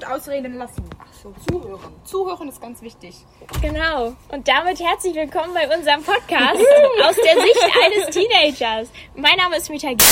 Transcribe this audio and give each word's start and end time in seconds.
und 0.00 0.10
ausreden 0.10 0.56
lassen. 0.56 0.88
Ach 0.98 1.12
so, 1.12 1.34
zuhören. 1.48 1.94
Zuhören 2.04 2.48
ist 2.48 2.60
ganz 2.60 2.80
wichtig. 2.80 3.14
Genau. 3.60 4.14
Und 4.32 4.48
damit 4.48 4.80
herzlich 4.80 5.14
willkommen 5.14 5.52
bei 5.52 5.64
unserem 5.76 6.02
Podcast 6.02 6.56
aus 7.04 7.16
der 7.16 7.42
Sicht 7.42 7.70
eines 7.84 8.06
Teenagers. 8.10 8.88
Mein 9.14 9.36
Name 9.36 9.56
ist 9.56 9.68
Mita 9.68 9.92
G. 9.92 10.02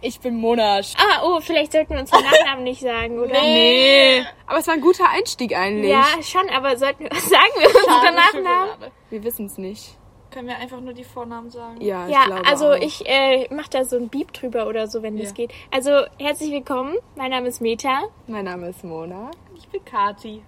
Ich 0.00 0.20
bin 0.20 0.36
Monasch. 0.36 0.94
Ah, 0.96 1.22
oh, 1.24 1.40
vielleicht 1.40 1.72
sollten 1.72 1.94
wir 1.94 2.00
unseren 2.00 2.22
Nachnamen 2.24 2.64
nicht 2.64 2.80
sagen, 2.80 3.18
oder? 3.18 3.40
Nee. 3.42 4.24
Aber 4.46 4.58
es 4.58 4.66
war 4.66 4.74
ein 4.74 4.80
guter 4.80 5.08
Einstieg 5.10 5.54
eigentlich. 5.54 5.90
Ja, 5.90 6.06
schon, 6.22 6.48
aber 6.48 6.76
sollten 6.76 7.04
wir, 7.04 7.10
sagen 7.20 7.52
wir 7.58 7.68
unseren 7.68 8.14
Nachnamen? 8.14 8.92
Wir 9.10 9.24
wissen 9.24 9.46
es 9.46 9.58
nicht. 9.58 9.98
Können 10.36 10.48
wir 10.48 10.58
einfach 10.58 10.82
nur 10.82 10.92
die 10.92 11.02
Vornamen 11.02 11.48
sagen? 11.50 11.80
Ja, 11.80 12.06
ich 12.06 12.12
Ja, 12.12 12.26
glaube 12.26 12.44
also 12.44 12.68
auch. 12.72 12.74
ich 12.74 13.08
äh, 13.08 13.48
mache 13.54 13.70
da 13.70 13.84
so 13.86 13.96
ein 13.96 14.10
Beep 14.10 14.34
drüber 14.34 14.66
oder 14.66 14.86
so, 14.86 15.02
wenn 15.02 15.16
das 15.16 15.28
Ja. 15.28 15.32
geht. 15.32 15.50
Also 15.70 16.04
herzlich 16.18 16.50
willkommen. 16.50 16.94
Mein 17.14 17.30
Name 17.30 17.48
ist 17.48 17.62
Meta. 17.62 18.02
Mein 18.26 18.44
Name 18.44 18.68
ist 18.68 18.84
Mona. 18.84 19.30
Ich 19.56 19.66
bin 19.68 19.82
Kati. 19.82 20.42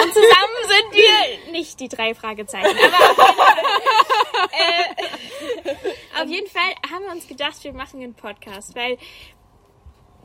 Und 0.00 0.14
zusammen 0.14 0.22
sind 0.68 0.92
wir 1.02 1.50
nicht 1.50 1.80
die 1.80 1.88
drei 1.88 2.14
Fragezeichen. 2.14 2.68
Aber 2.68 3.10
auf 3.10 3.18
jeden, 3.18 3.66
Fall, 4.46 4.52
äh, 4.52 6.22
auf 6.22 6.28
jeden 6.28 6.46
Fall 6.46 6.92
haben 6.94 7.04
wir 7.06 7.10
uns 7.10 7.26
gedacht, 7.26 7.64
wir 7.64 7.72
machen 7.72 8.00
einen 8.00 8.14
Podcast, 8.14 8.76
weil 8.76 8.98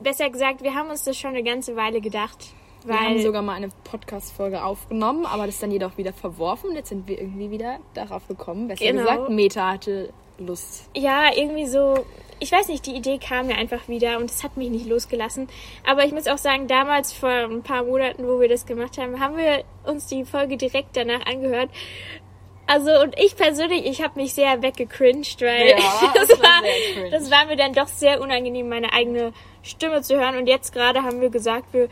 besser 0.04 0.30
gesagt, 0.30 0.62
wir 0.62 0.76
haben 0.76 0.92
uns 0.92 1.04
das 1.04 1.18
schon 1.18 1.32
eine 1.32 1.42
ganze 1.42 1.76
Weile 1.76 2.00
gedacht, 2.00 2.38
Wir 2.86 3.00
haben 3.00 3.16
weil 3.16 3.22
sogar 3.22 3.42
mal 3.42 3.54
eine 3.54 3.70
Podcast-Folge 3.84 4.64
aufgenommen, 4.64 5.26
aber 5.26 5.46
das 5.46 5.60
dann 5.60 5.72
jedoch 5.72 5.98
wieder 5.98 6.14
verworfen. 6.14 6.76
Jetzt 6.76 6.90
sind 6.90 7.08
wir 7.08 7.20
irgendwie 7.20 7.52
wieder 7.52 7.80
darauf 7.94 8.28
gekommen. 8.28 8.68
Besser 8.68 8.86
Genau. 8.86 9.02
gesagt, 9.02 9.30
Meta 9.30 9.72
hatte 9.74 10.14
Lust. 10.38 10.90
ja 10.96 11.30
irgendwie 11.36 11.66
so. 11.68 12.06
Ich 12.42 12.52
weiß 12.52 12.68
nicht, 12.68 12.86
die 12.86 12.94
Idee 12.96 13.18
kam 13.18 13.48
mir 13.48 13.56
einfach 13.56 13.88
wieder 13.88 14.18
und 14.18 14.30
es 14.30 14.44
hat 14.44 14.58
mich 14.58 14.70
nicht 14.70 14.88
losgelassen. 14.88 15.48
Aber 15.88 16.04
ich 16.04 16.12
muss 16.12 16.28
auch 16.28 16.38
sagen, 16.38 16.68
damals 16.68 17.14
vor 17.14 17.30
ein 17.30 17.64
paar 17.64 17.86
Monaten, 17.86 18.28
wo 18.28 18.42
wir 18.42 18.50
das 18.50 18.66
gemacht 18.66 18.98
haben, 18.98 19.22
haben 19.22 19.38
wir 19.38 19.64
uns 19.86 20.08
die 20.08 20.26
Folge 20.26 20.58
direkt 20.58 20.98
danach 20.98 21.26
angehört. 21.26 21.70
Also 22.68 22.92
und 23.02 23.18
ich 23.18 23.36
persönlich, 23.38 23.86
ich 23.86 24.04
habe 24.04 24.20
mich 24.20 24.34
sehr 24.34 24.62
weggecringed, 24.62 25.42
weil 25.42 25.70
Ja, 25.70 25.76
das, 26.14 26.30
war 26.42 26.62
war, 26.62 27.10
das 27.12 27.32
war 27.32 27.46
mir 27.46 27.56
dann 27.56 27.72
doch 27.74 27.88
sehr 27.88 28.20
unangenehm, 28.20 28.68
meine 28.68 28.92
eigene 28.92 29.32
Stimme 29.64 30.02
zu 30.02 30.18
hören. 30.20 30.36
Und 30.38 30.48
jetzt 30.48 30.74
gerade 30.74 31.04
haben 31.04 31.22
wir 31.22 31.30
gesagt, 31.30 31.74
wir, 31.74 31.88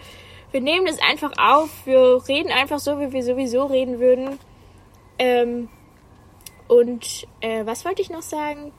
wir 0.54 0.62
nehmen 0.62 0.86
das 0.86 1.00
einfach 1.02 1.34
auf, 1.38 1.70
wir 1.86 2.22
reden 2.28 2.52
einfach 2.52 2.80
so, 2.80 3.00
wie 3.00 3.12
wir 3.12 3.24
sowieso 3.24 3.66
reden 3.66 4.00
würden. 4.00 4.40
Ähm, 5.18 5.68
und 6.68 7.28
äh, 7.42 7.66
was 7.66 7.84
wollte 7.86 8.04
ich 8.04 8.12
noch 8.12 8.22
sagen? 8.22 8.72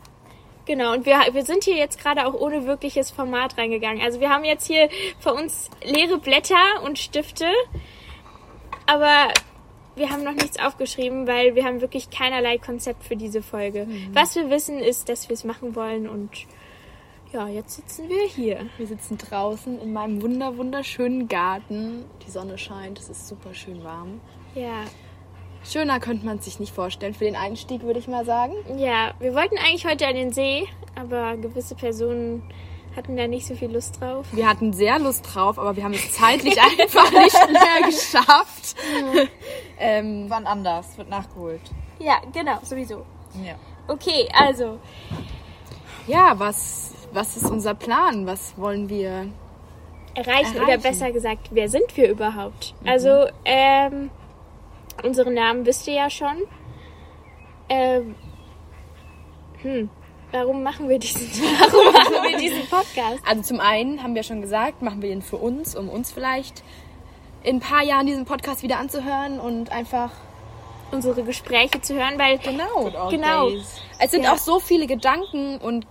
Genau, 0.66 0.94
und 0.94 1.04
wir, 1.04 1.16
wir 1.32 1.44
sind 1.44 1.64
hier 1.64 1.76
jetzt 1.76 2.00
gerade 2.00 2.26
auch 2.26 2.32
ohne 2.32 2.64
wirkliches 2.66 3.10
Format 3.10 3.58
reingegangen. 3.58 4.02
Also 4.02 4.20
wir 4.20 4.30
haben 4.30 4.44
jetzt 4.44 4.66
hier 4.66 4.88
vor 5.18 5.34
uns 5.34 5.68
leere 5.82 6.18
Blätter 6.18 6.82
und 6.84 6.98
Stifte, 6.98 7.46
aber 8.86 9.28
wir 9.96 10.10
haben 10.10 10.22
noch 10.22 10.32
nichts 10.32 10.58
aufgeschrieben, 10.58 11.26
weil 11.26 11.56
wir 11.56 11.64
haben 11.64 11.80
wirklich 11.80 12.08
keinerlei 12.08 12.56
Konzept 12.58 13.04
für 13.04 13.16
diese 13.16 13.42
Folge. 13.42 13.88
Was 14.12 14.36
wir 14.36 14.48
wissen 14.48 14.78
ist, 14.78 15.08
dass 15.08 15.28
wir 15.28 15.34
es 15.34 15.44
machen 15.44 15.74
wollen 15.74 16.08
und 16.08 16.30
ja, 17.34 17.48
jetzt 17.48 17.74
sitzen 17.74 18.08
wir 18.08 18.28
hier. 18.28 18.66
Wir 18.78 18.86
sitzen 18.86 19.18
draußen 19.18 19.80
in 19.80 19.92
meinem 19.92 20.22
wunder 20.22 20.56
wunderschönen 20.56 21.26
Garten. 21.26 22.04
Die 22.24 22.30
Sonne 22.30 22.56
scheint, 22.58 23.00
es 23.00 23.10
ist 23.10 23.26
super 23.26 23.52
schön 23.52 23.82
warm. 23.82 24.20
Ja, 24.54 24.84
Schöner 25.64 25.98
könnte 25.98 26.26
man 26.26 26.36
es 26.38 26.44
sich 26.44 26.60
nicht 26.60 26.74
vorstellen 26.74 27.14
für 27.14 27.24
den 27.24 27.36
Einstieg, 27.36 27.82
würde 27.82 27.98
ich 27.98 28.06
mal 28.06 28.24
sagen. 28.24 28.52
ja, 28.76 29.14
wir 29.18 29.34
wollten 29.34 29.56
eigentlich 29.56 29.86
heute 29.86 30.06
an 30.06 30.14
den 30.14 30.30
See, 30.30 30.68
aber 30.94 31.36
gewisse 31.38 31.74
Personen 31.74 32.42
hatten 32.94 33.16
da 33.16 33.26
nicht 33.26 33.46
so 33.46 33.56
viel 33.56 33.72
Lust 33.72 34.00
drauf. 34.00 34.26
Wir 34.32 34.48
hatten 34.48 34.72
sehr 34.72 34.98
Lust 34.98 35.34
drauf, 35.34 35.58
aber 35.58 35.74
wir 35.74 35.82
haben 35.82 35.94
es 35.94 36.12
zeitlich 36.12 36.56
einfach 36.80 37.10
nicht 37.10 37.50
mehr 37.50 37.88
geschafft. 37.90 38.76
ähm, 39.78 40.26
Wann 40.28 40.46
anders? 40.46 40.96
Wird 40.98 41.08
nachgeholt. 41.08 41.62
Ja, 41.98 42.20
genau, 42.32 42.58
sowieso. 42.62 43.04
Ja. 43.42 43.56
Okay, 43.88 44.28
also, 44.32 44.78
ja, 46.06 46.38
was, 46.38 46.93
was 47.14 47.36
ist 47.36 47.50
unser 47.50 47.74
Plan? 47.74 48.26
Was 48.26 48.54
wollen 48.58 48.88
wir? 48.88 49.28
erreichen, 50.14 50.56
oder 50.56 50.62
Erreichen. 50.68 50.82
besser 50.82 51.12
gesagt, 51.12 51.48
wer 51.50 51.68
sind 51.68 51.96
wir 51.96 52.08
überhaupt? 52.10 52.74
Also, 52.84 53.26
ähm, 53.44 54.10
unsere 55.02 55.32
Namen 55.32 55.66
wisst 55.66 55.86
ihr 55.88 55.94
ja 55.94 56.10
schon. 56.10 56.36
Ähm, 57.68 58.14
hm, 59.62 59.90
warum 60.30 60.62
machen 60.62 60.88
wir 60.88 60.98
diesen, 60.98 61.20
warum 61.60 61.92
machen 61.92 62.30
wir 62.30 62.38
diesen 62.38 62.66
Podcast? 62.68 63.20
Also 63.26 63.42
zum 63.42 63.60
einen 63.60 64.02
haben 64.02 64.14
wir 64.14 64.22
schon 64.22 64.40
gesagt, 64.40 64.82
machen 64.82 65.02
wir 65.02 65.08
den 65.08 65.22
für 65.22 65.36
uns, 65.36 65.74
um 65.74 65.88
uns 65.88 66.12
vielleicht 66.12 66.62
in 67.42 67.56
ein 67.56 67.60
paar 67.60 67.82
Jahren 67.82 68.06
diesen 68.06 68.24
Podcast 68.24 68.62
wieder 68.62 68.78
anzuhören 68.78 69.40
und 69.40 69.70
einfach 69.72 70.10
Unsere 70.90 71.24
Gespräche 71.24 71.80
zu 71.80 71.94
hören, 71.94 72.18
weil 72.18 72.38
genau. 72.38 73.08
Genau. 73.10 73.48
Es 73.98 74.12
sind 74.12 74.24
Ja. 74.24 74.32
auch 74.32 74.38
so 74.38 74.60
viele 74.60 74.86
Gedanken 74.86 75.56
und 75.58 75.86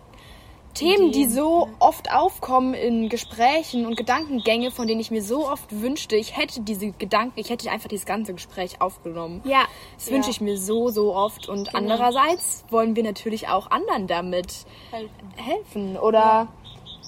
Themen, 0.74 1.12
die 1.12 1.26
so 1.26 1.70
oft 1.80 2.12
aufkommen 2.12 2.74
in 2.74 3.10
Gesprächen 3.10 3.86
und 3.86 3.96
Gedankengänge, 3.96 4.72
von 4.72 4.88
denen 4.88 5.00
ich 5.00 5.12
mir 5.12 5.22
so 5.22 5.48
oft 5.48 5.82
wünschte, 5.82 6.16
ich 6.16 6.36
hätte 6.36 6.62
diese 6.62 6.92
Gedanken, 6.92 7.40
ich 7.40 7.50
hätte 7.50 7.70
einfach 7.72 7.90
dieses 7.90 8.06
ganze 8.06 8.34
Gespräch 8.34 8.82
aufgenommen. 8.82 9.42
ja, 9.46 9.66
Das 9.96 10.10
wünsche 10.12 10.30
ich 10.32 10.42
mir 10.42 10.58
so, 10.58 10.90
so 10.90 11.16
oft. 11.16 11.48
Und 11.48 11.76
andererseits 11.76 12.66
wollen 12.70 12.96
wir 12.96 13.04
natürlich 13.04 13.48
auch 13.48 13.70
anderen 13.72 14.08
damit 14.08 14.66
Helfen. 14.92 15.10
helfen 15.36 15.98
oder 15.98 16.48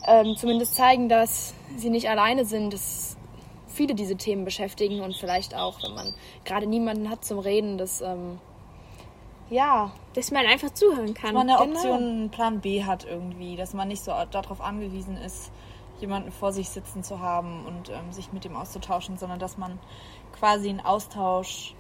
ähm, 0.07 0.35
zumindest 0.37 0.75
zeigen, 0.75 1.09
dass 1.09 1.53
sie 1.77 1.89
nicht 1.89 2.09
alleine 2.09 2.45
sind, 2.45 2.73
dass 2.73 3.17
viele 3.67 3.95
diese 3.95 4.15
Themen 4.15 4.45
beschäftigen 4.45 5.01
und 5.01 5.15
vielleicht 5.15 5.55
auch, 5.55 5.81
wenn 5.83 5.93
man 5.95 6.13
gerade 6.45 6.67
niemanden 6.67 7.09
hat 7.09 7.25
zum 7.25 7.39
Reden, 7.39 7.77
dass 7.77 8.01
ähm, 8.01 8.39
ja, 9.49 9.91
dass 10.15 10.31
man 10.31 10.45
einfach 10.45 10.71
zuhören 10.71 11.13
kann. 11.13 11.33
man 11.33 11.49
eine 11.49 11.59
Genau. 11.59 11.75
Option, 11.77 11.97
einen 11.97 12.29
Plan 12.31 12.61
B 12.61 12.83
hat 12.83 13.05
irgendwie, 13.05 13.55
dass 13.55 13.73
man 13.73 13.87
nicht 13.89 14.03
so 14.03 14.11
darauf 14.31 14.61
angewiesen 14.61 15.17
ist, 15.17 15.51
jemanden 15.99 16.31
vor 16.31 16.51
sich 16.51 16.69
sitzen 16.69 17.03
zu 17.03 17.19
haben 17.19 17.65
und 17.65 17.89
ähm, 17.89 18.11
sich 18.11 18.31
mit 18.33 18.43
ihm 18.45 18.55
auszutauschen, 18.55 19.17
sondern 19.17 19.39
dass 19.39 19.57
man 19.57 19.77
quasi 20.37 20.69
einen 20.69 20.79
Austausch 20.81 21.73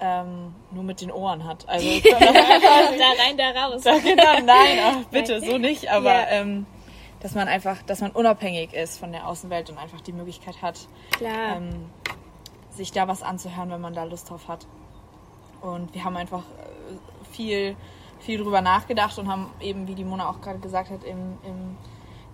ähm, 0.00 0.54
nur 0.72 0.82
mit 0.84 1.00
den 1.00 1.10
Ohren 1.10 1.44
hat. 1.44 1.68
Also 1.68 1.86
da 2.10 2.16
rein, 2.16 3.36
da 3.38 3.50
raus. 3.66 3.82
genau, 4.02 4.40
nein, 4.44 4.78
ach, 4.84 5.04
bitte, 5.10 5.40
so 5.40 5.56
nicht, 5.58 5.88
aber 5.90 6.12
Ja. 6.12 6.26
ähm, 6.30 6.66
dass 7.20 7.34
man 7.34 7.48
einfach, 7.48 7.82
dass 7.84 8.00
man 8.02 8.10
unabhängig 8.10 8.74
ist 8.74 8.98
von 8.98 9.10
der 9.12 9.26
Außenwelt 9.26 9.70
und 9.70 9.78
einfach 9.78 10.00
die 10.02 10.12
Möglichkeit 10.12 10.60
hat, 10.60 10.86
ähm, 11.22 11.86
sich 12.70 12.92
da 12.92 13.08
was 13.08 13.22
anzuhören, 13.22 13.70
wenn 13.70 13.80
man 13.80 13.94
da 13.94 14.04
Lust 14.04 14.28
drauf 14.28 14.46
hat. 14.48 14.66
Und 15.62 15.94
wir 15.94 16.04
haben 16.04 16.16
einfach 16.16 16.40
äh, 16.42 16.73
viel, 17.34 17.76
viel 18.20 18.42
drüber 18.42 18.60
nachgedacht 18.60 19.18
und 19.18 19.28
haben 19.28 19.50
eben, 19.60 19.86
wie 19.86 19.94
die 19.94 20.04
Mona 20.04 20.28
auch 20.28 20.40
gerade 20.40 20.58
gesagt 20.58 20.90
hat, 20.90 21.04
im, 21.04 21.38
im 21.44 21.76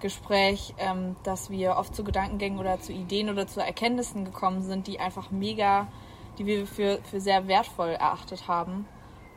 Gespräch, 0.00 0.74
ähm, 0.78 1.16
dass 1.22 1.50
wir 1.50 1.76
oft 1.76 1.94
zu 1.94 2.04
Gedankengängen 2.04 2.58
oder 2.58 2.80
zu 2.80 2.92
Ideen 2.92 3.28
oder 3.28 3.46
zu 3.46 3.60
Erkenntnissen 3.60 4.24
gekommen 4.24 4.62
sind, 4.62 4.86
die 4.86 4.98
einfach 4.98 5.30
mega, 5.30 5.86
die 6.38 6.46
wir 6.46 6.66
für, 6.66 7.00
für 7.04 7.20
sehr 7.20 7.46
wertvoll 7.48 7.90
erachtet 7.90 8.48
haben. 8.48 8.86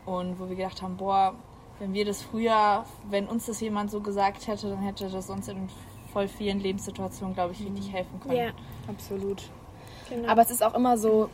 Und 0.06 0.40
wo 0.40 0.50
wir 0.50 0.56
gedacht 0.56 0.81
haben, 0.81 0.97
boah, 0.97 1.35
wenn 1.80 1.94
wir 1.94 2.06
das 2.06 2.22
früher, 2.22 2.85
wenn 3.09 3.28
uns 3.28 3.45
das 3.45 3.59
jemand 3.59 3.91
so 3.91 4.01
gesagt 4.01 4.47
hätte, 4.47 4.69
dann 4.69 4.81
hätte 4.81 5.09
das 5.09 5.30
uns 5.30 5.47
in 5.47 5.69
voll 6.12 6.28
vielen 6.28 6.59
Lebenssituationen, 6.59 7.34
glaube 7.34 7.53
ich, 7.53 7.62
richtig 7.62 7.91
helfen 7.91 8.19
können. 8.19 8.35
ja, 8.35 8.51
absolut. 8.88 9.50
genau. 10.09 10.30
Aber 10.30 10.41
es 10.44 10.51
ist 10.51 10.63
auch 10.63 10.75
immer 10.75 10.97
so, 10.97 11.30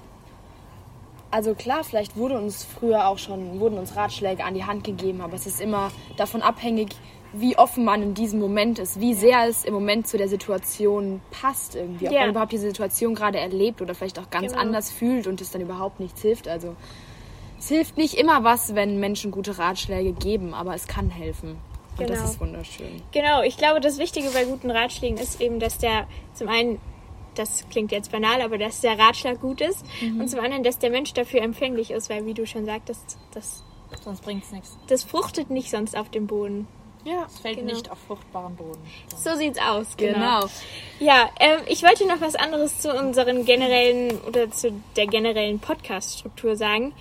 also 1.32 1.54
klar, 1.56 1.84
vielleicht 1.84 2.16
wurde 2.18 2.38
uns 2.38 2.64
früher 2.64 3.08
auch 3.08 3.18
schon, 3.18 3.60
wurden 3.60 3.78
uns 3.78 3.96
Ratschläge 3.96 4.44
an 4.44 4.54
die 4.54 4.64
Hand 4.66 4.84
gegeben, 4.84 5.22
aber 5.22 5.34
es 5.36 5.46
ist 5.46 5.62
immer 5.62 5.92
davon 6.18 6.42
abhängig, 6.42 6.96
wie 7.32 7.56
offen 7.58 7.86
man 7.86 8.02
in 8.02 8.14
diesem 8.16 8.40
Moment 8.40 8.80
ist, 8.80 9.00
wie 9.00 9.14
sehr 9.14 9.48
es 9.48 9.64
im 9.64 9.74
Moment 9.76 10.08
zu 10.08 10.18
der 10.18 10.28
Situation 10.28 11.22
passt 11.30 11.76
irgendwie, 11.76 12.08
ob 12.08 12.14
Ja. 12.14 12.22
man 12.22 12.32
überhaupt 12.32 12.52
diese 12.52 12.66
Situation 12.68 13.14
gerade 13.14 13.38
erlebt 13.40 13.82
oder 13.84 13.94
vielleicht 13.94 14.18
auch 14.18 14.32
ganz 14.32 14.48
Genau. 14.52 14.62
anders 14.64 14.90
fühlt 14.90 15.28
und 15.28 15.40
es 15.40 15.52
dann 15.52 15.62
überhaupt 15.62 16.00
nichts 16.00 16.22
hilft. 16.24 16.48
Also 16.48 16.76
es 17.60 17.68
hilft 17.68 17.98
nicht 17.98 18.16
immer 18.16 18.44
was, 18.44 18.74
wenn 18.74 19.00
Menschen 19.00 19.30
gute 19.30 19.60
Ratschläge 19.60 20.14
geben, 20.14 20.56
aber 20.56 20.74
es 20.74 20.88
kann 20.88 21.12
helfen. 21.12 21.58
Und 22.00 22.10
das 22.10 22.18
Genau. 22.18 22.32
ist 22.32 22.40
wunderschön. 22.40 23.02
Genau, 23.12 23.44
ich 23.44 23.58
glaube, 23.58 23.80
das 23.80 24.00
Wichtige 24.00 24.30
bei 24.32 24.46
guten 24.46 24.72
Ratschlägen 24.72 25.20
ist 25.20 25.40
eben, 25.40 25.60
dass 25.60 25.78
der 25.78 26.08
zum 26.34 26.48
einen, 26.48 26.80
das 27.36 27.66
klingt 27.70 27.92
jetzt 27.92 28.12
banal, 28.12 28.42
aber 28.42 28.58
dass 28.58 28.82
der 28.82 28.98
Ratschlag 29.00 29.40
gut 29.42 29.62
ist 29.62 29.86
und 30.02 30.28
zum 30.30 30.40
anderen, 30.40 30.64
dass 30.64 30.80
der 30.80 30.90
Mensch 30.90 31.14
dafür 31.14 31.42
empfänglich 31.42 31.92
ist, 31.92 32.10
weil 32.10 32.26
wie 32.26 32.34
du 32.34 32.46
schon 32.46 32.66
sagtest, 32.66 33.18
das, 33.34 33.64
Sonst 34.04 34.22
bringt 34.24 34.44
es 34.44 34.52
nichts. 34.52 34.78
das 34.88 35.04
fruchtet 35.04 35.50
nicht 35.50 35.70
sonst 35.72 35.96
auf 35.98 36.10
dem 36.10 36.28
Boden. 36.28 36.68
Ja, 37.06 37.26
Es 37.26 37.40
fällt 37.40 37.58
Genau. 37.60 37.72
nicht 37.74 37.90
auf 37.90 37.98
fruchtbaren 38.08 38.56
Boden. 38.58 38.80
So 39.16 39.34
sieht's 39.36 39.58
aus, 39.60 39.96
genau. 39.96 40.14
genau. 40.42 40.46
Ja, 41.00 41.30
ähm, 41.40 41.60
ich 41.68 41.82
wollte 41.82 42.06
noch 42.06 42.20
was 42.20 42.36
anderes 42.36 42.80
zu 42.80 42.94
unseren 42.94 43.46
generellen 43.46 44.20
oder 44.28 44.52
zu 44.52 44.74
der 44.98 45.08
generellen 45.08 45.60
Podcast-Struktur 45.60 46.58
sagen, 46.58 46.94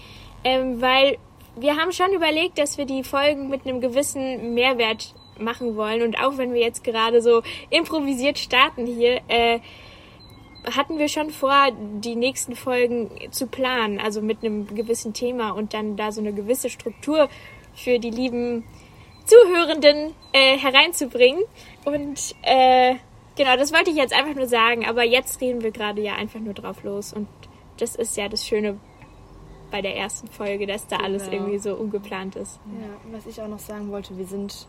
ähm, 0.44 0.80
weil 0.80 1.18
wir 1.56 1.76
haben 1.76 1.90
schon 1.90 2.12
überlegt, 2.12 2.58
dass 2.58 2.78
wir 2.78 2.84
die 2.86 3.02
Folgen 3.02 3.48
mit 3.48 3.66
einem 3.66 3.80
gewissen 3.80 4.54
Mehrwert 4.54 5.14
machen 5.40 5.74
wollen 5.76 6.02
und 6.02 6.16
auch 6.22 6.36
wenn 6.38 6.54
wir 6.54 6.60
jetzt 6.60 6.84
gerade 6.84 7.20
so 7.20 7.42
improvisiert 7.70 8.38
starten 8.38 8.86
hier, 8.86 9.20
äh, 9.26 9.58
hatten 10.76 10.98
wir 10.98 11.08
schon 11.08 11.30
vor, 11.30 11.68
die 12.00 12.16
nächsten 12.16 12.54
Folgen 12.56 13.10
zu 13.30 13.46
planen, 13.46 13.98
also 14.00 14.20
mit 14.20 14.42
einem 14.44 14.66
gewissen 14.74 15.12
Thema 15.14 15.50
und 15.50 15.74
dann 15.74 15.96
da 15.96 16.12
so 16.12 16.20
eine 16.20 16.32
gewisse 16.32 16.68
Struktur 16.70 17.28
für 17.74 17.98
die 17.98 18.10
lieben 18.10 18.64
Zuhörenden 19.24 20.14
äh, 20.32 20.56
hereinzubringen. 20.58 21.42
Und 21.84 22.34
äh, 22.42 22.94
genau, 23.36 23.56
das 23.56 23.72
wollte 23.72 23.90
ich 23.90 23.96
jetzt 23.96 24.12
einfach 24.14 24.34
nur 24.34 24.46
sagen, 24.46 24.86
aber 24.86 25.04
jetzt 25.04 25.40
reden 25.40 25.62
wir 25.62 25.70
gerade 25.70 26.00
ja 26.02 26.14
einfach 26.14 26.40
nur 26.40 26.54
drauf 26.54 26.82
los 26.82 27.12
und 27.12 27.28
das 27.78 27.94
ist 27.94 28.16
ja 28.16 28.28
das 28.28 28.46
Schöne 28.46 28.78
bei 29.70 29.82
der 29.82 29.96
ersten 29.96 30.28
Folge, 30.28 30.66
dass 30.66 30.86
da 30.86 30.96
alles 30.96 31.24
Genau. 31.24 31.36
irgendwie 31.36 31.58
so 31.58 31.74
ungeplant 31.74 32.36
ist. 32.36 32.58
Ja, 32.80 33.12
was 33.16 33.26
ich 33.26 33.40
auch 33.40 33.48
noch 33.48 33.58
sagen 33.58 33.90
wollte, 33.92 34.16
wir 34.16 34.26
sind 34.26 34.66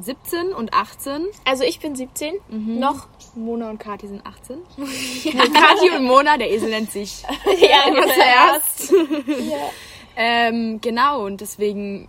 17 0.00 0.52
und 0.52 0.74
18. 0.74 1.26
Also 1.44 1.64
ich 1.64 1.80
bin 1.80 1.94
17, 1.94 2.34
noch. 2.48 3.06
Mona 3.36 3.70
und 3.70 3.78
Kathi 3.78 4.08
sind 4.08 4.22
18. 4.24 4.58
Kathi 5.52 5.90
und 5.96 6.04
Mona, 6.04 6.36
der 6.36 6.50
Esel 6.50 6.70
nennt 6.70 6.90
sich 6.90 7.22
Ja, 7.60 7.88
immer 7.88 8.06
zuerst. 8.06 8.92
Ja. 9.26 9.70
Ähm, 10.16 10.80
genau, 10.80 11.24
und 11.24 11.40
deswegen 11.40 12.08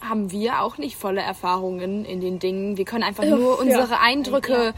haben 0.00 0.30
wir 0.30 0.60
auch 0.60 0.78
nicht 0.78 0.96
volle 0.96 1.22
Erfahrungen 1.22 2.04
in 2.04 2.20
den 2.20 2.38
Dingen. 2.38 2.76
Wir 2.76 2.84
können 2.84 3.04
einfach 3.04 3.24
nur 3.24 3.58
unsere 3.58 4.00
Eindrücke 4.00 4.74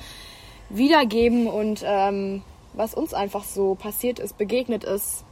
wiedergeben 0.68 1.46
und 1.46 1.82
ähm, 1.84 2.42
was 2.74 2.94
uns 2.94 3.14
einfach 3.14 3.44
so 3.44 3.74
passiert 3.74 4.18
ist, 4.18 4.38
begegnet 4.38 4.84
ist. 4.84 5.24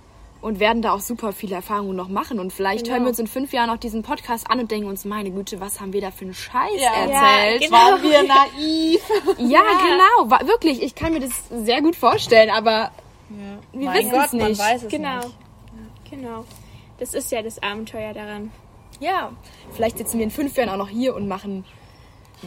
Und 0.45 0.61
werden 0.61 0.83
da 0.83 0.93
auch 0.93 1.01
super 1.01 1.33
viele 1.33 1.55
Erfahrungen 1.55 1.97
noch 1.97 2.09
machen. 2.09 2.39
Und 2.39 2.53
vielleicht 2.53 2.85
Genau. 2.85 2.97
hören 2.97 3.05
wir 3.05 3.09
uns 3.09 3.19
in 3.19 3.27
fünf 3.27 3.55
Jahren 3.55 3.71
noch 3.71 3.79
diesen 3.79 4.03
Podcast 4.03 4.51
an 4.51 4.61
und 4.61 4.71
denken 4.71 4.87
uns, 4.89 5.07
meine 5.07 5.31
Güte, 5.31 5.59
was 5.59 5.81
haben 5.81 5.95
wir 5.95 6.03
da 6.03 6.11
für 6.11 6.27
einen 6.27 6.35
Scheiß 6.35 6.71
Ja. 6.77 6.93
erzählt. 6.93 7.63
Ja, 7.63 7.67
genau. 7.69 7.79
Waren 7.79 8.03
wir 8.03 8.23
naiv? 8.29 9.01
Ja, 9.39 9.63
genau. 9.63 10.31
Wa- 10.31 10.47
Wirklich, 10.47 10.83
ich 10.83 10.95
kann 10.95 11.15
mir 11.15 11.21
das 11.21 11.31
sehr 11.51 11.81
gut 11.81 11.97
vorstellen, 11.97 12.51
aber 12.51 12.91
wir 13.73 13.87
mein 13.87 13.99
wissen 14.01 14.11
Gott, 14.11 14.27
es 14.27 14.33
man 14.35 14.49
nicht. 14.49 14.61
weiß 14.61 14.83
es 14.83 14.89
Genau. 14.91 15.17
nicht. 15.17 15.35
Genau. 16.11 16.45
Das 16.99 17.15
ist 17.15 17.33
ja 17.33 17.41
das 17.41 17.63
Abenteuer 17.63 18.13
daran. 18.13 18.53
Ja, 19.01 19.33
vielleicht 19.73 19.97
sitzen 19.97 20.19
wir 20.19 20.25
in 20.25 20.31
fünf 20.31 20.55
Jahren 20.59 20.69
auch 20.69 20.77
noch 20.77 20.91
hier 20.91 21.15
und 21.17 21.27
machen 21.27 21.65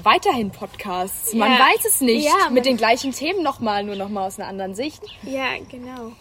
weiterhin 0.03 0.51
Podcasts. 0.51 1.33
Man 1.33 1.51
Ja. 1.51 1.57
weiß 1.59 1.83
es 1.85 2.01
nicht. 2.01 2.25
Ja, 2.25 2.33
Mit 2.45 2.53
man- 2.53 2.63
den 2.63 2.77
gleichen 2.77 3.11
Themen 3.11 3.41
nochmal, 3.41 3.83
nur 3.83 3.95
nochmal 3.95 4.27
aus 4.27 4.37
einer 4.39 4.47
anderen 4.47 4.75
Sicht. 4.75 5.01
Ja, 5.23 5.47
genau. 5.69 6.11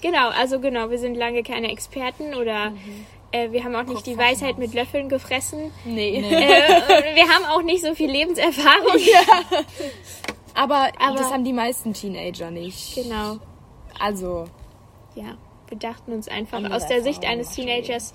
Genau, 0.00 0.28
also 0.30 0.60
genau, 0.60 0.90
wir 0.90 0.98
sind 0.98 1.14
lange 1.14 1.42
keine 1.42 1.70
Experten 1.70 2.34
oder 2.34 2.72
äh, 3.32 3.50
wir 3.52 3.64
haben 3.64 3.74
auch 3.76 3.82
nicht 3.84 4.06
die 4.06 4.16
Weisheit 4.16 4.56
mit 4.58 4.72
Löffeln 4.74 5.08
gefressen. 5.08 5.70
Nee. 5.84 6.20
Äh, 6.30 7.14
wir 7.14 7.28
haben 7.28 7.44
auch 7.46 7.62
nicht 7.62 7.82
so 7.82 7.94
viel 7.94 8.10
Lebenserfahrung. 8.10 8.98
Aber, 10.54 10.90
Aber- 10.98 11.16
das 11.16 11.30
haben 11.32 11.44
die 11.44 11.52
meisten 11.52 11.92
Teenager 11.94 12.50
nicht. 12.50 12.94
Genau, 12.94 13.36
Also, 13.98 14.46
ja. 15.14 15.36
Wir 15.68 15.78
dachten 15.78 16.12
uns 16.12 16.26
einfach 16.26 16.68
aus 16.72 16.88
der 16.88 17.00
Sicht 17.02 17.24
eines 17.24 17.50
Teenagers, 17.50 18.12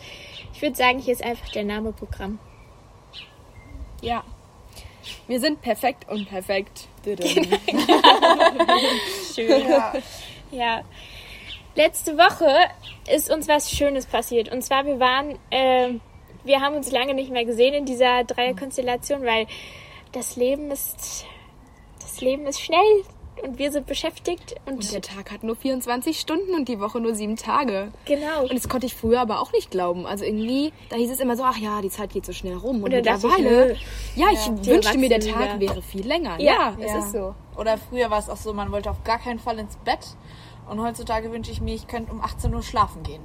ich 0.54 0.62
würde 0.62 0.76
sagen, 0.76 1.00
hier 1.00 1.14
ist 1.14 1.24
einfach 1.24 1.48
der 1.50 1.64
Name 1.64 1.94
Programm. 1.94 2.38
ja. 4.02 4.24
Wir 5.28 5.40
sind 5.40 5.62
perfekt 5.62 6.10
und 6.10 6.28
perfekt. 6.28 6.88
Schön. 9.36 9.64
Ja. 10.52 10.82
Letzte 11.76 12.18
Woche 12.18 12.48
ist 13.14 13.30
uns 13.30 13.48
was 13.48 13.70
Schönes 13.70 14.06
passiert. 14.06 14.50
Und 14.52 14.62
zwar, 14.64 14.86
wir 14.86 15.00
waren, 15.00 15.38
ähm, 15.52 16.00
wir 16.46 16.62
haben 16.62 16.76
uns 16.76 16.90
lange 16.92 17.14
nicht 17.14 17.32
mehr 17.32 17.44
gesehen 17.44 17.74
in 17.74 17.86
dieser 17.86 18.24
Dreierkonstellation, 18.24 19.24
weil 19.24 19.48
das 20.14 20.38
Leben 20.38 20.72
ist, 20.72 21.26
das 22.00 22.22
Leben 22.22 22.48
ist 22.48 22.62
schnell 22.62 23.04
und 23.44 23.60
wir 23.60 23.72
sind 23.72 23.86
beschäftigt 23.88 24.56
und, 24.66 24.76
Und 24.76 24.94
der 24.94 25.02
Tag 25.02 25.32
hat 25.32 25.44
nur 25.44 25.58
24 25.58 26.18
Stunden 26.18 26.54
und 26.54 26.70
die 26.70 26.80
Woche 26.80 27.02
nur 27.02 27.14
sieben 27.14 27.36
Tage. 27.36 27.92
genau. 28.06 28.44
Und 28.44 28.54
das 28.54 28.70
konnte 28.70 28.86
ich 28.86 28.96
früher 28.96 29.20
aber 29.20 29.42
auch 29.42 29.52
nicht 29.52 29.72
glauben. 29.72 30.06
Also 30.06 30.24
irgendwie, 30.24 30.72
da 30.90 30.96
hieß 30.96 31.12
es 31.12 31.20
immer 31.20 31.36
so, 31.36 31.44
ach 31.44 31.58
ja, 31.58 31.82
die 31.82 31.90
Zeit 31.90 32.14
geht 32.14 32.26
so 32.26 32.32
schnell 32.32 32.56
rum. 32.56 32.84
Und 32.84 32.92
ich, 32.92 32.98
mittlerweile, 32.98 33.68
nö. 33.68 33.76
ja, 34.16 34.28
ich 34.32 34.40
die 34.62 34.72
wünschte 34.72 34.98
mir, 34.98 35.10
der 35.10 35.20
Tag 35.20 35.60
wieder. 35.60 35.74
wäre 35.74 35.82
viel 35.82 36.08
länger. 36.08 36.40
Ja, 36.40 36.78
es 36.80 36.92
ja. 36.92 37.00
ist 37.00 37.12
so. 37.12 37.36
Oder 37.58 37.78
früher 37.78 38.10
war 38.10 38.20
es 38.20 38.30
auch 38.30 38.38
so, 38.38 38.54
man 38.54 38.72
wollte 38.72 38.90
auf 38.90 39.04
gar 39.04 39.20
keinen 39.20 39.40
Fall 39.40 39.60
ins 39.60 39.76
Bett. 39.78 40.16
Und 40.70 40.82
heutzutage 40.82 41.32
wünsche 41.32 41.52
ich 41.52 41.62
mir, 41.62 41.76
ich 41.76 41.88
könnte 41.88 42.12
um 42.12 42.22
18 42.22 42.54
Uhr 42.54 42.64
schlafen 42.64 43.04
gehen. 43.04 43.22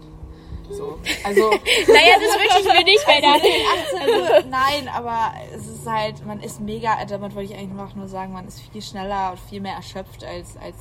So. 0.71 0.99
Also, 1.25 1.51
naja, 1.89 2.15
das 2.15 2.39
wünsche 2.39 2.61
ich 2.61 2.67
mir 2.67 2.85
nicht, 2.85 3.07
weil 3.07 3.21
da, 3.21 3.33
18 3.33 4.45
Uhr, 4.47 4.51
nein, 4.51 4.89
aber 4.89 5.33
es 5.53 5.67
ist 5.67 5.87
halt, 5.87 6.25
man 6.25 6.41
ist 6.41 6.61
mega, 6.61 7.05
damit 7.05 7.35
wollte 7.35 7.53
ich 7.53 7.59
eigentlich 7.59 7.79
einfach 7.79 7.97
nur 7.97 8.09
sagen, 8.09 8.33
man 8.33 8.47
ist 8.47 8.61
viel 8.61 8.83
schneller 8.83 9.33
und 9.33 9.41
viel 9.41 9.61
mehr 9.61 9.75
erschöpft 9.75 10.25
als, 10.25 10.57
als 10.59 10.77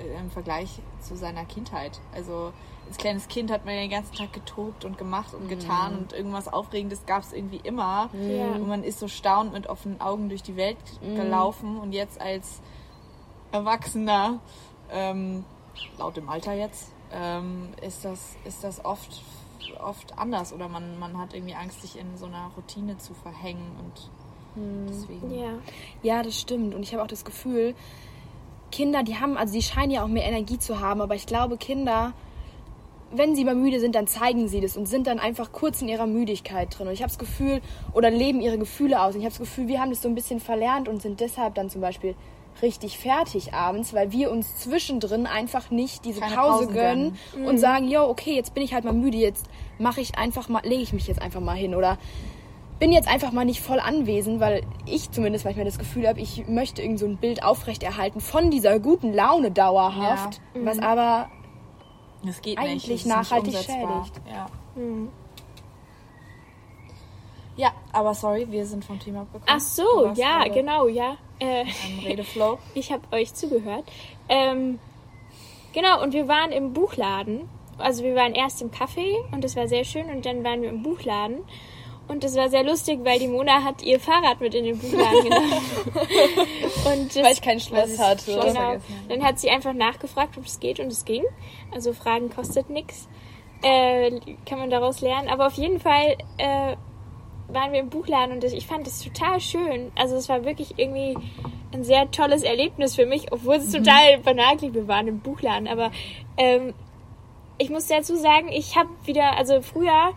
äh, 0.00 0.18
im 0.18 0.30
Vergleich 0.30 0.68
zu 1.00 1.16
seiner 1.16 1.44
Kindheit. 1.44 1.98
Also, 2.14 2.52
als 2.86 2.98
kleines 2.98 3.26
Kind 3.26 3.50
hat 3.50 3.64
man 3.64 3.74
ja 3.74 3.80
den 3.80 3.90
ganzen 3.90 4.14
Tag 4.14 4.32
getobt 4.32 4.84
und 4.84 4.96
gemacht 4.96 5.34
und 5.34 5.48
getan 5.48 5.98
und 5.98 6.12
irgendwas 6.12 6.46
Aufregendes 6.46 7.04
gab 7.04 7.22
es 7.22 7.32
irgendwie 7.32 7.60
immer. 7.64 8.10
Ja. 8.12 8.52
Und 8.52 8.68
man 8.68 8.84
ist 8.84 9.00
so 9.00 9.08
staunend 9.08 9.52
mit 9.52 9.66
offenen 9.66 10.00
Augen 10.00 10.28
durch 10.28 10.44
die 10.44 10.54
Welt 10.54 10.76
gelaufen 11.00 11.78
und 11.78 11.92
jetzt 11.92 12.20
als 12.20 12.60
Erwachsener, 13.50 14.38
ähm, 14.92 15.44
laut 15.98 16.16
dem 16.16 16.28
Alter 16.28 16.52
jetzt, 16.52 16.92
ähm, 17.12 17.68
ist 17.82 18.04
das, 18.04 18.36
ist 18.44 18.64
das 18.64 18.84
oft, 18.84 19.22
oft 19.80 20.18
anders 20.18 20.52
oder 20.52 20.68
man, 20.68 20.98
man 20.98 21.18
hat 21.18 21.34
irgendwie 21.34 21.54
Angst, 21.54 21.82
sich 21.82 21.98
in 21.98 22.16
so 22.16 22.26
einer 22.26 22.50
Routine 22.56 22.98
zu 22.98 23.14
verhängen 23.14 23.76
und 23.78 24.10
deswegen. 24.88 25.34
ja. 25.34 25.58
Ja, 26.02 26.22
das 26.22 26.38
stimmt. 26.38 26.74
Und 26.74 26.82
ich 26.82 26.92
habe 26.92 27.02
auch 27.02 27.08
das 27.08 27.24
Gefühl, 27.24 27.74
Kinder, 28.72 29.02
die 29.02 29.16
haben, 29.16 29.36
also 29.36 29.54
die 29.54 29.62
scheinen 29.62 29.90
ja 29.90 30.02
auch 30.02 30.08
mehr 30.08 30.24
Energie 30.24 30.58
zu 30.58 30.80
haben, 30.80 31.00
aber 31.00 31.14
ich 31.14 31.26
glaube, 31.26 31.56
Kinder, 31.56 32.12
wenn 33.12 33.36
sie 33.36 33.44
mal 33.44 33.54
müde 33.54 33.78
sind, 33.80 33.94
dann 33.94 34.06
zeigen 34.06 34.48
sie 34.48 34.60
das 34.60 34.76
und 34.76 34.86
sind 34.86 35.06
dann 35.06 35.20
einfach 35.20 35.52
kurz 35.52 35.80
in 35.80 35.88
ihrer 35.88 36.06
Müdigkeit 36.06 36.76
drin. 36.76 36.88
Und 36.88 36.92
ich 36.92 37.02
habe 37.02 37.10
das 37.10 37.18
Gefühl, 37.18 37.60
oder 37.92 38.10
leben 38.10 38.40
ihre 38.40 38.58
Gefühle 38.58 39.00
aus. 39.00 39.14
Und 39.14 39.20
ich 39.20 39.26
habe 39.26 39.32
das 39.32 39.38
Gefühl, 39.38 39.68
wir 39.68 39.80
haben 39.80 39.90
das 39.90 40.02
so 40.02 40.08
ein 40.08 40.14
bisschen 40.14 40.40
verlernt 40.40 40.88
und 40.88 41.00
sind 41.00 41.20
deshalb 41.20 41.54
dann 41.54 41.70
zum 41.70 41.80
Beispiel 41.80 42.14
richtig 42.62 42.98
fertig 42.98 43.54
abends, 43.54 43.94
weil 43.94 44.12
wir 44.12 44.30
uns 44.30 44.56
zwischendrin 44.56 45.26
einfach 45.26 45.70
nicht 45.70 46.04
diese 46.04 46.20
Keine 46.20 46.36
Pause 46.36 46.66
Pausen 46.66 46.74
gönnen 46.74 47.18
und 47.46 47.58
sagen, 47.58 47.88
yo, 47.88 48.04
okay, 48.08 48.34
jetzt 48.34 48.54
bin 48.54 48.62
ich 48.62 48.74
halt 48.74 48.84
mal 48.84 48.92
müde, 48.92 49.16
jetzt 49.16 49.46
mache 49.78 50.00
ich 50.00 50.18
einfach 50.18 50.48
mal, 50.48 50.62
lege 50.64 50.82
ich 50.82 50.92
mich 50.92 51.06
jetzt 51.06 51.20
einfach 51.20 51.40
mal 51.40 51.56
hin 51.56 51.74
oder 51.74 51.98
bin 52.78 52.92
jetzt 52.92 53.08
einfach 53.08 53.32
mal 53.32 53.44
nicht 53.44 53.60
voll 53.60 53.80
anwesend, 53.80 54.40
weil 54.40 54.62
ich 54.84 55.10
zumindest 55.10 55.44
manchmal 55.44 55.64
das 55.64 55.78
Gefühl 55.78 56.06
habe, 56.06 56.20
ich 56.20 56.46
möchte 56.46 56.82
irgend 56.82 56.98
so 56.98 57.06
ein 57.06 57.16
Bild 57.16 57.42
aufrechterhalten 57.42 58.20
von 58.20 58.50
dieser 58.50 58.78
guten 58.80 59.14
Laune 59.14 59.50
dauerhaft, 59.50 60.40
was 60.54 60.78
aber 60.78 61.30
Das 62.24 62.42
geht 62.42 62.58
Eigentlich 62.58 62.88
nicht. 62.88 63.06
Nachhaltig 63.06 63.54
nicht 63.54 63.64
schädigt. 63.64 64.20
Ja. 64.30 64.46
Hm. 64.74 65.08
Ja, 67.56 67.72
aber 67.92 68.14
sorry, 68.14 68.46
wir 68.50 68.66
sind 68.66 68.84
vom 68.84 68.98
Thema 68.98 69.22
abgekommen. 69.22 69.48
Ach 69.48 69.60
so, 69.60 70.12
ja, 70.14 70.44
genau, 70.48 70.88
ja. 70.88 71.16
Äh, 71.38 71.64
Redeflow. 72.04 72.58
ich 72.74 72.92
habe 72.92 73.02
euch 73.12 73.34
zugehört. 73.34 73.84
Ähm, 74.28 74.78
genau, 75.72 76.02
und 76.02 76.12
wir 76.12 76.28
waren 76.28 76.52
im 76.52 76.72
Buchladen. 76.72 77.48
Also 77.78 78.04
wir 78.04 78.14
waren 78.14 78.34
erst 78.34 78.62
im 78.62 78.70
Café 78.70 79.16
und 79.32 79.44
das 79.44 79.56
war 79.56 79.68
sehr 79.68 79.84
schön 79.84 80.06
und 80.06 80.24
dann 80.24 80.44
waren 80.44 80.62
wir 80.62 80.70
im 80.70 80.82
Buchladen. 80.82 81.40
Und 82.08 82.22
das 82.22 82.36
war 82.36 82.48
sehr 82.48 82.62
lustig, 82.62 83.00
weil 83.02 83.18
die 83.18 83.26
Mona 83.26 83.64
hat 83.64 83.82
ihr 83.82 83.98
Fahrrad 83.98 84.40
mit 84.40 84.54
in 84.54 84.64
den 84.64 84.78
Buchladen 84.78 85.24
genommen. 85.24 85.52
und 86.84 87.16
das, 87.16 87.24
weil 87.24 87.32
ich 87.32 87.42
kein 87.42 87.58
Schloss 87.58 87.98
hatte. 87.98 88.30
Schloss 88.30 88.44
Genau. 88.44 88.76
Dann 89.08 89.24
hat 89.24 89.40
sie 89.40 89.50
einfach 89.50 89.72
nachgefragt, 89.72 90.38
ob 90.38 90.44
es 90.44 90.60
geht 90.60 90.78
und 90.78 90.86
es 90.88 91.04
ging. 91.04 91.24
Also 91.74 91.92
Fragen 91.92 92.30
kostet 92.30 92.70
nichts. 92.70 93.08
Äh, 93.62 94.20
kann 94.44 94.58
man 94.58 94.70
daraus 94.70 95.00
lernen. 95.00 95.28
Aber 95.28 95.48
auf 95.48 95.54
jeden 95.54 95.80
Fall 95.80 96.16
äh, 96.38 96.76
waren 97.48 97.72
wir 97.72 97.80
im 97.80 97.90
Buchladen 97.90 98.34
und 98.34 98.44
ich 98.44 98.66
fand 98.66 98.86
es 98.86 99.02
total 99.02 99.40
schön. 99.40 99.92
Also 99.94 100.16
es 100.16 100.28
war 100.28 100.44
wirklich 100.44 100.78
irgendwie 100.78 101.16
ein 101.72 101.84
sehr 101.84 102.10
tolles 102.10 102.42
Erlebnis 102.42 102.94
für 102.94 103.06
mich, 103.06 103.32
obwohl 103.32 103.56
es 103.56 103.70
total 103.70 104.18
banal 104.18 104.56
klingt. 104.56 104.74
Wir 104.74 104.88
waren 104.88 105.08
im 105.08 105.20
Buchladen, 105.20 105.68
aber 105.68 105.90
ähm, 106.36 106.74
ich 107.58 107.70
muss 107.70 107.86
dazu 107.86 108.16
sagen, 108.16 108.48
ich 108.48 108.76
habe 108.76 108.90
wieder, 109.04 109.36
also 109.36 109.62
früher, 109.62 110.12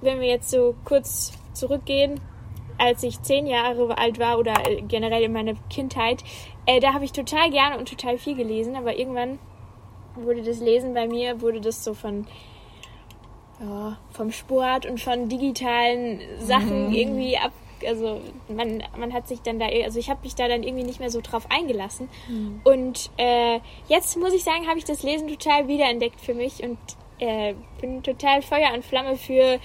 wenn 0.00 0.20
wir 0.20 0.28
jetzt 0.28 0.50
so 0.50 0.74
kurz 0.84 1.32
zurückgehen, 1.52 2.20
als 2.78 3.02
ich 3.02 3.22
zehn 3.22 3.46
Jahre 3.46 3.96
alt 3.96 4.18
war 4.18 4.38
oder 4.38 4.54
äh, 4.68 4.82
generell 4.82 5.22
in 5.22 5.32
meiner 5.32 5.54
Kindheit, 5.70 6.22
äh, 6.66 6.80
da 6.80 6.92
habe 6.92 7.04
ich 7.04 7.12
total 7.12 7.50
gerne 7.50 7.78
und 7.78 7.88
total 7.88 8.18
viel 8.18 8.34
gelesen, 8.34 8.76
aber 8.76 8.98
irgendwann 8.98 9.38
wurde 10.14 10.42
das 10.42 10.60
Lesen 10.60 10.94
bei 10.94 11.06
mir, 11.06 11.40
wurde 11.40 11.60
das 11.60 11.82
so 11.82 11.94
von 11.94 12.26
ja, 13.60 13.96
vom 14.12 14.32
Sport 14.32 14.86
und 14.86 15.00
von 15.00 15.28
digitalen 15.28 16.20
Sachen 16.40 16.92
irgendwie 16.92 17.38
ab. 17.38 17.52
Also 17.86 18.20
man, 18.48 18.82
man 18.96 19.12
hat 19.12 19.28
sich 19.28 19.42
dann 19.42 19.58
da, 19.58 19.66
also 19.66 19.98
ich 19.98 20.08
habe 20.08 20.20
mich 20.22 20.34
da 20.34 20.48
dann 20.48 20.62
irgendwie 20.62 20.84
nicht 20.84 20.98
mehr 20.98 21.10
so 21.10 21.20
drauf 21.20 21.46
eingelassen. 21.50 22.08
Und 22.64 23.10
äh, 23.18 23.60
jetzt 23.88 24.16
muss 24.16 24.32
ich 24.32 24.44
sagen, 24.44 24.66
habe 24.66 24.78
ich 24.78 24.84
das 24.84 25.02
Lesen 25.02 25.28
total 25.28 25.68
wiederentdeckt 25.68 26.20
für 26.20 26.34
mich 26.34 26.62
und 26.62 26.78
äh, 27.18 27.54
bin 27.80 28.02
total 28.02 28.42
Feuer 28.42 28.72
und 28.74 28.84
Flamme 28.84 29.16
für 29.16 29.58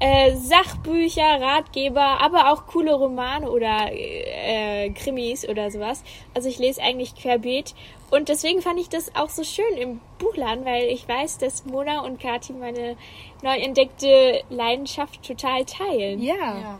äh, 0.00 0.34
Sachbücher, 0.36 1.40
Ratgeber, 1.40 2.20
aber 2.20 2.52
auch 2.52 2.66
coole 2.66 2.94
Romane 2.94 3.50
oder 3.50 3.90
äh, 3.90 4.90
Krimis 4.90 5.48
oder 5.48 5.70
sowas. 5.70 6.02
Also 6.34 6.48
ich 6.48 6.58
lese 6.58 6.82
eigentlich 6.82 7.14
querbeet 7.16 7.74
und 8.10 8.28
deswegen 8.28 8.62
fand 8.62 8.78
ich 8.78 8.88
das 8.88 9.14
auch 9.16 9.28
so 9.28 9.44
schön 9.44 9.76
im 9.76 10.00
Buchladen, 10.18 10.64
weil 10.64 10.84
ich 10.84 11.08
weiß, 11.08 11.38
dass 11.38 11.66
Mona 11.66 12.00
und 12.00 12.20
Kati 12.20 12.52
meine 12.52 12.96
neu 13.42 13.56
entdeckte 13.56 14.42
Leidenschaft 14.50 15.22
total 15.26 15.64
teilen. 15.64 16.22
Ja. 16.22 16.34
Ja, 16.34 16.78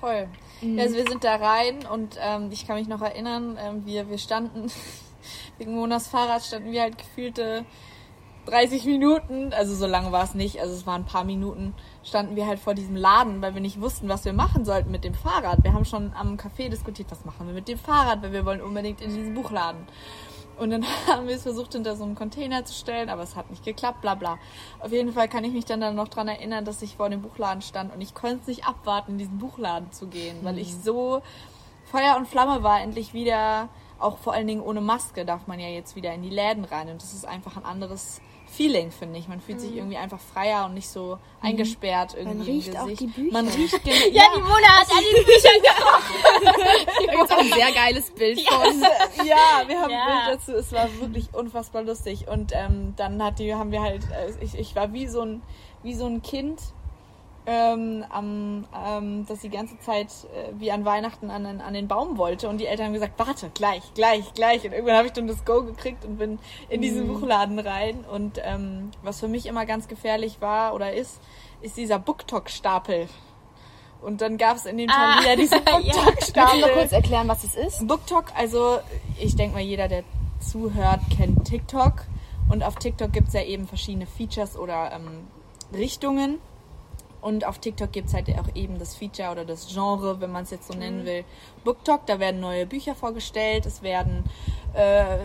voll. 0.00 0.28
Also 0.78 0.96
wir 0.96 1.06
sind 1.06 1.22
da 1.22 1.36
rein 1.36 1.86
und 1.86 2.18
ähm, 2.20 2.48
ich 2.50 2.66
kann 2.66 2.76
mich 2.76 2.88
noch 2.88 3.02
erinnern, 3.02 3.58
ähm, 3.60 3.84
wir, 3.84 4.08
wir 4.08 4.18
standen, 4.18 4.72
wegen 5.58 5.74
Monas 5.74 6.08
Fahrrad 6.08 6.42
standen 6.42 6.72
wir 6.72 6.82
halt 6.82 6.96
gefühlte 6.96 7.66
30 8.46 8.84
Minuten, 8.86 9.52
also 9.52 9.74
so 9.74 9.86
lange 9.86 10.12
war 10.12 10.24
es 10.24 10.34
nicht, 10.34 10.60
also 10.60 10.74
es 10.74 10.86
waren 10.86 11.02
ein 11.02 11.06
paar 11.06 11.24
Minuten, 11.24 11.74
standen 12.06 12.36
wir 12.36 12.46
halt 12.46 12.60
vor 12.60 12.74
diesem 12.74 12.96
Laden, 12.96 13.42
weil 13.42 13.54
wir 13.54 13.60
nicht 13.60 13.80
wussten, 13.80 14.08
was 14.08 14.24
wir 14.24 14.32
machen 14.32 14.64
sollten 14.64 14.90
mit 14.90 15.04
dem 15.04 15.14
Fahrrad. 15.14 15.64
Wir 15.64 15.72
haben 15.72 15.84
schon 15.84 16.12
am 16.14 16.36
Café 16.36 16.68
diskutiert, 16.68 17.10
was 17.10 17.24
machen 17.24 17.46
wir 17.46 17.54
mit 17.54 17.68
dem 17.68 17.78
Fahrrad, 17.78 18.22
weil 18.22 18.32
wir 18.32 18.46
wollen 18.46 18.60
unbedingt 18.60 19.00
in 19.00 19.14
diesen 19.14 19.34
Buchladen. 19.34 19.86
Und 20.58 20.70
dann 20.70 20.84
haben 21.08 21.26
wir 21.26 21.34
es 21.34 21.42
versucht, 21.42 21.72
hinter 21.72 21.96
so 21.96 22.04
einen 22.04 22.14
Container 22.14 22.64
zu 22.64 22.74
stellen, 22.74 23.08
aber 23.08 23.22
es 23.22 23.34
hat 23.34 23.50
nicht 23.50 23.64
geklappt, 23.64 24.00
bla 24.00 24.14
bla. 24.14 24.38
Auf 24.78 24.92
jeden 24.92 25.12
Fall 25.12 25.28
kann 25.28 25.44
ich 25.44 25.52
mich 25.52 25.64
dann, 25.64 25.80
dann 25.80 25.96
noch 25.96 26.08
dran 26.08 26.28
erinnern, 26.28 26.64
dass 26.64 26.80
ich 26.80 26.96
vor 26.96 27.10
dem 27.10 27.22
Buchladen 27.22 27.60
stand 27.60 27.92
und 27.92 28.00
ich 28.00 28.14
konnte 28.14 28.38
es 28.42 28.46
nicht 28.46 28.66
abwarten, 28.66 29.12
in 29.12 29.18
diesen 29.18 29.38
Buchladen 29.38 29.90
zu 29.90 30.06
gehen, 30.06 30.36
weil 30.42 30.58
ich 30.58 30.74
so 30.74 31.22
Feuer 31.84 32.16
und 32.16 32.26
Flamme 32.28 32.62
war, 32.62 32.80
endlich 32.80 33.14
wieder, 33.14 33.68
auch 33.98 34.18
vor 34.18 34.32
allen 34.32 34.46
Dingen 34.46 34.60
ohne 34.60 34.80
Maske 34.80 35.24
darf 35.24 35.46
man 35.46 35.58
ja 35.58 35.68
jetzt 35.68 35.96
wieder 35.96 36.12
in 36.12 36.22
die 36.22 36.30
Läden 36.30 36.64
rein 36.64 36.88
und 36.88 37.02
das 37.02 37.12
ist 37.12 37.26
einfach 37.26 37.56
ein 37.56 37.64
anderes 37.64 38.20
Feeling, 38.56 38.90
finde 38.90 39.18
ich. 39.18 39.28
Man 39.28 39.40
fühlt 39.40 39.60
sich 39.60 39.74
irgendwie 39.76 39.96
einfach 39.98 40.18
freier 40.18 40.64
und 40.66 40.74
nicht 40.74 40.88
so 40.88 41.18
eingesperrt 41.42 42.14
irgendwie 42.16 42.36
Man 42.38 42.46
riecht 42.46 42.68
im 42.68 42.76
auch 42.76 42.86
die 42.88 43.06
Bücher. 43.06 43.32
Man 43.32 43.48
riecht 43.48 43.84
gen- 43.84 44.12
Ja, 44.14 44.22
die 44.34 44.40
Mona 44.40 44.68
hat 44.80 44.88
alle 44.90 45.24
Bücher 45.24 45.50
gekauft. 45.60 47.30
Da 47.30 47.36
ein 47.36 47.52
sehr 47.52 47.72
geiles 47.72 48.10
Bild 48.10 48.40
von. 48.40 48.80
ja, 49.26 49.62
wir 49.68 49.80
haben 49.80 49.90
Ja. 49.90 50.06
ein 50.06 50.26
Bild 50.28 50.40
dazu. 50.40 50.52
Es 50.52 50.72
war 50.72 50.88
wirklich 51.00 51.28
unfassbar 51.34 51.82
lustig. 51.82 52.26
Und 52.28 52.52
ähm, 52.54 52.94
dann 52.96 53.22
hat 53.22 53.38
die, 53.38 53.54
haben 53.54 53.72
wir 53.72 53.82
halt, 53.82 54.02
äh, 54.04 54.32
ich, 54.44 54.54
ich 54.58 54.74
war 54.74 54.92
wie 54.92 55.06
so 55.06 55.20
ein, 55.20 55.42
wie 55.82 55.94
so 55.94 56.06
ein 56.06 56.22
Kind, 56.22 56.60
ähm, 57.46 58.04
am, 58.10 58.64
ähm, 58.86 59.24
das 59.26 59.40
die 59.40 59.50
ganze 59.50 59.78
Zeit 59.78 60.08
äh, 60.34 60.50
wie 60.58 60.72
an 60.72 60.84
Weihnachten 60.84 61.30
an, 61.30 61.44
den- 61.44 61.60
an 61.60 61.74
den 61.74 61.86
Baum 61.88 62.18
wollte. 62.18 62.48
Und 62.48 62.58
die 62.58 62.66
Eltern 62.66 62.86
haben 62.86 62.92
gesagt, 62.94 63.12
warte, 63.18 63.50
gleich, 63.54 63.82
gleich, 63.94 64.32
gleich. 64.34 64.64
Und 64.64 64.72
irgendwann 64.72 64.96
habe 64.96 65.06
ich 65.06 65.12
dann 65.12 65.26
das 65.28 65.44
Go 65.44 65.62
gekriegt 65.62 66.04
und 66.04 66.18
bin 66.18 66.38
in 66.68 66.82
diesen 66.82 67.06
Buchladen 67.06 67.58
rein. 67.58 68.04
Und 68.10 68.40
ähm, 68.44 68.90
was 69.02 69.20
für 69.20 69.28
mich 69.28 69.46
immer 69.46 69.64
ganz 69.66 69.86
gefährlich 69.88 70.40
war 70.40 70.74
oder 70.74 70.92
ist, 70.92 71.20
ist 71.62 71.76
dieser 71.76 71.98
BookTok-Stapel. 71.98 73.08
Und 74.02 74.20
dann 74.20 74.36
gab 74.38 74.56
es 74.56 74.66
in 74.66 74.76
dem 74.76 74.88
Teil 74.88 74.96
Ah, 75.18 75.20
wieder 75.22 75.36
diesen 75.42 75.58
ja. 75.58 75.62
Kannst 75.64 75.86
du 75.96 76.02
BookTok-Stapel. 76.02 76.60
noch 76.60 76.72
kurz 76.72 76.92
erklären, 76.92 77.28
was 77.28 77.44
es 77.44 77.54
ist? 77.54 77.86
BookTok, 77.86 78.26
also 78.36 78.78
ich 79.18 79.36
denke 79.36 79.54
mal, 79.54 79.62
jeder, 79.62 79.88
der 79.88 80.02
zuhört, 80.40 81.00
kennt 81.16 81.44
TikTok. 81.46 82.04
Und 82.48 82.62
auf 82.62 82.74
TikTok 82.76 83.12
gibt 83.12 83.28
es 83.28 83.34
ja 83.34 83.42
eben 83.42 83.66
verschiedene 83.66 84.06
Features 84.06 84.56
oder 84.56 84.92
ähm, 84.92 85.26
Richtungen. 85.72 86.38
Und 87.26 87.44
auf 87.44 87.58
TikTok 87.58 87.90
gibt 87.90 88.06
es 88.06 88.14
halt 88.14 88.28
auch 88.38 88.54
eben 88.54 88.78
das 88.78 88.94
Feature 88.94 89.32
oder 89.32 89.44
das 89.44 89.66
Genre, 89.66 90.20
wenn 90.20 90.30
man 90.30 90.44
es 90.44 90.50
jetzt 90.50 90.68
so 90.68 90.78
nennen 90.78 91.04
will. 91.04 91.24
BookTok, 91.64 92.06
da 92.06 92.20
werden 92.20 92.40
neue 92.40 92.66
Bücher 92.66 92.94
vorgestellt, 92.94 93.66
es 93.66 93.82
werden 93.82 94.22
äh, 94.74 95.18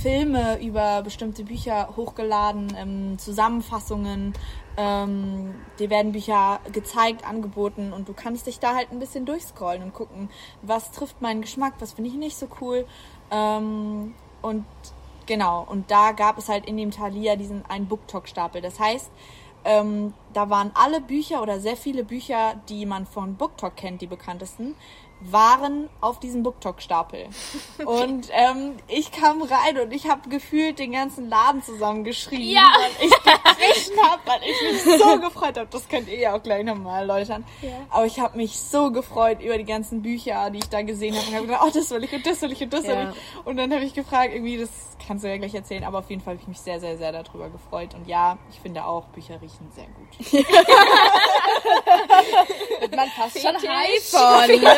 Filme 0.00 0.58
über 0.62 1.02
bestimmte 1.02 1.44
Bücher 1.44 1.90
hochgeladen, 1.94 2.74
ähm, 2.74 3.18
Zusammenfassungen, 3.18 4.32
ähm, 4.78 5.54
dir 5.78 5.90
werden 5.90 6.12
Bücher 6.12 6.58
gezeigt, 6.72 7.28
angeboten 7.28 7.92
und 7.92 8.08
du 8.08 8.14
kannst 8.14 8.46
dich 8.46 8.58
da 8.58 8.74
halt 8.74 8.90
ein 8.90 8.98
bisschen 8.98 9.26
durchscrollen 9.26 9.82
und 9.82 9.92
gucken, 9.92 10.30
was 10.62 10.90
trifft 10.90 11.20
meinen 11.20 11.42
Geschmack, 11.42 11.74
was 11.80 11.92
finde 11.92 12.08
ich 12.08 12.16
nicht 12.16 12.38
so 12.38 12.48
cool. 12.62 12.86
Ähm, 13.30 14.14
und 14.40 14.64
genau, 15.26 15.66
und 15.68 15.90
da 15.90 16.12
gab 16.12 16.38
es 16.38 16.48
halt 16.48 16.64
in 16.64 16.78
dem 16.78 16.92
Thalia 16.92 17.36
diesen 17.36 17.62
einen 17.66 17.88
BookTok-Stapel. 17.88 18.62
Das 18.62 18.80
heißt, 18.80 19.10
ähm, 19.66 20.14
da 20.32 20.48
waren 20.48 20.70
alle 20.74 21.00
Bücher 21.00 21.42
oder 21.42 21.60
sehr 21.60 21.76
viele 21.76 22.04
Bücher, 22.04 22.54
die 22.68 22.86
man 22.86 23.04
von 23.04 23.34
BookTok 23.34 23.76
kennt, 23.76 24.00
die 24.00 24.06
bekanntesten, 24.06 24.74
waren 25.20 25.88
auf 26.00 26.20
diesem 26.20 26.42
BookTok-Stapel. 26.42 27.26
Und 27.84 28.28
ähm, 28.32 28.76
ich 28.88 29.12
kam 29.12 29.42
rein 29.42 29.78
und 29.78 29.92
ich 29.92 30.08
habe 30.08 30.28
gefühlt 30.28 30.78
den 30.78 30.92
ganzen 30.92 31.28
Laden 31.28 31.62
zusammengeschrien, 31.62 32.42
Ja. 32.42 32.66
weil 32.78 32.90
ich 33.06 33.10
gestrichen 33.10 34.00
habe, 34.02 34.22
weil 34.26 34.40
ich 34.42 34.86
mich 34.86 34.98
so 35.00 35.18
gefreut 35.20 35.56
habe. 35.58 35.66
Das 35.70 35.88
könnt 35.88 36.08
ihr 36.08 36.18
ja 36.18 36.34
auch 36.36 36.42
gleich 36.42 36.64
nochmal 36.64 37.00
erläutern. 37.00 37.44
Ja. 37.62 37.70
Aber 37.90 38.06
ich 38.06 38.18
habe 38.20 38.36
mich 38.36 38.58
so 38.58 38.90
gefreut 38.90 39.40
über 39.40 39.56
die 39.58 39.64
ganzen 39.64 40.02
Bücher, 40.02 40.50
die 40.50 40.58
ich 40.58 40.68
da 40.68 40.82
gesehen 40.82 41.14
habe. 41.16 41.26
Und 41.28 41.34
habe 41.34 41.46
gedacht, 41.46 41.62
oh, 41.66 41.70
das 41.72 41.90
will 41.90 42.04
ich 42.04 42.12
und 42.12 42.26
das 42.26 42.42
will 42.42 42.52
ich 42.52 42.60
und 42.62 42.72
das 42.72 42.84
will 42.84 42.94
Ja. 42.94 43.10
ich. 43.10 43.46
Und 43.46 43.56
dann 43.56 43.72
habe 43.72 43.84
ich 43.84 43.94
gefragt, 43.94 44.32
irgendwie, 44.34 44.58
das 44.58 44.68
kannst 45.06 45.24
du 45.24 45.28
ja 45.28 45.36
gleich 45.38 45.54
erzählen, 45.54 45.84
aber 45.84 45.98
auf 46.00 46.10
jeden 46.10 46.20
Fall 46.22 46.34
habe 46.34 46.42
ich 46.42 46.48
mich 46.48 46.58
sehr, 46.60 46.80
sehr, 46.80 46.96
sehr 46.98 47.12
darüber 47.12 47.48
gefreut. 47.48 47.94
Und 47.94 48.06
ja, 48.08 48.36
ich 48.50 48.58
finde 48.60 48.84
auch, 48.84 49.04
Bücher 49.08 49.40
riechen 49.40 49.70
sehr 49.74 49.86
gut. 49.86 50.32
Man 52.96 53.08
fast 53.10 53.40
schon 53.40 53.54
high 53.56 54.02
von. 54.10 54.48
Ne? 54.60 54.76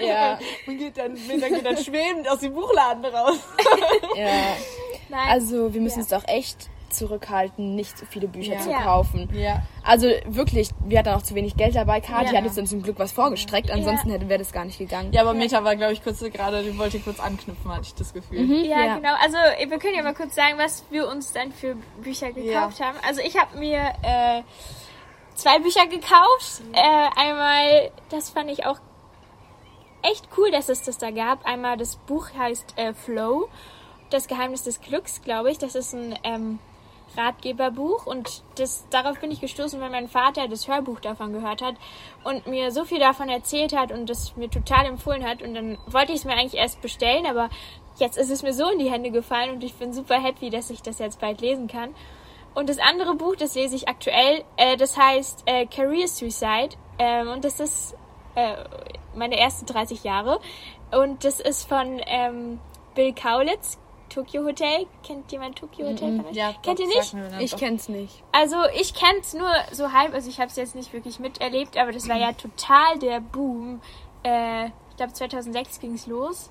Ja, 0.00 0.38
Man 0.66 0.78
geht 0.78 0.96
dann, 0.98 1.12
man 1.28 1.40
geht 1.52 1.64
dann 1.66 1.76
schwebend 1.76 2.28
aus 2.28 2.40
dem 2.40 2.54
Buchladen 2.54 3.04
raus. 3.04 3.38
ja. 4.16 4.26
Nein. 5.08 5.28
Also 5.30 5.72
wir 5.72 5.80
müssen 5.80 5.98
Ja. 6.00 6.16
uns 6.16 6.24
doch 6.24 6.28
echt 6.28 6.68
zurückhalten, 6.90 7.74
nicht 7.74 7.98
so 7.98 8.06
viele 8.06 8.28
Bücher 8.28 8.54
Ja. 8.54 8.60
zu 8.60 8.70
kaufen. 8.70 9.28
Ja. 9.34 9.62
Also 9.82 10.06
wirklich, 10.26 10.70
wir 10.86 11.00
hatten 11.00 11.08
auch 11.08 11.22
zu 11.22 11.34
wenig 11.34 11.56
Geld 11.56 11.74
dabei. 11.74 12.00
Kathi 12.00 12.32
Ja. 12.32 12.38
hat 12.38 12.44
uns 12.46 12.54
dann 12.54 12.68
zum 12.68 12.82
Glück 12.82 13.00
was 13.00 13.10
vorgestreckt, 13.10 13.68
ansonsten 13.70 14.10
hätte 14.10 14.28
wäre 14.28 14.38
das 14.38 14.52
gar 14.52 14.64
nicht 14.64 14.78
gegangen. 14.78 15.12
Ja, 15.12 15.22
aber 15.22 15.34
Meta 15.34 15.64
war, 15.64 15.74
glaube 15.74 15.92
ich, 15.92 16.04
kurz 16.04 16.20
gerade, 16.20 16.62
die 16.62 16.78
wollte 16.78 17.00
kurz 17.00 17.18
anknüpfen, 17.18 17.70
hatte 17.72 17.82
ich 17.86 17.94
das 17.94 18.12
Gefühl. 18.14 18.64
Ja, 18.64 18.84
Ja. 18.84 18.96
genau. 18.96 19.14
Also 19.20 19.36
wir 19.36 19.78
können 19.80 19.96
ja 19.96 20.02
mal 20.04 20.14
kurz 20.14 20.36
sagen, 20.36 20.54
was 20.56 20.84
wir 20.90 21.08
uns 21.08 21.32
dann 21.32 21.50
für 21.52 21.74
Bücher 22.02 22.30
gekauft 22.32 22.80
haben. 22.80 22.96
Also 23.06 23.20
ich 23.22 23.36
habe 23.36 23.58
mir 23.58 23.80
äh, 24.02 24.42
zwei 25.34 25.58
Bücher 25.58 25.86
gekauft. 25.86 26.62
Äh, 26.72 27.20
einmal, 27.20 27.90
das 28.10 28.30
fand 28.30 28.50
ich 28.50 28.66
auch 28.66 28.78
echt 30.02 30.28
cool, 30.36 30.50
dass 30.50 30.68
es 30.68 30.82
das 30.82 30.98
da 30.98 31.10
gab. 31.10 31.44
Einmal 31.46 31.76
das 31.76 31.96
Buch 31.96 32.28
heißt 32.36 32.74
äh, 32.76 32.94
Flow, 32.94 33.48
das 34.10 34.28
Geheimnis 34.28 34.62
des 34.62 34.80
Glücks, 34.80 35.22
glaube 35.22 35.50
ich. 35.50 35.58
Das 35.58 35.74
ist 35.74 35.94
ein 35.94 36.18
ähm, 36.24 36.58
Ratgeberbuch 37.16 38.06
und 38.06 38.42
das, 38.56 38.86
darauf 38.90 39.20
bin 39.20 39.30
ich 39.30 39.40
gestoßen, 39.40 39.80
weil 39.80 39.90
mein 39.90 40.08
Vater 40.08 40.48
das 40.48 40.68
Hörbuch 40.68 41.00
davon 41.00 41.32
gehört 41.32 41.62
hat 41.62 41.76
und 42.24 42.46
mir 42.46 42.70
so 42.70 42.84
viel 42.84 42.98
davon 42.98 43.28
erzählt 43.28 43.74
hat 43.76 43.92
und 43.92 44.10
das 44.10 44.36
mir 44.36 44.50
total 44.50 44.86
empfohlen 44.86 45.24
hat 45.24 45.42
und 45.42 45.54
dann 45.54 45.78
wollte 45.86 46.12
ich 46.12 46.18
es 46.18 46.24
mir 46.24 46.34
eigentlich 46.34 46.60
erst 46.60 46.82
bestellen, 46.82 47.26
aber 47.26 47.50
jetzt 47.98 48.18
ist 48.18 48.30
es 48.30 48.42
mir 48.42 48.52
so 48.52 48.68
in 48.68 48.78
die 48.78 48.90
Hände 48.90 49.10
gefallen 49.10 49.54
und 49.54 49.64
ich 49.64 49.74
bin 49.74 49.92
super 49.92 50.20
happy, 50.20 50.50
dass 50.50 50.70
ich 50.70 50.82
das 50.82 50.98
jetzt 50.98 51.20
bald 51.20 51.40
lesen 51.40 51.68
kann. 51.68 51.94
Und 52.54 52.68
das 52.68 52.78
andere 52.78 53.14
Buch, 53.14 53.36
das 53.36 53.54
lese 53.54 53.74
ich 53.74 53.88
aktuell, 53.88 54.44
äh, 54.56 54.76
das 54.76 54.96
heißt 54.96 55.42
äh, 55.46 55.66
Career 55.66 56.06
Suicide 56.06 56.76
ähm, 56.98 57.28
und 57.28 57.44
das 57.44 57.58
ist 57.60 57.96
äh, 58.36 58.54
meine 59.14 59.38
ersten 59.38 59.66
30 59.66 60.04
Jahre 60.04 60.40
und 60.92 61.24
das 61.24 61.40
ist 61.40 61.68
von 61.68 62.00
ähm, 62.06 62.60
Bill 62.94 63.12
Kaulitz, 63.12 63.78
Tokyo 64.08 64.44
Hotel. 64.44 64.86
Kennt 65.02 65.30
jemand 65.32 65.58
Tokyo 65.58 65.88
Hotel 65.88 66.16
von 66.16 66.26
euch? 66.26 66.36
Ja, 66.36 66.54
Kennt 66.62 66.78
doch, 66.78 66.84
ihr 66.84 67.30
nicht? 67.30 67.42
Ich 67.52 67.56
kenn's 67.56 67.88
nicht. 67.88 68.22
Also 68.30 68.56
ich 68.78 68.94
kenn's 68.94 69.34
nur 69.34 69.50
so 69.72 69.92
halb, 69.92 70.14
also 70.14 70.30
ich 70.30 70.38
habe 70.38 70.48
es 70.48 70.56
jetzt 70.56 70.76
nicht 70.76 70.92
wirklich 70.92 71.18
miterlebt, 71.18 71.76
aber 71.76 71.90
das 71.90 72.08
war 72.08 72.16
ja 72.16 72.32
total 72.32 72.98
der 73.00 73.20
Boom. 73.20 73.80
Äh, 74.22 74.66
ich 74.66 74.96
glaube 74.96 75.12
2006 75.12 75.80
ging's 75.80 76.06
los. 76.06 76.50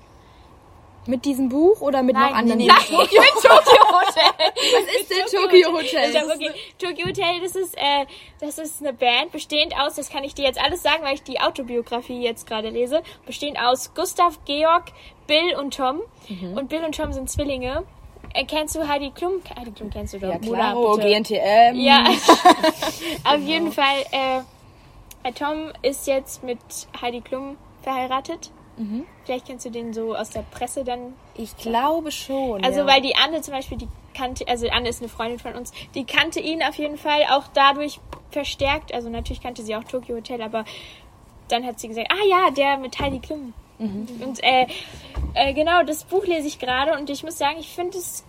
Mit 1.06 1.24
diesem 1.24 1.48
Buch 1.48 1.80
oder 1.80 2.02
mit 2.02 2.14
noch 2.14 2.22
anderen 2.22 2.66
nein, 2.66 2.76
Büchern? 2.78 2.96
Tokyo, 2.98 3.22
Tokyo 3.34 3.82
Hotel. 3.88 4.32
Was 4.56 5.00
ist 5.00 5.10
denn 5.10 5.40
Tokyo 5.40 5.72
Hotel? 5.72 6.10
Ich 6.10 6.16
hab, 6.16 6.26
okay, 6.26 6.50
Tokyo 6.78 7.06
Hotel, 7.06 7.40
das 7.42 7.56
ist, 7.56 7.76
äh, 7.76 8.06
das 8.40 8.58
ist 8.58 8.80
eine 8.80 8.92
Band, 8.92 9.32
bestehend 9.32 9.74
aus, 9.78 9.94
das 9.96 10.08
kann 10.08 10.24
ich 10.24 10.34
dir 10.34 10.44
jetzt 10.44 10.60
alles 10.60 10.82
sagen, 10.82 11.02
weil 11.02 11.14
ich 11.14 11.22
die 11.22 11.40
Autobiografie 11.40 12.22
jetzt 12.22 12.46
gerade 12.46 12.70
lese, 12.70 13.02
bestehend 13.26 13.58
aus 13.60 13.92
Gustav, 13.94 14.38
Georg, 14.46 14.84
Bill 15.26 15.56
und 15.56 15.76
Tom. 15.76 16.00
Mhm. 16.28 16.56
Und 16.56 16.68
Bill 16.68 16.84
und 16.84 16.96
Tom 16.96 17.12
sind 17.12 17.28
Zwillinge. 17.28 17.84
Äh, 18.32 18.44
kennst 18.44 18.74
du 18.74 18.88
Heidi 18.88 19.10
Klum? 19.10 19.42
Heidi 19.58 19.70
Klum 19.70 19.90
kennst 19.90 20.14
du 20.14 20.18
doch. 20.18 20.28
Ja, 20.28 20.38
klar. 20.38 20.96
bitte. 20.96 21.08
GNTM. 21.08 21.76
Ja, 21.76 22.04
auf 23.24 23.40
jeden 23.40 23.70
Fall. 23.70 24.04
Äh, 24.10 24.40
äh, 25.24 25.32
Tom 25.32 25.72
ist 25.82 26.06
jetzt 26.06 26.42
mit 26.42 26.58
Heidi 27.00 27.20
Klum 27.20 27.56
verheiratet. 27.82 28.50
Mhm. 28.76 29.04
Vielleicht 29.24 29.46
kennst 29.46 29.64
du 29.64 29.70
den 29.70 29.92
so 29.92 30.14
aus 30.14 30.30
der 30.30 30.42
Presse 30.42 30.84
dann. 30.84 31.14
Ich 31.34 31.56
glaube 31.56 32.10
schon. 32.10 32.64
Also 32.64 32.80
ja. 32.80 32.86
weil 32.86 33.00
die 33.00 33.16
Anne 33.16 33.40
zum 33.40 33.54
Beispiel, 33.54 33.78
die 33.78 33.88
kannte, 34.14 34.46
also 34.48 34.68
Anne 34.68 34.88
ist 34.88 35.00
eine 35.00 35.08
Freundin 35.08 35.38
von 35.38 35.54
uns, 35.54 35.72
die 35.94 36.04
kannte 36.04 36.40
ihn 36.40 36.62
auf 36.62 36.76
jeden 36.76 36.98
Fall 36.98 37.22
auch 37.30 37.44
dadurch 37.54 38.00
verstärkt. 38.30 38.92
Also 38.92 39.08
natürlich 39.08 39.42
kannte 39.42 39.62
sie 39.62 39.76
auch 39.76 39.84
Tokyo 39.84 40.16
Hotel, 40.16 40.42
aber 40.42 40.64
dann 41.48 41.64
hat 41.64 41.78
sie 41.78 41.88
gesagt, 41.88 42.08
ah 42.10 42.26
ja, 42.28 42.50
der 42.50 42.78
mit 42.78 42.98
Heidi 42.98 43.20
Klum. 43.20 43.52
Mhm. 43.78 44.06
Und 44.20 44.42
äh, 44.42 44.66
äh, 45.34 45.52
genau, 45.52 45.82
das 45.82 46.04
Buch 46.04 46.24
lese 46.26 46.46
ich 46.46 46.58
gerade 46.58 46.98
und 46.98 47.10
ich 47.10 47.22
muss 47.22 47.38
sagen, 47.38 47.56
ich 47.58 47.68
finde 47.68 47.98
es 47.98 48.24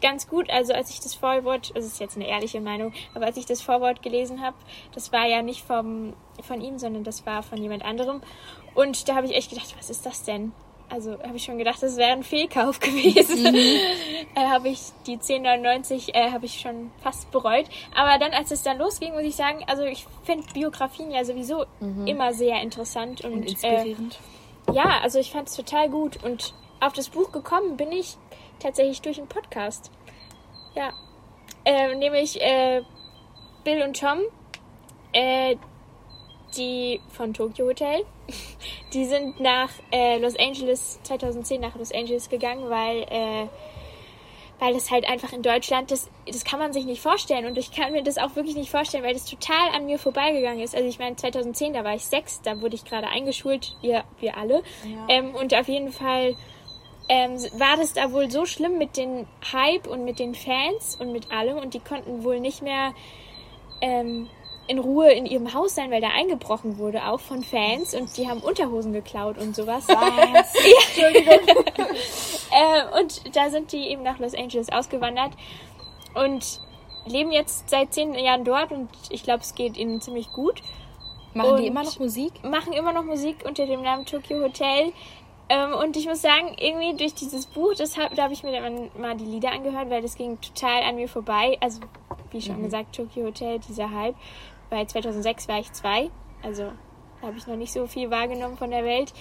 ganz 0.00 0.28
gut. 0.28 0.50
Also 0.50 0.72
als 0.72 0.90
ich 0.90 1.00
das 1.00 1.14
Vorwort, 1.14 1.72
das 1.74 1.84
ist 1.84 2.00
jetzt 2.00 2.16
eine 2.16 2.26
ehrliche 2.28 2.60
Meinung, 2.60 2.92
aber 3.14 3.26
als 3.26 3.36
ich 3.36 3.46
das 3.46 3.60
Vorwort 3.62 4.02
gelesen 4.02 4.42
habe, 4.42 4.56
das 4.94 5.12
war 5.12 5.26
ja 5.26 5.42
nicht 5.42 5.62
vom, 5.64 6.14
von 6.42 6.60
ihm, 6.60 6.78
sondern 6.78 7.04
das 7.04 7.26
war 7.26 7.42
von 7.42 7.58
jemand 7.58 7.84
anderem. 7.84 8.20
Und 8.74 9.08
da 9.08 9.16
habe 9.16 9.26
ich 9.26 9.34
echt 9.34 9.50
gedacht, 9.50 9.74
was 9.78 9.90
ist 9.90 10.06
das 10.06 10.22
denn? 10.22 10.52
Also 10.88 11.12
habe 11.22 11.36
ich 11.36 11.44
schon 11.44 11.56
gedacht, 11.56 11.80
das 11.82 11.96
wäre 11.96 12.10
ein 12.10 12.24
Fehlkauf 12.24 12.80
gewesen. 12.80 13.46
äh, 14.34 14.46
habe 14.48 14.68
ich 14.68 14.80
die 15.06 15.18
10,99 15.18 16.14
äh, 16.14 16.32
habe 16.32 16.46
ich 16.46 16.60
schon 16.60 16.90
fast 17.00 17.30
bereut. 17.30 17.66
Aber 17.94 18.18
dann, 18.18 18.32
als 18.32 18.50
es 18.50 18.64
dann 18.64 18.78
losging, 18.78 19.12
muss 19.12 19.22
ich 19.22 19.36
sagen, 19.36 19.64
also 19.68 19.84
ich 19.84 20.04
finde 20.24 20.44
Biografien 20.52 21.12
ja 21.12 21.24
sowieso 21.24 21.64
immer 22.06 22.32
sehr 22.32 22.60
interessant 22.60 23.24
und, 23.24 23.32
Und 23.32 23.44
äh, 23.44 23.50
inspirierend. 23.50 24.18
ja, 24.72 25.00
also 25.02 25.20
ich 25.20 25.30
fand 25.30 25.48
es 25.48 25.54
total 25.54 25.88
gut 25.88 26.22
und 26.24 26.54
auf 26.80 26.92
das 26.92 27.08
Buch 27.10 27.30
gekommen 27.30 27.76
bin 27.76 27.92
ich 27.92 28.16
tatsächlich 28.60 29.00
durch 29.02 29.18
einen 29.18 29.28
Podcast. 29.28 29.90
Ja, 30.74 30.92
äh, 31.64 31.94
nämlich 31.94 32.40
äh, 32.40 32.82
Bill 33.64 33.82
und 33.82 33.98
Tom, 33.98 34.20
äh, 35.12 35.56
die 36.56 37.00
von 37.10 37.34
Tokyo 37.34 37.66
Hotel, 37.66 38.04
die 38.92 39.04
sind 39.04 39.40
nach 39.40 39.70
äh, 39.92 40.18
Los 40.18 40.36
Angeles 40.38 41.00
2010 41.02 41.60
nach 41.60 41.74
Los 41.76 41.92
Angeles 41.92 42.28
gegangen, 42.28 42.70
weil 42.70 43.02
äh, 43.10 43.48
weil 44.60 44.74
das 44.74 44.90
halt 44.90 45.08
einfach 45.08 45.32
in 45.32 45.42
Deutschland, 45.42 45.90
das, 45.90 46.10
das 46.26 46.44
kann 46.44 46.58
man 46.58 46.72
sich 46.72 46.84
nicht 46.84 47.00
vorstellen. 47.00 47.46
Und 47.46 47.56
ich 47.56 47.72
kann 47.72 47.92
mir 47.92 48.02
das 48.02 48.18
auch 48.18 48.36
wirklich 48.36 48.54
nicht 48.56 48.70
vorstellen, 48.70 49.02
weil 49.02 49.14
das 49.14 49.24
total 49.24 49.70
an 49.74 49.86
mir 49.86 49.98
vorbeigegangen 49.98 50.60
ist. 50.60 50.76
Also 50.76 50.86
ich 50.86 50.98
meine, 50.98 51.16
2010, 51.16 51.72
da 51.72 51.82
war 51.82 51.94
ich 51.94 52.04
sechs, 52.04 52.42
da 52.42 52.60
wurde 52.60 52.74
ich 52.74 52.84
gerade 52.84 53.08
eingeschult, 53.08 53.74
wir, 53.80 54.04
wir 54.20 54.36
alle. 54.36 54.62
Ja. 54.84 55.06
Ähm, 55.08 55.34
und 55.34 55.54
auf 55.54 55.66
jeden 55.66 55.90
Fall 55.90 56.36
ähm, 57.10 57.32
war 57.58 57.76
das 57.76 57.92
da 57.92 58.12
wohl 58.12 58.30
so 58.30 58.46
schlimm 58.46 58.78
mit 58.78 58.96
dem 58.96 59.26
Hype 59.52 59.88
und 59.88 60.04
mit 60.04 60.20
den 60.20 60.36
Fans 60.36 60.96
und 61.00 61.10
mit 61.10 61.32
allem. 61.32 61.58
Und 61.58 61.74
die 61.74 61.80
konnten 61.80 62.22
wohl 62.22 62.38
nicht 62.38 62.62
mehr 62.62 62.94
ähm, 63.80 64.28
in 64.68 64.78
Ruhe 64.78 65.10
in 65.10 65.26
ihrem 65.26 65.52
Haus 65.52 65.74
sein, 65.74 65.90
weil 65.90 66.00
da 66.00 66.10
eingebrochen 66.10 66.78
wurde, 66.78 67.04
auch 67.06 67.18
von 67.18 67.42
Fans. 67.42 67.94
Und 67.94 68.16
die 68.16 68.28
haben 68.28 68.40
Unterhosen 68.40 68.92
geklaut 68.92 69.38
und 69.38 69.56
sowas. 69.56 69.88
Was? 69.88 70.54
Äh, 72.52 73.00
und 73.00 73.36
da 73.36 73.48
sind 73.48 73.70
die 73.70 73.90
eben 73.90 74.02
nach 74.02 74.18
Los 74.18 74.34
Angeles 74.34 74.72
ausgewandert 74.72 75.30
und 76.14 76.60
leben 77.06 77.30
jetzt 77.30 77.70
seit 77.70 77.94
zehn 77.94 78.12
Jahren 78.14 78.44
dort 78.44 78.72
und 78.72 78.88
ich 79.08 79.22
glaube, 79.22 79.42
es 79.42 79.54
geht 79.54 79.76
ihnen 79.76 80.00
ziemlich 80.00 80.32
gut. 80.32 80.60
Machen 81.32 81.58
die 81.58 81.62
Und- 81.62 81.68
immer 81.68 81.84
noch 81.84 81.98
Musik? 82.00 82.32
Machen 82.42 82.72
immer 82.72 82.92
noch 82.92 83.04
Musik 83.04 83.44
unter 83.46 83.66
dem 83.66 83.82
Namen 83.82 84.04
Tokyo 84.04 84.40
Hotel. 84.40 84.92
Ähm, 85.50 85.72
und 85.72 85.96
ich 85.96 86.06
muss 86.06 86.22
sagen, 86.22 86.54
irgendwie 86.60 86.96
durch 86.96 87.12
dieses 87.12 87.46
Buch, 87.46 87.74
das 87.76 87.98
hab, 87.98 88.14
da 88.14 88.22
habe 88.22 88.32
ich 88.32 88.44
mir 88.44 88.52
dann 88.52 88.88
mal 88.96 89.16
die 89.16 89.24
Lieder 89.24 89.50
angehört, 89.50 89.90
weil 89.90 90.00
das 90.00 90.14
ging 90.14 90.40
total 90.40 90.84
an 90.84 90.94
mir 90.94 91.08
vorbei. 91.08 91.58
Also, 91.60 91.80
wie 92.30 92.40
schon 92.40 92.62
gesagt, 92.62 92.94
Tokyo 92.94 93.26
Hotel, 93.26 93.58
dieser 93.58 93.90
Hype. 93.90 94.14
Weil 94.70 94.86
2006 94.86 95.48
war 95.48 95.58
ich 95.58 95.72
zwei. 95.72 96.08
Also, 96.44 96.70
da 97.20 97.26
habe 97.26 97.36
ich 97.36 97.48
noch 97.48 97.56
nicht 97.56 97.72
so 97.72 97.88
viel 97.88 98.12
wahrgenommen 98.12 98.56
von 98.58 98.70
der 98.70 98.84
Welt. 98.84 99.12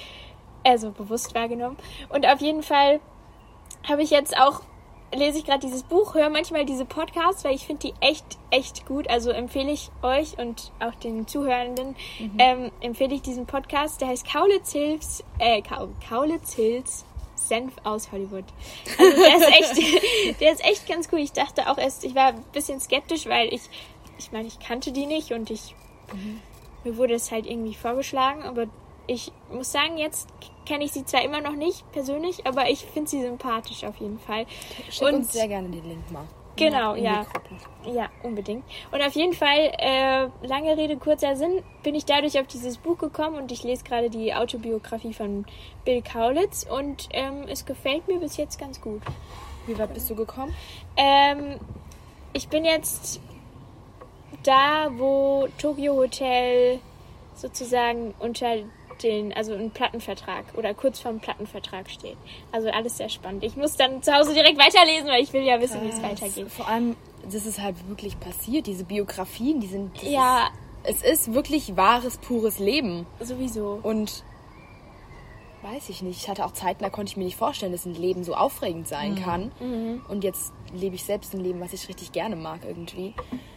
Also, 0.63 0.91
bewusst 0.91 1.33
wahrgenommen. 1.33 1.77
Und 2.09 2.27
auf 2.27 2.41
jeden 2.41 2.61
Fall 2.61 2.99
habe 3.89 4.03
ich 4.03 4.11
jetzt 4.11 4.37
auch, 4.37 4.61
lese 5.13 5.39
ich 5.39 5.45
gerade 5.45 5.59
dieses 5.59 5.83
Buch, 5.83 6.13
höre 6.13 6.29
manchmal 6.29 6.65
diese 6.65 6.85
Podcasts, 6.85 7.43
weil 7.43 7.55
ich 7.55 7.65
finde 7.65 7.87
die 7.87 7.93
echt, 8.05 8.25
echt 8.51 8.85
gut. 8.85 9.09
Also 9.09 9.31
empfehle 9.31 9.71
ich 9.71 9.89
euch 10.01 10.37
und 10.37 10.71
auch 10.79 10.95
den 10.95 11.27
Zuhörenden, 11.27 11.95
ähm, 12.37 12.71
empfehle 12.81 13.15
ich 13.15 13.21
diesen 13.21 13.45
Podcast, 13.45 14.01
der 14.01 14.09
heißt 14.09 14.31
Kaulitz 14.31 14.71
Hills, 14.71 15.23
äh, 15.39 15.61
Kau- 15.61 15.89
Kaulitz 16.07 16.53
Hills 16.53 17.05
Senf 17.35 17.73
aus 17.83 18.11
Hollywood. 18.11 18.43
Also 18.99 19.17
der 19.21 19.37
ist 19.37 19.47
echt, 19.77 20.39
der 20.41 20.51
ist 20.53 20.63
echt 20.63 20.87
ganz 20.87 21.07
cool. 21.11 21.19
Ich 21.19 21.31
dachte 21.31 21.69
auch 21.69 21.77
erst, 21.77 22.03
ich 22.03 22.13
war 22.13 22.27
ein 22.27 22.43
bisschen 22.53 22.79
skeptisch, 22.79 23.25
weil 23.27 23.51
ich, 23.53 23.61
ich 24.19 24.31
meine, 24.31 24.47
ich 24.47 24.59
kannte 24.59 24.91
die 24.91 25.05
nicht 25.05 25.31
und 25.31 25.49
ich, 25.49 25.73
mir 26.83 26.97
wurde 26.97 27.15
es 27.15 27.31
halt 27.31 27.45
irgendwie 27.47 27.73
vorgeschlagen, 27.73 28.43
aber 28.43 28.67
ich 29.09 29.31
muss 29.51 29.71
sagen, 29.71 29.97
jetzt 29.97 30.29
kenne 30.65 30.83
ich 30.83 30.91
sie 30.91 31.03
zwar 31.03 31.23
immer 31.23 31.41
noch 31.41 31.55
nicht 31.55 31.89
persönlich, 31.91 32.45
aber 32.45 32.69
ich 32.69 32.85
finde 32.85 33.09
sie 33.09 33.21
sympathisch 33.21 33.83
auf 33.83 33.97
jeden 33.97 34.19
Fall. 34.19 34.45
Schick 34.89 35.07
Und- 35.07 35.15
uns 35.15 35.33
sehr 35.33 35.47
gerne 35.47 35.67
den 35.69 35.83
Link 35.83 36.11
mal. 36.11 36.25
Genau, 36.55 36.93
ja. 36.95 37.25
Ja, 37.89 38.09
unbedingt. 38.21 38.65
Und 38.91 39.01
auf 39.01 39.13
jeden 39.13 39.31
Fall, 39.31 39.71
äh, 39.77 40.27
lange 40.45 40.75
Rede, 40.75 40.97
kurzer 40.97 41.37
Sinn, 41.37 41.63
bin 41.83 41.95
ich 41.95 42.03
dadurch 42.03 42.37
auf 42.37 42.47
dieses 42.47 42.77
Buch 42.77 42.97
gekommen 42.97 43.37
und 43.37 43.51
ich 43.53 43.63
lese 43.63 43.85
gerade 43.85 44.09
die 44.09 44.33
Autobiografie 44.33 45.13
von 45.13 45.45
Bill 45.85 46.01
Kaulitz 46.01 46.67
und 46.69 47.07
ähm, 47.11 47.43
es 47.47 47.65
gefällt 47.65 48.09
mir 48.09 48.19
bis 48.19 48.35
jetzt 48.35 48.59
ganz 48.59 48.81
gut. 48.81 49.01
Wie 49.67 49.77
weit 49.79 49.93
bist 49.93 50.09
du 50.09 50.15
gekommen? 50.15 50.53
Ähm, 50.97 51.59
ich 52.33 52.49
bin 52.49 52.65
jetzt 52.65 53.21
da, 54.43 54.89
wo 54.97 55.47
Tokyo 55.57 55.95
Hotel 55.95 56.79
sozusagen 57.35 58.13
unter 58.19 58.55
den, 59.03 59.33
also 59.33 59.53
ein 59.53 59.71
Plattenvertrag 59.71 60.45
oder 60.55 60.73
kurz 60.73 60.99
vorm 60.99 61.19
Plattenvertrag 61.19 61.89
steht. 61.89 62.17
Also 62.51 62.69
alles 62.69 62.97
sehr 62.97 63.09
spannend. 63.09 63.43
Ich 63.43 63.55
muss 63.55 63.75
dann 63.75 64.01
zu 64.03 64.13
Hause 64.13 64.33
direkt 64.33 64.57
weiterlesen, 64.59 65.07
weil 65.07 65.23
ich 65.23 65.31
will 65.33 65.43
ja 65.43 65.59
wissen, 65.61 65.81
wie 65.83 65.89
es 65.89 66.01
weitergeht. 66.01 66.51
Vor 66.51 66.67
allem, 66.67 66.95
das 67.31 67.45
ist 67.45 67.59
halt 67.61 67.75
wirklich 67.89 68.19
passiert. 68.19 68.67
Diese 68.67 68.83
Biografien, 68.83 69.59
die 69.59 69.67
sind. 69.67 70.01
Ja, 70.03 70.49
Ist, 70.83 71.03
es 71.03 71.27
ist 71.27 71.33
wirklich 71.33 71.75
wahres, 71.77 72.17
pures 72.17 72.59
Leben. 72.59 73.05
sowieso. 73.19 73.79
Und 73.83 74.23
weiß 75.61 75.89
ich 75.89 76.01
nicht. 76.01 76.21
Ich 76.21 76.29
hatte 76.29 76.45
auch 76.45 76.51
Zeiten, 76.53 76.83
da 76.83 76.89
konnte 76.89 77.11
ich 77.11 77.17
mir 77.17 77.25
nicht 77.25 77.35
vorstellen, 77.35 77.73
dass 77.73 77.85
ein 77.85 77.93
Leben 77.95 78.23
so 78.23 78.33
aufregend 78.33 78.87
sein 78.87 79.21
kann. 79.21 79.51
Und 80.07 80.23
jetzt 80.23 80.53
lebe 80.73 80.95
ich 80.95 81.03
selbst 81.03 81.33
ein 81.33 81.41
Leben, 81.41 81.59
was 81.59 81.73
ich 81.73 81.87
richtig 81.89 82.13
gerne 82.13 82.35
mag 82.37 82.61
irgendwie. 82.65 83.13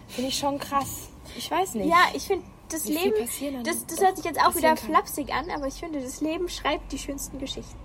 Finde 0.08 0.28
ich 0.30 0.36
schon 0.38 0.58
krass. 0.58 1.10
Ich 1.38 1.48
weiß 1.50 1.74
nicht. 1.74 1.88
Ja, 1.88 1.98
ich 2.12 2.24
finde, 2.24 2.44
das 2.72 2.86
Wie 2.86 2.94
Leben, 2.94 3.64
das, 3.64 3.86
das 3.86 4.00
hört 4.00 4.16
sich 4.16 4.24
jetzt 4.24 4.40
auch 4.40 4.54
wieder 4.54 4.74
kann. 4.74 4.78
flapsig 4.78 5.32
an, 5.32 5.50
aber 5.50 5.66
ich 5.66 5.74
finde, 5.74 6.00
das 6.00 6.20
Leben 6.20 6.48
schreibt 6.48 6.92
die 6.92 6.98
schönsten 6.98 7.38
Geschichten. 7.38 7.78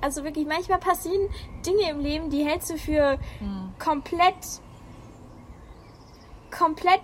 Also 0.00 0.22
wirklich, 0.24 0.46
manchmal 0.46 0.78
passieren 0.78 1.28
Dinge 1.66 1.90
im 1.90 2.00
Leben, 2.00 2.30
die 2.30 2.44
hältst 2.44 2.70
du 2.70 2.78
für 2.78 3.18
komplett, 3.78 4.34
komplett 6.56 7.00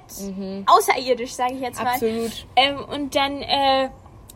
außerirdisch, 0.67 1.33
sage 1.33 1.55
ich 1.55 1.61
jetzt 1.61 1.83
mal. 1.83 1.95
Absolut. 1.95 2.47
Ähm, 2.57 2.85
und 2.85 3.15
dann 3.15 3.43
äh, 3.43 3.91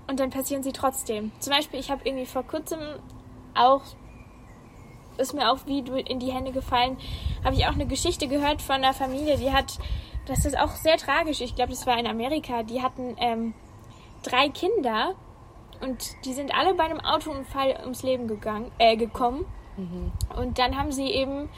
und 0.08 0.18
dann 0.18 0.30
passieren 0.30 0.62
sie 0.62 0.72
trotzdem. 0.72 1.30
Zum 1.38 1.52
Beispiel, 1.52 1.78
ich 1.78 1.90
habe 1.90 2.00
irgendwie 2.04 2.26
vor 2.26 2.42
kurzem 2.42 2.80
auch 3.54 3.82
ist 5.18 5.34
mir 5.34 5.50
auch 5.52 5.58
wie 5.66 5.82
du- 5.82 5.96
in 5.98 6.18
die 6.18 6.32
Hände 6.32 6.52
gefallen, 6.52 6.96
habe 7.44 7.54
ich 7.56 7.66
auch 7.66 7.72
eine 7.74 7.86
Geschichte 7.86 8.28
gehört 8.28 8.62
von 8.62 8.76
einer 8.76 8.94
Familie, 8.94 9.36
die 9.36 9.52
hat, 9.52 9.78
das 10.26 10.44
ist 10.44 10.58
auch 10.58 10.70
sehr 10.70 10.96
tragisch. 10.96 11.40
Ich 11.40 11.54
glaube, 11.54 11.70
das 11.70 11.86
war 11.86 11.98
in 11.98 12.06
Amerika. 12.06 12.62
Die 12.62 12.82
hatten 12.82 13.16
ähm, 13.18 13.54
drei 14.22 14.48
Kinder 14.48 15.14
und 15.80 15.98
die 16.24 16.32
sind 16.32 16.54
alle 16.54 16.74
bei 16.74 16.84
einem 16.84 17.00
Autounfall 17.00 17.78
ums 17.82 18.02
Leben 18.02 18.26
gegangen, 18.28 18.70
äh, 18.78 18.96
gekommen. 18.96 19.44
Und 20.36 20.58
dann 20.58 20.76
haben 20.76 20.90
sie 20.90 21.06
eben, 21.06 21.48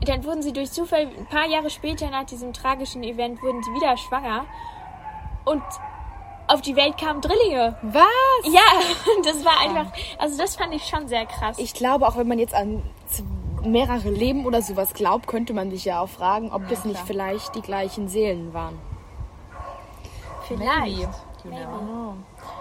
dann 0.00 0.24
wurden 0.24 0.42
sie 0.42 0.52
durch 0.52 0.72
Zufall 0.72 1.06
ein 1.16 1.26
paar 1.26 1.46
Jahre 1.46 1.70
später 1.70 2.10
nach 2.10 2.24
diesem 2.24 2.52
tragischen 2.52 3.04
Event 3.04 3.40
wurden 3.40 3.62
sie 3.62 3.70
wieder 3.70 3.96
schwanger 3.96 4.46
und 5.44 5.62
auf 6.46 6.60
die 6.60 6.76
Welt 6.76 6.98
kamen 6.98 7.20
Drillinge. 7.20 7.76
Was? 7.82 8.04
Ja, 8.44 8.60
das 9.24 9.44
war 9.44 9.60
einfach, 9.60 9.92
also 10.18 10.38
das 10.38 10.56
fand 10.56 10.74
ich 10.74 10.84
schon 10.84 11.08
sehr 11.08 11.26
krass. 11.26 11.58
Ich 11.58 11.74
glaube, 11.74 12.06
auch 12.06 12.16
wenn 12.16 12.28
man 12.28 12.38
jetzt 12.38 12.54
an 12.54 12.82
mehrere 13.64 14.10
Leben 14.10 14.46
oder 14.46 14.62
sowas 14.62 14.94
glaubt, 14.94 15.26
könnte 15.26 15.52
man 15.52 15.70
sich 15.70 15.84
ja 15.84 16.00
auch 16.00 16.08
fragen, 16.08 16.52
ob 16.52 16.68
das 16.68 16.84
nicht 16.84 16.96
klar. 16.96 17.06
vielleicht 17.06 17.54
die 17.54 17.62
gleichen 17.62 18.08
Seelen 18.08 18.54
waren. 18.54 18.78
Vielleicht. 20.46 21.08
Never 21.44 21.78
know. 21.78 22.14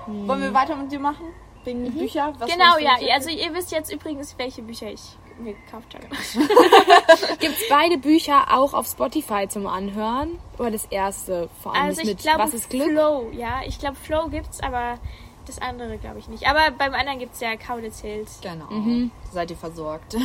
Wollen 0.08 0.42
wir 0.42 0.54
weiter 0.54 0.76
mit 0.76 0.92
dir 0.92 1.00
machen? 1.00 1.26
Wegen 1.64 1.92
Bücher? 1.92 2.34
Was 2.38 2.52
Genau, 2.52 2.78
ja. 2.78 2.96
Also 3.14 3.30
ihr 3.30 3.54
wisst 3.54 3.72
jetzt 3.72 3.92
übrigens, 3.92 4.38
welche 4.38 4.62
Bücher 4.62 4.88
ich 4.92 5.18
mir 5.40 5.54
gekauft 5.54 5.94
habe. 5.96 6.08
Gibt 7.40 7.56
es 7.56 7.70
beide 7.70 7.98
Bücher 7.98 8.46
auch 8.52 8.74
auf 8.74 8.88
Spotify 8.88 9.48
zum 9.48 9.68
Anhören? 9.68 10.40
Oder 10.58 10.72
das 10.72 10.86
erste 10.86 11.50
vor 11.62 11.74
allem 11.74 11.86
Also 11.86 12.02
ich 12.02 12.08
mit 12.08 12.20
glaube 12.20 12.40
Was 12.40 12.54
ist 12.54 12.70
Glück? 12.70 12.92
Flow, 12.92 13.30
ja. 13.32 13.62
Ich 13.66 13.80
glaube 13.80 13.96
Flow 13.96 14.28
gibt's, 14.30 14.62
aber 14.62 14.98
das 15.46 15.60
andere 15.62 15.98
glaube 15.98 16.20
ich 16.20 16.28
nicht. 16.28 16.48
Aber 16.48 16.72
beim 16.72 16.94
anderen 16.94 17.20
gibt's 17.20 17.40
ja 17.40 17.56
Kaulitz 17.56 18.02
Hills. 18.02 18.40
Genau. 18.42 19.10
Seid 19.32 19.52
ihr 19.52 19.58
versorgt? 19.58 20.16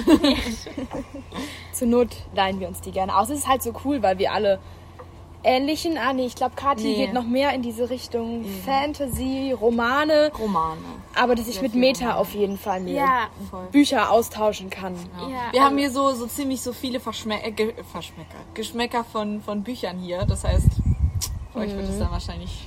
Zur 1.73 1.89
Not 1.89 2.09
leihen 2.35 2.61
wir 2.61 2.69
uns 2.69 2.81
die 2.81 2.93
gerne 2.93 3.17
aus. 3.17 3.31
Es 3.31 3.41
ist 3.41 3.49
halt 3.49 3.63
so 3.63 3.73
cool, 3.85 4.03
weil 4.03 4.19
wir 4.19 4.33
alle 4.33 4.61
ähnlichen, 5.43 5.97
ah 5.99 6.13
nee, 6.13 6.27
ich 6.27 6.35
glaube 6.35 6.55
Kathi 6.57 6.83
Nee. 6.83 6.95
geht 6.97 7.13
noch 7.13 7.25
mehr 7.25 7.53
in 7.55 7.63
diese 7.63 7.89
Richtung 7.91 8.45
Fantasy, 8.67 9.53
Romane, 9.59 10.31
Romane. 10.39 10.81
aber 11.15 11.35
dass 11.35 11.49
ich 11.49 11.61
mit 11.63 11.73
viel 11.73 11.81
Meta 11.81 12.01
Romane. 12.07 12.19
auf 12.19 12.35
jeden 12.35 12.59
Fall 12.59 12.81
mir 12.81 12.95
Ja. 12.95 13.29
Bücher 13.73 14.11
austauschen 14.11 14.71
kann. 14.71 14.95
ja. 15.31 15.53
Wir 15.53 15.61
haben 15.65 15.77
also- 15.77 15.79
hier 15.79 15.91
so, 15.91 16.13
so 16.13 16.27
ziemlich 16.27 16.61
so 16.61 16.73
viele 16.73 17.01
Verschme 17.01 17.43
äh, 17.43 17.51
Ge 17.53 17.75
Verschmecker, 17.93 18.37
Geschmäcker 18.55 19.05
von, 19.05 19.41
von 19.41 19.63
Büchern 19.63 19.99
hier. 19.99 20.25
Das 20.27 20.45
heißt, 20.45 20.69
für 21.53 21.59
euch 21.59 21.75
wird 21.75 21.89
es 21.89 21.99
dann 21.99 22.11
wahrscheinlich 22.11 22.67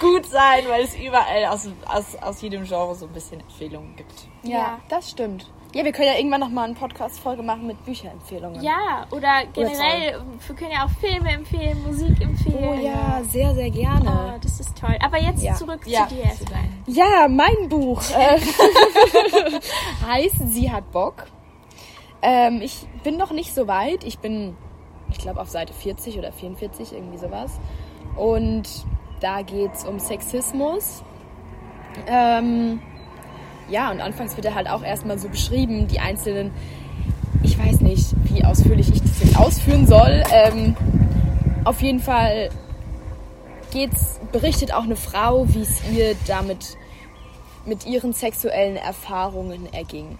gut 0.00 0.26
sein, 0.26 0.64
weil 0.68 0.84
es 0.84 0.94
überall 0.96 1.44
aus, 1.46 1.68
aus, 1.86 2.16
aus 2.22 2.40
jedem 2.42 2.64
Genre 2.64 2.94
so 2.94 3.06
ein 3.06 3.12
bisschen 3.12 3.40
Empfehlungen 3.40 3.94
gibt. 3.96 4.14
Ja, 4.42 4.50
Ja. 4.58 4.78
das 4.88 5.10
stimmt. 5.10 5.46
Ja, 5.72 5.84
wir 5.84 5.92
können 5.92 6.08
ja 6.08 6.16
irgendwann 6.16 6.40
nochmal 6.40 6.64
eine 6.64 6.74
Podcast-Folge 6.74 7.44
machen 7.44 7.68
mit 7.68 7.84
Bücherempfehlungen. 7.84 8.60
Ja, 8.60 9.06
oder 9.12 9.44
generell, 9.52 10.20
wir 10.46 10.56
können 10.56 10.72
ja 10.72 10.84
auch 10.84 10.90
Filme 10.90 11.30
empfehlen, 11.30 11.80
Musik 11.86 12.20
empfehlen. 12.20 12.58
Oh 12.68 12.74
ja, 12.84 13.22
sehr, 13.22 13.54
sehr 13.54 13.70
gerne. 13.70 14.32
Oh, 14.34 14.38
das 14.42 14.58
ist 14.58 14.76
toll. 14.76 14.96
Aber 15.00 15.18
jetzt 15.20 15.42
Ja. 15.44 15.54
zurück 15.54 15.82
Ja. 15.86 16.08
zu 16.08 16.16
dir 16.16 16.24
erstmal. 16.24 16.62
Ja, 16.86 17.28
mein 17.28 17.68
Buch 17.68 18.02
äh, 18.10 18.40
heißt 20.06 20.48
Sie 20.48 20.72
hat 20.72 20.90
Bock. 20.90 21.26
Ähm, 22.20 22.60
ich 22.62 22.84
bin 23.04 23.16
noch 23.16 23.30
nicht 23.30 23.54
so 23.54 23.68
weit. 23.68 24.02
Ich 24.02 24.18
bin, 24.18 24.56
ich 25.12 25.18
glaube, 25.18 25.40
auf 25.40 25.48
Seite 25.50 25.72
40 25.72 26.18
oder 26.18 26.32
44, 26.32 26.92
irgendwie 26.92 27.18
sowas. 27.18 27.60
Und 28.16 28.64
da 29.20 29.42
geht's 29.42 29.84
um 29.84 30.00
Sexismus. 30.00 31.04
Ähm, 32.08 32.80
ja, 33.70 33.90
und 33.90 34.00
anfangs 34.00 34.36
wird 34.36 34.46
er 34.46 34.54
halt 34.54 34.68
auch 34.68 34.82
erstmal 34.82 35.18
so 35.18 35.28
beschrieben, 35.28 35.86
die 35.88 36.00
einzelnen, 36.00 36.50
ich 37.42 37.58
weiß 37.58 37.80
nicht, 37.80 38.14
wie 38.24 38.44
ausführlich 38.44 38.90
ich 38.90 39.00
das 39.00 39.20
jetzt 39.22 39.38
ausführen 39.38 39.86
soll. 39.86 40.22
Ähm, 40.32 40.76
auf 41.64 41.80
jeden 41.80 42.00
Fall 42.00 42.50
geht's, 43.70 44.20
berichtet 44.32 44.72
auch 44.74 44.84
eine 44.84 44.96
Frau, 44.96 45.46
wie 45.48 45.62
es 45.62 45.88
ihr 45.90 46.16
damit 46.26 46.76
mit 47.66 47.86
ihren 47.86 48.12
sexuellen 48.12 48.76
Erfahrungen 48.76 49.72
erging. 49.72 50.18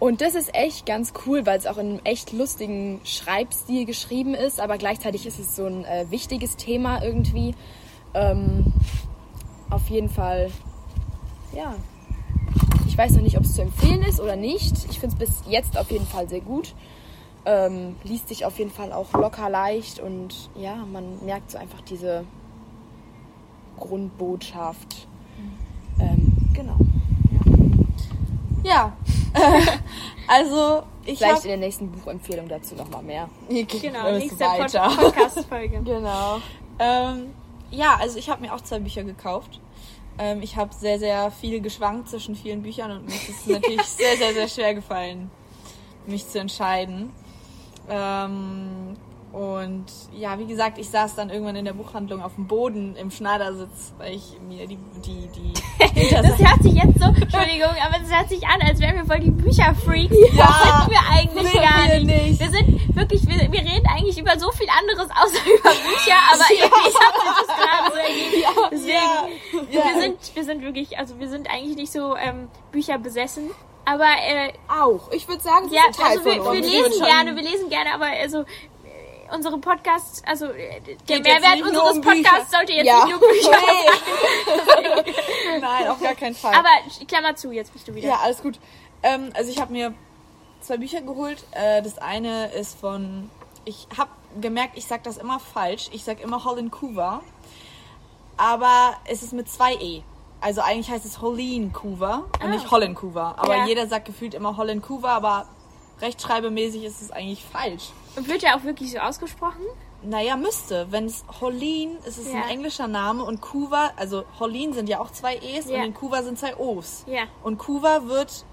Und 0.00 0.20
das 0.20 0.34
ist 0.34 0.54
echt 0.54 0.86
ganz 0.86 1.12
cool, 1.24 1.46
weil 1.46 1.56
es 1.56 1.66
auch 1.66 1.78
in 1.78 1.88
einem 1.88 2.00
echt 2.04 2.32
lustigen 2.32 3.00
Schreibstil 3.04 3.86
geschrieben 3.86 4.34
ist, 4.34 4.60
aber 4.60 4.76
gleichzeitig 4.76 5.26
ist 5.26 5.38
es 5.38 5.56
so 5.56 5.66
ein 5.66 5.84
äh, 5.84 6.06
wichtiges 6.10 6.56
Thema 6.56 7.02
irgendwie. 7.02 7.54
Ähm, 8.12 8.72
auf 9.70 9.88
jeden 9.88 10.08
Fall, 10.08 10.50
ja. 11.54 11.74
Ich 12.86 12.96
weiß 12.96 13.12
noch 13.12 13.22
nicht, 13.22 13.36
ob 13.36 13.44
es 13.44 13.54
zu 13.54 13.62
empfehlen 13.62 14.02
ist 14.02 14.20
oder 14.20 14.36
nicht. 14.36 14.86
Ich 14.90 15.00
finde 15.00 15.16
es 15.16 15.30
bis 15.30 15.42
jetzt 15.48 15.76
auf 15.76 15.90
jeden 15.90 16.06
Fall 16.06 16.28
sehr 16.28 16.40
gut. 16.40 16.74
Ähm, 17.46 17.96
liest 18.04 18.28
sich 18.28 18.44
auf 18.44 18.58
jeden 18.58 18.70
Fall 18.70 18.92
auch 18.92 19.12
locker 19.12 19.50
leicht 19.50 19.98
und 19.98 20.48
ja, 20.54 20.76
man 20.76 21.24
merkt 21.24 21.50
so 21.50 21.58
einfach 21.58 21.80
diese 21.82 22.24
Grundbotschaft. 23.76 25.06
Ähm, 25.98 26.32
genau. 26.54 26.76
Ja. 28.62 28.96
also, 30.28 30.84
ich 31.04 31.18
Vielleicht 31.18 31.36
habe 31.36 31.44
in 31.44 31.60
der 31.60 31.68
nächsten 31.68 31.90
Buchempfehlung 31.90 32.48
dazu 32.48 32.74
nochmal 32.74 33.02
mehr. 33.02 33.28
Genau, 33.48 34.10
nächste 34.12 34.44
Pod. 34.44 34.72
Podcast-Folge. 34.72 35.80
Genau. 35.84 36.40
Ähm, 36.78 37.34
ja, 37.70 37.96
also 38.00 38.18
ich 38.18 38.28
habe 38.28 38.40
mir 38.40 38.54
auch 38.54 38.60
zwei 38.60 38.78
Bücher 38.78 39.04
gekauft. 39.04 39.60
Ähm, 40.18 40.42
ich 40.42 40.56
habe 40.56 40.72
sehr, 40.74 40.98
sehr 40.98 41.30
viel 41.30 41.60
geschwankt 41.60 42.08
zwischen 42.08 42.36
vielen 42.36 42.62
Büchern 42.62 42.90
und 42.90 43.06
mir 43.06 43.14
ist 43.14 43.28
es 43.28 43.46
natürlich 43.46 43.82
sehr, 43.82 44.16
sehr, 44.16 44.32
sehr 44.32 44.48
schwer 44.48 44.74
gefallen, 44.74 45.30
mich 46.06 46.28
zu 46.28 46.38
entscheiden. 46.38 47.10
Ähm, 47.88 48.96
und 49.34 49.86
ja, 50.12 50.38
wie 50.38 50.46
gesagt, 50.46 50.78
ich 50.78 50.88
saß 50.88 51.16
dann 51.16 51.28
irgendwann 51.28 51.56
in 51.56 51.64
der 51.64 51.72
Buchhandlung 51.72 52.22
auf 52.22 52.36
dem 52.36 52.46
Boden 52.46 52.94
im 52.94 53.10
Schneidersitz, 53.10 53.92
weil 53.98 54.14
ich 54.14 54.38
mir 54.46 54.68
die, 54.68 54.78
die, 55.04 55.26
die 55.34 55.52
Das 56.12 56.38
hört 56.38 56.62
sich 56.62 56.74
jetzt 56.74 57.00
so, 57.00 57.06
Entschuldigung, 57.06 57.74
aber 57.84 58.00
es 58.00 58.14
hört 58.14 58.28
sich 58.28 58.46
an, 58.46 58.62
als 58.62 58.78
wären 58.78 58.94
wir 58.94 59.04
voll 59.04 59.18
die 59.18 59.32
Bücherfreaks. 59.32 60.14
Ja, 60.34 60.46
das 60.46 60.84
sind 60.84 60.90
wir 60.92 61.00
eigentlich 61.10 61.50
sind 61.50 61.62
gar 61.62 61.88
wir 61.88 62.00
nicht. 62.04 62.28
nicht. 62.28 62.40
Wir 62.40 62.48
sind 62.48 62.96
wirklich, 62.96 63.26
wir, 63.26 63.50
wir 63.50 63.60
reden 63.60 63.86
eigentlich 63.88 64.16
über 64.20 64.38
so 64.38 64.52
viel 64.52 64.68
anderes 64.70 65.10
außer 65.10 65.44
über 65.46 65.70
Bücher, 65.70 66.18
aber 66.32 66.44
irgendwie 66.52 66.94
hat 66.94 67.14
sich 67.18 67.32
das 67.36 67.56
gerade 67.56 67.90
so 67.90 67.98
ergeben. 67.98 68.68
Deswegen, 68.70 69.72
ja, 69.72 69.84
wir 69.84 70.00
sind, 70.00 70.36
wir 70.36 70.44
sind 70.44 70.62
wirklich, 70.62 70.96
also 70.98 71.18
wir 71.18 71.28
sind 71.28 71.50
eigentlich 71.50 71.76
nicht 71.76 71.90
so 71.90 72.14
ähm, 72.16 72.46
Bücher 72.70 72.98
besessen. 72.98 73.50
Aber 73.84 74.04
äh, 74.04 74.52
Auch. 74.68 75.10
Ich 75.10 75.28
würde 75.28 75.42
sagen, 75.42 75.64
das 75.64 75.72
ja, 75.72 75.82
ist 75.90 75.98
ein 75.98 76.04
Teil 76.04 76.18
also 76.18 76.24
wir, 76.24 76.52
wir 76.52 76.60
lesen 76.60 77.04
gerne, 77.04 77.36
wir 77.36 77.42
lesen 77.42 77.68
gerne, 77.68 77.92
aber 77.94 78.06
also 78.06 78.44
unsere 79.34 79.58
Podcasts, 79.58 80.22
also 80.26 80.46
äh, 80.46 80.80
der 80.80 80.96
Geht 81.20 81.24
Mehrwert 81.24 81.62
unseres. 81.62 82.00
Podcasts 82.00 82.50
sollte 82.52 82.72
jetzt 82.72 82.86
Ja. 82.86 83.04
nicht 83.04 83.18
nur 83.20 83.28
Bücher 83.28 83.50
Nein, 85.60 85.88
auf 85.88 86.00
gar 86.00 86.14
keinen 86.14 86.34
Fall. 86.34 86.54
Aber 86.54 86.68
Klammer 87.06 87.36
zu, 87.36 87.50
jetzt 87.52 87.72
bist 87.72 87.86
du 87.88 87.94
wieder. 87.94 88.08
Ja, 88.08 88.16
alles 88.22 88.42
gut. 88.42 88.58
Ähm, 89.02 89.30
also 89.34 89.50
ich 89.50 89.60
habe 89.60 89.72
mir 89.72 89.94
zwei 90.60 90.76
Bücher 90.78 91.00
geholt. 91.02 91.44
Äh, 91.52 91.82
das 91.82 91.98
eine 91.98 92.46
ist 92.52 92.78
von, 92.78 93.30
ich 93.64 93.86
habe 93.96 94.10
gemerkt, 94.40 94.76
ich 94.76 94.86
sag 94.86 95.02
das 95.04 95.16
immer 95.18 95.38
falsch. 95.40 95.88
Ich 95.92 96.04
sag 96.04 96.20
immer 96.20 96.44
Holland 96.44 96.72
Coover. 96.72 97.20
Aber 98.36 98.94
es 99.06 99.22
ist 99.22 99.32
mit 99.32 99.48
zwei 99.50 99.74
E. 99.74 100.02
Also 100.40 100.60
eigentlich 100.60 100.90
heißt 100.90 101.04
es 101.06 101.20
Holleen 101.22 101.72
Coover 101.72 102.24
und 102.42 102.50
nicht 102.50 102.70
Holland 102.70 102.96
Coover. 102.96 103.34
Aber 103.38 103.56
Ja. 103.56 103.66
jeder 103.66 103.86
sagt 103.86 104.04
gefühlt 104.06 104.34
immer 104.34 104.56
Holland 104.56 104.82
Coover, 104.82 105.08
aber 105.10 105.46
rechtschreibemäßig 106.00 106.84
ist 106.84 107.02
es 107.02 107.10
eigentlich 107.10 107.44
falsch. 107.44 107.90
Und 108.16 108.28
wird 108.28 108.42
ja 108.42 108.56
auch 108.56 108.64
wirklich 108.64 108.92
so 108.92 108.98
ausgesprochen? 108.98 109.62
Naja, 110.02 110.36
müsste. 110.36 110.86
Wenn 110.90 111.06
es 111.06 111.24
Holleen, 111.40 111.96
ist 112.06 112.18
es 112.18 112.28
Ja. 112.30 112.42
ein 112.42 112.48
englischer 112.50 112.86
Name 112.88 113.24
und 113.24 113.40
Coover, 113.40 113.90
also 113.96 114.24
Holleen 114.38 114.72
sind 114.74 114.88
ja 114.88 115.00
auch 115.00 115.10
zwei 115.10 115.36
E's 115.36 115.68
Ja. 115.70 115.78
und 115.78 115.84
in 115.84 115.94
Coover 115.94 116.22
sind 116.22 116.38
zwei 116.38 116.56
O's. 116.56 117.04
Ja. 117.06 117.22
Und 117.42 117.58
Coover 117.58 118.06
wird 118.06 118.44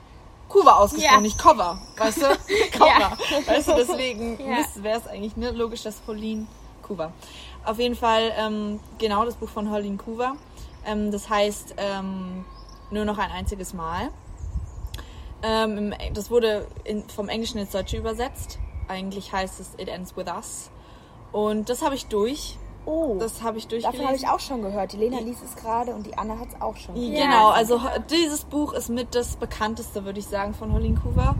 Coover 0.47 0.77
ausgesprochen, 0.79 1.15
Ja. 1.15 1.21
nicht 1.21 1.37
Cover. 1.37 1.77
Weißt 1.97 2.21
du? 2.21 2.25
Cover. 2.71 3.17
Weißt 3.47 3.67
du, 3.67 3.73
deswegen 3.75 4.37
wäre 4.39 4.97
es 4.99 5.07
eigentlich 5.07 5.35
ne, 5.37 5.51
logisch, 5.51 5.83
dass 5.83 6.01
Holleen 6.07 6.47
Coover. 6.83 7.11
Auf 7.65 7.79
jeden 7.79 7.95
Fall, 7.95 8.31
ähm, 8.37 8.79
genau, 8.97 9.23
das 9.25 9.35
Buch 9.35 9.49
von 9.49 9.69
Holleen 9.71 9.97
Coover. 9.97 10.35
Ähm, 10.85 11.11
das 11.11 11.29
heißt, 11.29 11.75
ähm, 11.77 12.43
nur 12.91 13.05
noch 13.05 13.17
ein 13.17 13.29
einziges 13.31 13.73
Mal. 13.73 14.09
Ähm, 15.43 15.93
das 16.13 16.29
wurde 16.31 16.67
in, 16.83 17.03
vom 17.09 17.29
Englischen 17.29 17.57
ins 17.57 17.71
Deutsche 17.71 17.97
übersetzt. 17.97 18.59
Eigentlich 18.87 19.31
heißt 19.33 19.59
es 19.59 19.73
It 19.77 19.87
Ends 19.87 20.15
With 20.17 20.27
Us. 20.27 20.69
Und 21.31 21.69
das 21.69 21.81
habe 21.81 21.95
ich 21.95 22.05
durch. 22.07 22.57
Oh, 22.85 23.15
Das 23.19 23.43
habe 23.43 23.57
ich 23.59 23.67
davon 23.67 23.79
durchgelesen. 23.81 24.07
habe 24.07 24.17
ich 24.17 24.27
auch 24.27 24.39
schon 24.39 24.61
gehört. 24.63 24.91
Die 24.93 24.97
Lena 24.97 25.19
liest 25.19 25.43
es 25.43 25.55
gerade 25.55 25.93
und 25.93 26.05
die 26.07 26.17
Anna 26.17 26.39
hat 26.39 26.47
es 26.49 26.61
auch 26.61 26.75
schon 26.75 26.95
gehört. 26.95 27.13
Ja. 27.13 27.25
Genau, 27.25 27.49
also 27.49 27.79
dieses 28.09 28.43
Buch 28.43 28.73
ist 28.73 28.89
mit 28.89 29.13
das 29.13 29.35
bekannteste, 29.35 30.03
würde 30.03 30.19
ich 30.19 30.25
sagen, 30.25 30.53
von 30.55 30.73
Holleen 30.73 30.99
Coover. 31.01 31.35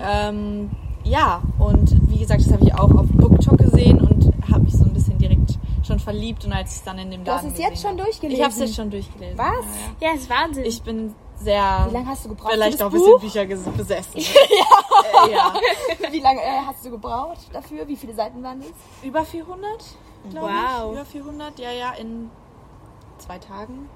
Ähm, 0.00 0.70
ja, 1.04 1.42
und 1.58 1.90
wie 2.08 2.18
gesagt, 2.18 2.40
das 2.46 2.52
habe 2.52 2.64
ich 2.64 2.74
auch 2.74 2.90
auf 2.94 3.06
BookTok 3.10 3.58
gesehen 3.58 4.00
und 4.00 4.32
habe 4.50 4.60
mich 4.64 4.74
so 4.74 4.84
ein 4.84 4.92
bisschen 4.92 5.18
direkt 5.18 5.58
schon 5.86 5.98
verliebt 5.98 6.44
und 6.44 6.52
als 6.52 6.70
ich 6.72 6.76
es 6.78 6.84
dann 6.84 6.98
in 6.98 7.10
dem 7.10 7.24
Du 7.24 7.30
hast 7.32 7.42
Laden 7.44 7.52
es 7.54 7.58
jetzt 7.58 7.82
schon 7.82 7.96
durchgelesen? 7.96 8.36
Ich 8.38 8.42
habe 8.44 8.52
es 8.54 8.58
jetzt 8.60 8.74
schon 8.76 8.90
durchgelesen. 8.90 9.38
Was? 9.38 9.64
Ja, 10.00 10.08
Ja, 10.08 10.14
ist 10.14 10.28
Wahnsinn. 10.30 10.62
ja. 10.64 10.68
Ich 10.68 10.82
bin 10.82 11.14
sehr 11.38 11.86
Wie 11.88 11.92
lange 11.94 12.06
hast 12.08 12.24
du 12.24 12.28
gebraucht 12.30 12.52
vielleicht 12.52 12.82
auch 12.82 12.86
ein 12.86 12.92
bisschen? 12.92 13.20
Bücher 13.20 13.72
besessen. 13.72 14.20
ja. 14.20 15.26
Äh, 15.26 15.32
ja. 15.32 15.54
Wie 16.10 16.20
lange 16.20 16.40
äh, 16.42 16.60
hast 16.66 16.84
du 16.84 16.90
gebraucht 16.90 17.38
dafür? 17.52 17.86
Wie 17.86 17.96
viele 17.96 18.14
Seiten 18.14 18.42
waren 18.42 18.60
das? 18.60 18.70
Über 19.02 19.24
400, 19.24 19.62
glaube 20.30 20.46
Wow. 20.48 20.86
ich. 20.86 20.92
Über 20.92 21.04
400, 21.04 21.58
ja, 21.58 21.70
ja, 21.72 21.92
in 21.92 22.30
zwei 23.18 23.38
Tagen. 23.38 23.88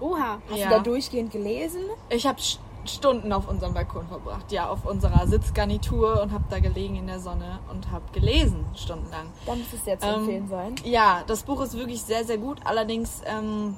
Oha. 0.00 0.38
Hast 0.50 0.58
Ja. 0.58 0.68
du 0.68 0.74
da 0.74 0.78
durchgehend 0.80 1.30
gelesen? 1.32 1.82
Ich 2.10 2.26
habe 2.26 2.38
Stunden 2.84 3.32
auf 3.32 3.48
unserem 3.48 3.74
Balkon 3.74 4.06
verbracht, 4.08 4.50
ja, 4.52 4.68
auf 4.68 4.86
unserer 4.86 5.26
Sitzgarnitur 5.26 6.22
und 6.22 6.32
habe 6.32 6.44
da 6.48 6.58
gelegen 6.60 6.96
in 6.96 7.06
der 7.06 7.20
Sonne 7.20 7.58
und 7.70 7.90
habe 7.90 8.04
gelesen, 8.12 8.64
stundenlang. 8.74 9.26
Dann 9.46 9.58
muss 9.58 9.72
es 9.74 9.84
sehr 9.84 9.98
zu 9.98 10.06
Ähm, 10.06 10.14
empfehlen 10.20 10.48
sein. 10.48 10.74
Ja, 10.84 11.22
das 11.26 11.42
Buch 11.42 11.60
ist 11.60 11.76
wirklich 11.76 12.02
sehr, 12.02 12.24
sehr 12.24 12.38
gut. 12.38 12.58
Allerdings, 12.64 13.20
ähm, 13.26 13.76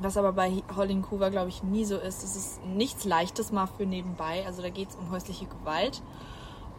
was 0.00 0.16
aber 0.16 0.32
bei 0.32 0.62
Holling 0.76 1.02
Coover, 1.02 1.30
glaube 1.30 1.48
ich, 1.48 1.62
nie 1.62 1.84
so 1.84 1.96
ist, 1.96 2.22
es 2.22 2.36
ist 2.36 2.64
nichts 2.64 3.04
Leichtes 3.04 3.52
mal 3.52 3.66
für 3.66 3.86
nebenbei. 3.86 4.44
Also 4.46 4.62
da 4.62 4.70
geht 4.70 4.90
es 4.90 4.96
um 4.96 5.10
häusliche 5.10 5.46
Gewalt. 5.46 6.02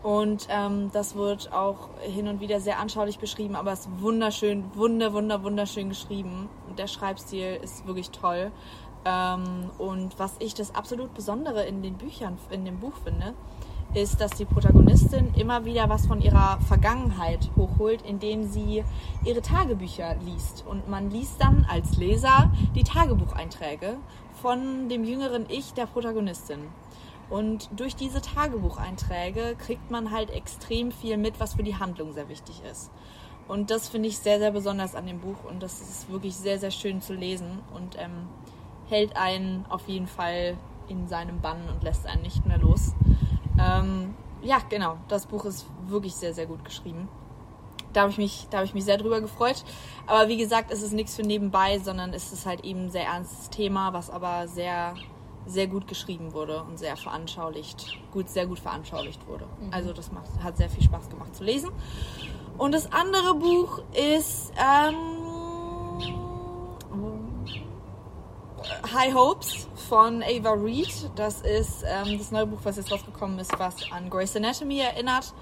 Und 0.03 0.47
ähm, 0.49 0.89
das 0.93 1.15
wird 1.15 1.53
auch 1.53 1.89
hin 2.01 2.27
und 2.27 2.39
wieder 2.39 2.59
sehr 2.59 2.79
anschaulich 2.79 3.19
beschrieben, 3.19 3.55
aber 3.55 3.71
es 3.71 3.81
ist 3.81 3.89
wunderschön, 4.01 4.63
wunder, 4.73 5.13
wunder, 5.13 5.43
wunderschön 5.43 5.89
geschrieben. 5.89 6.49
Und 6.67 6.79
der 6.79 6.87
Schreibstil 6.87 7.59
ist 7.61 7.85
wirklich 7.85 8.09
toll. 8.09 8.51
Ähm, 9.05 9.69
und 9.77 10.17
was 10.17 10.35
ich 10.39 10.53
das 10.53 10.73
absolut 10.73 11.13
Besondere 11.13 11.65
in 11.65 11.83
den 11.83 11.95
Büchern, 11.95 12.37
in 12.49 12.65
dem 12.65 12.79
Buch 12.79 12.93
finde, 13.03 13.33
ist, 13.93 14.21
dass 14.21 14.31
die 14.31 14.45
Protagonistin 14.45 15.33
immer 15.35 15.65
wieder 15.65 15.89
was 15.89 16.05
von 16.05 16.21
ihrer 16.21 16.59
Vergangenheit 16.61 17.49
hochholt, 17.57 18.01
indem 18.03 18.43
sie 18.43 18.83
ihre 19.25 19.41
Tagebücher 19.41 20.15
liest. 20.25 20.65
Und 20.67 20.89
man 20.89 21.09
liest 21.09 21.41
dann 21.41 21.65
als 21.69 21.97
Leser 21.97 22.51
die 22.75 22.83
Tagebucheinträge 22.83 23.97
von 24.41 24.89
dem 24.89 25.03
jüngeren 25.03 25.45
Ich 25.49 25.73
der 25.73 25.85
Protagonistin. 25.85 26.59
Und 27.29 27.69
durch 27.75 27.95
diese 27.95 28.21
Tagebucheinträge 28.21 29.55
kriegt 29.57 29.89
man 29.89 30.11
halt 30.11 30.29
extrem 30.31 30.91
viel 30.91 31.17
mit, 31.17 31.39
was 31.39 31.53
für 31.53 31.63
die 31.63 31.77
Handlung 31.77 32.13
sehr 32.13 32.27
wichtig 32.29 32.61
ist. 32.69 32.91
Und 33.47 33.71
das 33.71 33.89
finde 33.89 34.09
ich 34.09 34.17
sehr, 34.17 34.39
sehr 34.39 34.51
besonders 34.51 34.95
an 34.95 35.05
dem 35.05 35.19
Buch 35.19 35.43
und 35.49 35.61
das 35.61 35.81
ist 35.81 36.09
wirklich 36.09 36.35
sehr, 36.35 36.59
sehr 36.59 36.71
schön 36.71 37.01
zu 37.01 37.13
lesen 37.13 37.59
und 37.73 37.97
ähm, 37.97 38.27
hält 38.87 39.17
einen 39.17 39.65
auf 39.67 39.87
jeden 39.87 40.07
Fall 40.07 40.57
in 40.87 41.07
seinem 41.07 41.41
Bann 41.41 41.69
und 41.69 41.83
lässt 41.83 42.05
einen 42.05 42.21
nicht 42.21 42.45
mehr 42.45 42.57
los. 42.57 42.93
Ähm, 43.61 44.13
ja, 44.41 44.59
genau, 44.69 44.97
das 45.07 45.25
Buch 45.25 45.45
ist 45.45 45.65
wirklich 45.87 46.15
sehr, 46.15 46.33
sehr 46.33 46.45
gut 46.45 46.65
geschrieben. 46.65 47.07
Da 47.93 48.01
habe 48.01 48.11
ich, 48.11 48.17
mich, 48.17 48.47
da 48.49 48.59
hab 48.59 48.65
ich 48.65 48.73
mich 48.73 48.85
sehr 48.85 48.97
drüber 48.97 49.19
gefreut. 49.19 49.63
Aber 50.07 50.29
wie 50.29 50.37
gesagt, 50.37 50.71
es 50.71 50.81
ist 50.81 50.93
nichts 50.93 51.15
für 51.15 51.23
nebenbei, 51.23 51.79
sondern 51.79 52.13
es 52.13 52.31
ist 52.31 52.45
halt 52.45 52.63
eben 52.63 52.85
ein 52.85 52.91
sehr 52.91 53.05
ernstes 53.05 53.49
Thema, 53.49 53.91
was 53.93 54.09
aber 54.09 54.47
sehr 54.47 54.95
sehr 55.45 55.67
gut 55.67 55.87
geschrieben 55.87 56.33
wurde 56.33 56.63
und 56.63 56.77
sehr 56.77 56.95
veranschaulicht, 56.95 57.97
gut, 58.11 58.29
sehr 58.29 58.45
gut 58.45 58.59
veranschaulicht 58.59 59.27
wurde. 59.27 59.45
Also 59.71 59.93
das 59.93 60.11
macht, 60.11 60.29
hat 60.43 60.57
sehr 60.57 60.69
viel 60.69 60.83
Spaß 60.83 61.09
gemacht 61.09 61.35
zu 61.35 61.43
lesen. 61.43 61.71
Und 62.57 62.73
das 62.73 62.91
andere 62.91 63.35
Buch 63.35 63.81
ist 63.93 64.51
ähm, 64.57 64.95
High 68.93 69.13
Hopes 69.13 69.67
von 69.89 70.23
Ava 70.23 70.51
Reed. 70.51 71.09
Das 71.15 71.41
ist 71.41 71.83
ähm, 71.85 72.17
das 72.17 72.31
neue 72.31 72.45
Buch, 72.45 72.59
was 72.63 72.77
jetzt 72.77 72.91
rausgekommen 72.91 73.39
ist, 73.39 73.57
was 73.57 73.75
an 73.91 74.09
Grey's 74.09 74.35
Anatomy 74.35 74.79
erinnert. 74.79 75.33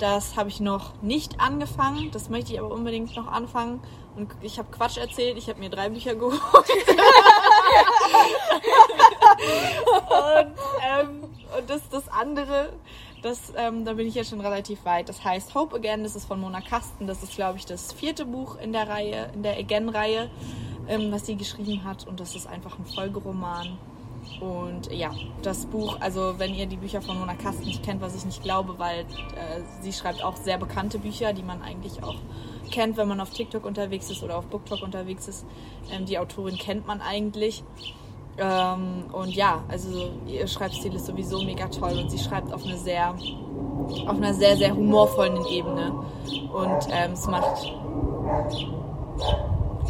Das 0.00 0.36
habe 0.36 0.48
ich 0.48 0.60
noch 0.60 1.00
nicht 1.02 1.40
angefangen. 1.40 2.10
Das 2.10 2.28
möchte 2.28 2.52
ich 2.52 2.60
aber 2.60 2.70
unbedingt 2.70 3.16
noch 3.16 3.28
anfangen. 3.28 3.80
Und 4.16 4.30
ich 4.40 4.58
habe 4.58 4.70
Quatsch 4.70 4.96
erzählt. 4.96 5.38
Ich 5.38 5.48
habe 5.48 5.58
mir 5.60 5.70
drei 5.70 5.88
Bücher 5.88 6.14
geholt. 6.16 6.40
und, 10.08 10.54
ähm, 10.82 11.22
und 11.56 11.70
das, 11.70 11.88
das 11.90 12.08
andere, 12.08 12.72
das, 13.26 13.52
ähm, 13.56 13.84
da 13.84 13.94
bin 13.94 14.06
ich 14.06 14.14
jetzt 14.14 14.30
schon 14.30 14.40
relativ 14.40 14.84
weit. 14.84 15.08
Das 15.08 15.22
heißt 15.22 15.54
Hope 15.54 15.76
Again. 15.76 16.02
Das 16.02 16.16
ist 16.16 16.26
von 16.26 16.40
Mona 16.40 16.60
Kasten. 16.60 17.06
Das 17.06 17.22
ist, 17.22 17.34
glaube 17.34 17.58
ich, 17.58 17.66
das 17.66 17.92
vierte 17.92 18.24
Buch 18.24 18.56
in 18.58 18.72
der 18.72 18.88
Reihe, 18.88 19.30
in 19.34 19.42
der 19.42 19.58
Again-Reihe, 19.58 20.30
ähm, 20.88 21.12
was 21.12 21.26
sie 21.26 21.36
geschrieben 21.36 21.84
hat. 21.84 22.06
Und 22.06 22.20
das 22.20 22.34
ist 22.34 22.46
einfach 22.46 22.78
ein 22.78 22.86
Folgeroman. 22.86 23.78
Und 24.40 24.92
ja, 24.92 25.12
das 25.42 25.66
Buch, 25.66 25.98
also 26.00 26.34
wenn 26.38 26.54
ihr 26.54 26.66
die 26.66 26.76
Bücher 26.76 27.02
von 27.02 27.18
Mona 27.18 27.34
Kasten 27.34 27.64
nicht 27.64 27.82
kennt, 27.82 28.00
was 28.00 28.14
ich 28.14 28.24
nicht 28.24 28.42
glaube, 28.42 28.78
weil 28.78 29.00
äh, 29.00 29.62
sie 29.82 29.92
schreibt 29.92 30.22
auch 30.22 30.36
sehr 30.36 30.58
bekannte 30.58 30.98
Bücher, 30.98 31.32
die 31.32 31.42
man 31.42 31.62
eigentlich 31.62 32.02
auch 32.02 32.16
kennt, 32.70 32.96
wenn 32.96 33.08
man 33.08 33.20
auf 33.20 33.30
TikTok 33.30 33.64
unterwegs 33.64 34.10
ist 34.10 34.22
oder 34.22 34.38
auf 34.38 34.46
BookTok 34.46 34.82
unterwegs 34.82 35.28
ist. 35.28 35.46
Ähm, 35.90 36.06
die 36.06 36.18
Autorin 36.18 36.56
kennt 36.56 36.86
man 36.86 37.00
eigentlich. 37.00 37.62
Ähm, 38.38 39.04
und 39.12 39.34
ja, 39.34 39.62
also 39.68 39.88
ihr 40.26 40.46
Schreibstil 40.46 40.94
ist 40.94 41.06
sowieso 41.06 41.42
mega 41.42 41.68
toll 41.68 41.98
und 41.98 42.10
sie 42.10 42.18
schreibt 42.18 42.52
auf 42.52 42.64
eine 42.64 42.76
sehr, 42.76 43.14
auf 44.06 44.16
einer 44.16 44.34
sehr, 44.34 44.56
sehr 44.56 44.74
humorvollen 44.74 45.44
Ebene. 45.46 45.92
Und 46.52 46.88
ähm, 46.90 47.12
es 47.12 47.26
macht. 47.26 47.72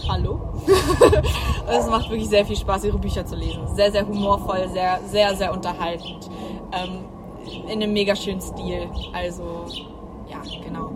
Hallo? 0.08 0.40
es 1.68 1.86
macht 1.88 2.10
wirklich 2.10 2.28
sehr 2.28 2.44
viel 2.44 2.56
Spaß, 2.56 2.84
ihre 2.84 2.98
Bücher 2.98 3.24
zu 3.26 3.34
lesen. 3.34 3.66
Sehr, 3.74 3.90
sehr 3.90 4.06
humorvoll, 4.06 4.68
sehr, 4.68 5.00
sehr, 5.06 5.34
sehr 5.34 5.52
unterhaltend. 5.52 6.30
Ähm, 6.72 7.06
in 7.66 7.82
einem 7.82 7.92
mega 7.92 8.14
schönen 8.14 8.40
Stil. 8.40 8.88
Also, 9.12 9.66
ja, 10.28 10.40
genau. 10.62 10.90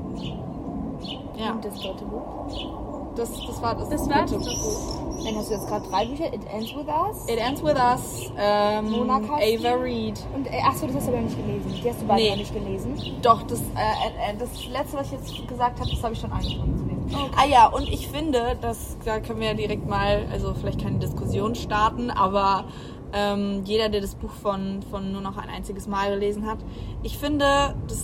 Ja, 1.37 1.53
Und 1.53 1.65
das 1.65 1.75
dritte 1.81 2.05
Buch. 2.05 2.80
Das, 3.17 3.31
das 3.47 3.63
war 3.63 3.75
das, 3.75 3.89
Das 3.89 4.09
war 4.09 4.25
dritte 4.27 4.45
das 4.45 4.63
Buch. 4.63 5.01
Dann 5.25 5.37
hast 5.37 5.51
du 5.51 5.55
jetzt 5.55 5.67
gerade 5.69 5.87
drei 5.89 6.07
Bücher. 6.07 6.33
It 6.33 6.41
Ends 6.51 6.75
With 6.75 6.87
Us. 6.87 7.29
It 7.29 7.39
Ends 7.39 7.63
With 7.63 7.75
Us, 7.75 8.33
ähm, 8.39 8.91
Mona 8.91 9.21
Kasten. 9.21 9.35
Ava 9.67 9.75
Reed. 9.75 10.19
Und 10.35 10.47
äh, 10.47 10.61
achso, 10.67 10.87
das 10.87 10.97
hast 10.97 11.09
du 11.09 11.13
aber 11.13 11.21
nicht 11.21 11.37
gelesen. 11.37 11.75
Die 11.83 11.89
hast 11.91 12.01
du 12.01 12.07
beide 12.07 12.23
Nee. 12.23 12.31
noch 12.31 12.37
nicht 12.39 12.55
gelesen. 12.55 12.95
Doch, 13.21 13.43
das, 13.43 13.61
äh, 13.61 14.31
äh, 14.33 14.37
das 14.39 14.67
letzte, 14.69 14.97
was 14.97 15.07
ich 15.09 15.13
jetzt 15.13 15.47
gesagt 15.49 15.79
habe, 15.79 15.91
das 15.91 16.03
habe 16.03 16.15
ich 16.15 16.21
schon 16.21 16.33
angefangen 16.33 16.79
zu 16.79 16.85
lesen. 16.85 17.31
Ah 17.37 17.45
ja, 17.47 17.67
und 17.67 17.87
ich 17.89 18.09
finde, 18.09 18.57
das, 18.63 18.97
da 19.05 19.21
können 19.21 19.41
wir 19.41 19.49
ja 19.49 19.55
direkt 19.55 19.87
mal, 19.87 20.27
also 20.33 20.55
vielleicht 20.55 20.81
keine 20.83 20.99
Diskussion 21.01 21.55
starten, 21.55 22.11
aber 22.11 22.65
ähm, 23.13 23.63
jeder, 23.65 23.89
der 23.89 24.01
das 24.01 24.15
Buch 24.15 24.31
von, 24.31 24.81
von 24.91 25.11
nur 25.13 25.21
noch 25.21 25.37
ein 25.37 25.51
einziges 25.51 25.87
Mal 25.89 26.13
gelesen 26.15 26.47
hat, 26.47 26.59
ich 27.03 27.19
finde, 27.19 27.75
das, 27.89 27.99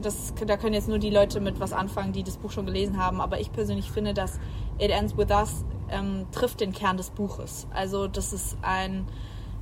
das, 0.00 0.32
da 0.46 0.56
können 0.56 0.74
jetzt 0.74 0.88
nur 0.88 0.98
die 0.98 1.10
Leute 1.10 1.40
mit 1.40 1.60
was 1.60 1.72
anfangen, 1.72 2.12
die 2.12 2.22
das 2.22 2.36
Buch 2.36 2.50
schon 2.50 2.66
gelesen 2.66 2.96
haben, 2.98 3.20
aber 3.20 3.40
ich 3.40 3.52
persönlich 3.52 3.90
finde, 3.90 4.14
dass 4.14 4.38
It 4.78 4.90
Ends 4.90 5.16
With 5.16 5.30
Us 5.30 5.64
ähm, 5.90 6.26
trifft 6.32 6.60
den 6.60 6.72
Kern 6.72 6.96
des 6.96 7.10
Buches. 7.10 7.66
Also 7.74 8.08
das 8.08 8.32
ist 8.32 8.56
ein, 8.62 9.06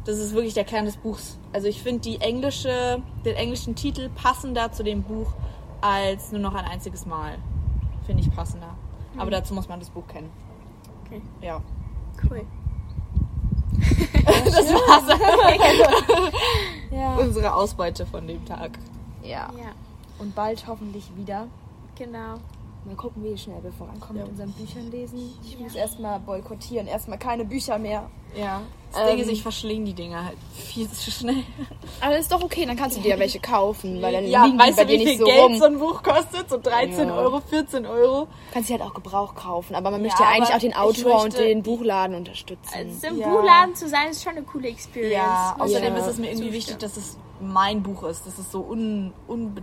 das 0.05 0.19
ist 0.19 0.33
wirklich 0.35 0.55
der 0.55 0.65
Kern 0.65 0.85
des 0.85 0.97
Buchs. 0.97 1.39
Also 1.53 1.67
ich 1.69 1.83
finde 1.83 2.01
die 2.03 2.21
englische, 2.21 3.03
den 3.25 3.37
englischen 3.37 3.75
Titel 3.75 4.09
passender 4.11 4.73
zu 4.73 4.83
dem 4.85 5.03
Buch 5.03 5.33
als 5.81 6.31
nur 6.33 6.41
noch 6.41 6.55
ein 6.55 6.65
einziges 6.65 7.07
Mal. 7.07 7.39
Finde 8.07 8.23
ich 8.23 8.35
passender. 8.35 8.75
Aber 9.19 9.31
dazu 9.31 9.55
muss 9.55 9.69
man 9.69 9.81
das 9.81 9.91
Buch 9.91 10.07
kennen. 10.07 10.31
Okay. 11.07 11.21
Ja. 11.43 11.61
Cool. 12.29 12.43
Das 14.45 14.55
war's. 14.73 16.33
Ja. 16.91 17.15
Unsere 17.17 17.55
Ausbeute 17.55 18.05
von 18.05 18.27
dem 18.27 18.45
Tag. 18.45 18.73
ja. 19.23 19.49
Ja, 19.57 19.73
Und 20.21 20.35
bald 20.35 20.67
hoffentlich 20.67 21.05
wieder. 21.17 21.49
genau. 21.97 22.37
Mal 22.87 22.95
gucken, 22.97 23.23
wie 23.23 23.37
schnell 23.37 23.63
wir 23.63 23.73
vorankommen 23.73 24.17
Ja. 24.17 24.23
mit 24.23 24.31
unseren 24.33 24.53
Büchern 24.53 24.91
lesen. 24.91 25.35
Ich 25.45 25.53
Ja. 25.53 25.61
muss 25.61 25.75
erstmal 25.75 26.19
boykottieren. 26.21 26.87
Erstmal 26.87 27.19
keine 27.19 27.45
Bücher 27.45 27.79
mehr. 27.79 28.09
Ja. 28.35 28.63
Das 28.91 29.03
Ähm, 29.03 29.09
Ding 29.09 29.19
ist, 29.19 29.29
ich 29.31 29.43
verschlinge 29.43 29.85
die 29.85 29.93
Dinger 29.93 30.25
halt 30.25 30.39
viel 30.55 30.89
zu 30.91 31.11
schnell. 31.11 31.43
Aber 32.01 32.17
ist 32.17 32.33
doch 32.33 32.43
okay, 32.43 32.65
dann 32.65 32.77
kannst 32.77 32.97
du 32.97 33.03
dir 33.03 33.19
welche 33.19 33.39
kaufen, 33.39 34.01
weil 34.01 34.15
dann 34.15 34.27
ja, 34.27 34.47
liegen 34.47 34.57
die 34.57 34.65
weißt 34.65 34.79
bei 34.79 34.85
du, 34.85 34.93
dir 34.93 34.95
wie 34.95 34.99
nicht 35.05 35.09
viel 35.11 35.19
so 35.19 35.25
Geld 35.27 35.41
rum. 35.43 35.59
so 35.59 35.65
ein 35.67 35.79
Buch 35.79 36.03
kostet? 36.03 36.49
So 36.49 36.57
13 36.59 37.09
Ja. 37.09 37.17
Euro, 37.17 37.41
14 37.43 37.85
Euro. 37.85 38.29
kannst 38.51 38.69
sie 38.69 38.73
halt 38.75 38.83
auch 38.83 38.95
Gebrauch 38.95 39.35
kaufen, 39.35 39.75
aber 39.75 39.91
man 39.91 40.01
Ja, 40.01 40.07
möchte 40.07 40.23
ja 40.23 40.31
eigentlich 40.31 40.55
auch 40.55 40.59
den 40.59 40.71
ich 40.71 40.77
Autor 40.77 41.23
und 41.25 41.37
den 41.37 41.63
Buchladen 41.63 42.17
unterstützen. 42.17 42.73
Also 42.75 43.07
im 43.09 43.19
Ja. 43.19 43.29
Buchladen 43.29 43.75
zu 43.75 43.89
sein, 43.91 44.09
ist 44.11 44.23
schon 44.23 44.33
eine 44.33 44.43
coole 44.43 44.69
Experience. 44.69 45.13
Ja, 45.13 45.55
ich 45.59 45.63
außerdem 45.65 45.95
Ja. 45.95 46.01
ist 46.01 46.07
es 46.07 46.17
mir 46.17 46.31
irgendwie 46.31 46.53
wichtig, 46.55 46.79
dass 46.79 46.97
es 46.97 47.19
mein 47.43 47.83
Buch 47.83 48.05
ist, 48.05 48.27
dass 48.27 48.39
es 48.39 48.51
so 48.51 48.61
un, 48.61 49.13
unbe 49.29 49.63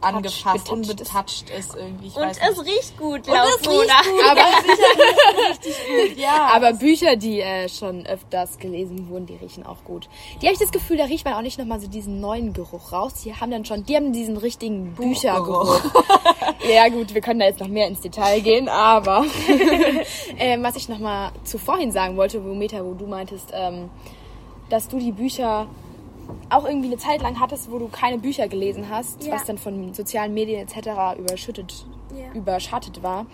angefasst, 0.00 0.66
ist. 0.66 0.70
unbetouched 0.70 1.50
ist 1.50 1.74
irgendwie. 1.74 2.08
Ich 2.08 2.16
Und 2.16 2.22
weiß 2.22 2.38
es 2.38 2.58
nicht. 2.62 2.70
riecht 2.70 2.98
gut, 2.98 3.26
Und 3.26 3.34
laut 3.34 3.48
es 3.48 3.60
riecht 3.60 3.70
Mona. 3.70 4.02
gut. 4.02 4.24
aber, 4.30 4.42
Ja, 6.16 6.50
aber 6.52 6.72
Bücher, 6.74 7.16
die 7.16 7.40
äh, 7.40 7.68
schon 7.68 8.06
öfters 8.06 8.58
gelesen 8.58 9.08
wurden, 9.08 9.26
die 9.26 9.36
riechen 9.36 9.64
auch 9.64 9.84
gut. 9.84 10.08
Die 10.40 10.46
habe 10.46 10.52
ich 10.54 10.58
das 10.60 10.70
Gefühl, 10.70 10.96
da 10.96 11.04
riecht 11.04 11.24
man 11.24 11.34
auch 11.34 11.42
nicht 11.42 11.58
nochmal 11.58 11.80
so 11.80 11.88
diesen 11.88 12.20
neuen 12.20 12.52
Geruch 12.52 12.92
raus. 12.92 13.14
Die 13.24 13.34
haben 13.34 13.50
dann 13.50 13.64
schon, 13.64 13.84
die 13.84 13.96
haben 13.96 14.12
diesen 14.12 14.36
richtigen 14.36 14.94
Büchergeruch. 14.94 15.80
ja 16.68 16.88
gut, 16.88 17.14
wir 17.14 17.20
können 17.20 17.40
da 17.40 17.46
jetzt 17.46 17.60
noch 17.60 17.68
mehr 17.68 17.88
ins 17.88 18.00
Detail 18.00 18.40
gehen, 18.40 18.68
aber 18.68 19.24
ähm, 20.38 20.62
was 20.62 20.76
ich 20.76 20.88
nochmal 20.88 21.30
zu 21.44 21.58
vorhin 21.58 21.92
sagen 21.92 22.16
wollte, 22.16 22.44
wo 22.44 22.54
Meta, 22.54 22.84
wo 22.84 22.94
du 22.94 23.06
meintest, 23.06 23.50
ähm, 23.52 23.88
dass 24.68 24.88
du 24.88 24.98
die 24.98 25.12
Bücher 25.12 25.66
auch 26.50 26.64
irgendwie 26.64 26.86
eine 26.88 26.98
Zeit 26.98 27.22
lang 27.22 27.40
hattest, 27.40 27.70
wo 27.70 27.78
du 27.78 27.88
keine 27.88 28.18
Bücher 28.18 28.48
gelesen 28.48 28.88
hast, 28.90 29.24
Ja. 29.24 29.34
was 29.34 29.44
dann 29.44 29.58
von 29.58 29.92
sozialen 29.94 30.32
Medien 30.34 30.60
etc. 30.66 31.18
überschüttet, 31.18 31.86
Ja. 32.14 32.32
überschattet 32.34 33.02
war. 33.02 33.26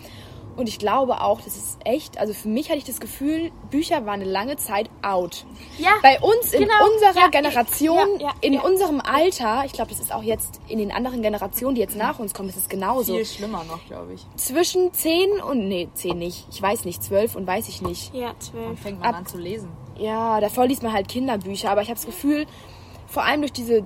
Und 0.55 0.69
ich 0.69 0.77
glaube 0.77 1.19
auch, 1.21 1.41
das 1.41 1.57
ist 1.57 1.79
echt, 1.83 2.19
also 2.19 2.31
für 2.31 2.47
mich 2.47 2.69
hatte 2.69 2.77
ich 2.77 2.83
das 2.83 2.99
Gefühl, 2.99 3.51
Bücher 3.71 4.05
waren 4.05 4.21
eine 4.21 4.25
lange 4.29 4.55
Zeit 4.55 4.87
out. 5.01 5.45
Ja, 5.79 5.93
Bei 6.03 6.19
uns 6.21 6.53
in 6.53 6.61
Genau. 6.61 6.73
unserer 6.93 7.23
Ja, 7.23 7.27
Generation, 7.29 8.19
ja, 8.19 8.27
ja, 8.27 8.31
in 8.41 8.53
ja. 8.53 8.61
unserem 8.61 9.01
Alter, 9.01 9.63
ich 9.65 9.71
glaube, 9.71 9.89
das 9.89 9.99
ist 9.99 10.13
auch 10.13 10.21
jetzt 10.21 10.61
in 10.67 10.77
den 10.77 10.91
anderen 10.91 11.23
Generationen, 11.23 11.73
die 11.73 11.81
jetzt 11.81 11.95
nach 11.97 12.19
uns 12.19 12.35
kommen, 12.35 12.49
ist 12.49 12.57
es 12.57 12.69
genauso. 12.69 13.15
viel 13.15 13.25
schlimmer 13.25 13.63
noch, 13.63 13.83
glaube 13.87 14.13
ich. 14.13 14.27
Zwischen 14.35 14.93
10 14.93 15.31
und, 15.41 15.67
nee, 15.67 15.89
10 15.95 16.19
nicht, 16.19 16.45
ich 16.51 16.61
weiß 16.61 16.85
nicht, 16.85 17.01
12 17.03 17.35
und 17.35 17.47
weiß 17.47 17.67
ich 17.67 17.81
nicht. 17.81 18.13
ja, 18.13 18.27
Dann 18.27 18.39
zwölf. 18.41 18.79
fängt 18.79 18.99
man 18.99 19.09
Ab- 19.09 19.15
an 19.17 19.25
zu 19.25 19.39
lesen. 19.39 19.69
Ja, 19.97 20.39
davor 20.39 20.67
liest 20.67 20.83
man 20.83 20.93
halt 20.93 21.07
Kinderbücher, 21.07 21.71
aber 21.71 21.81
ich 21.81 21.87
habe 21.89 21.97
das 21.97 22.05
Gefühl, 22.05 22.45
vor 23.13 23.23
allem 23.23 23.41
durch 23.41 23.53
diese 23.53 23.83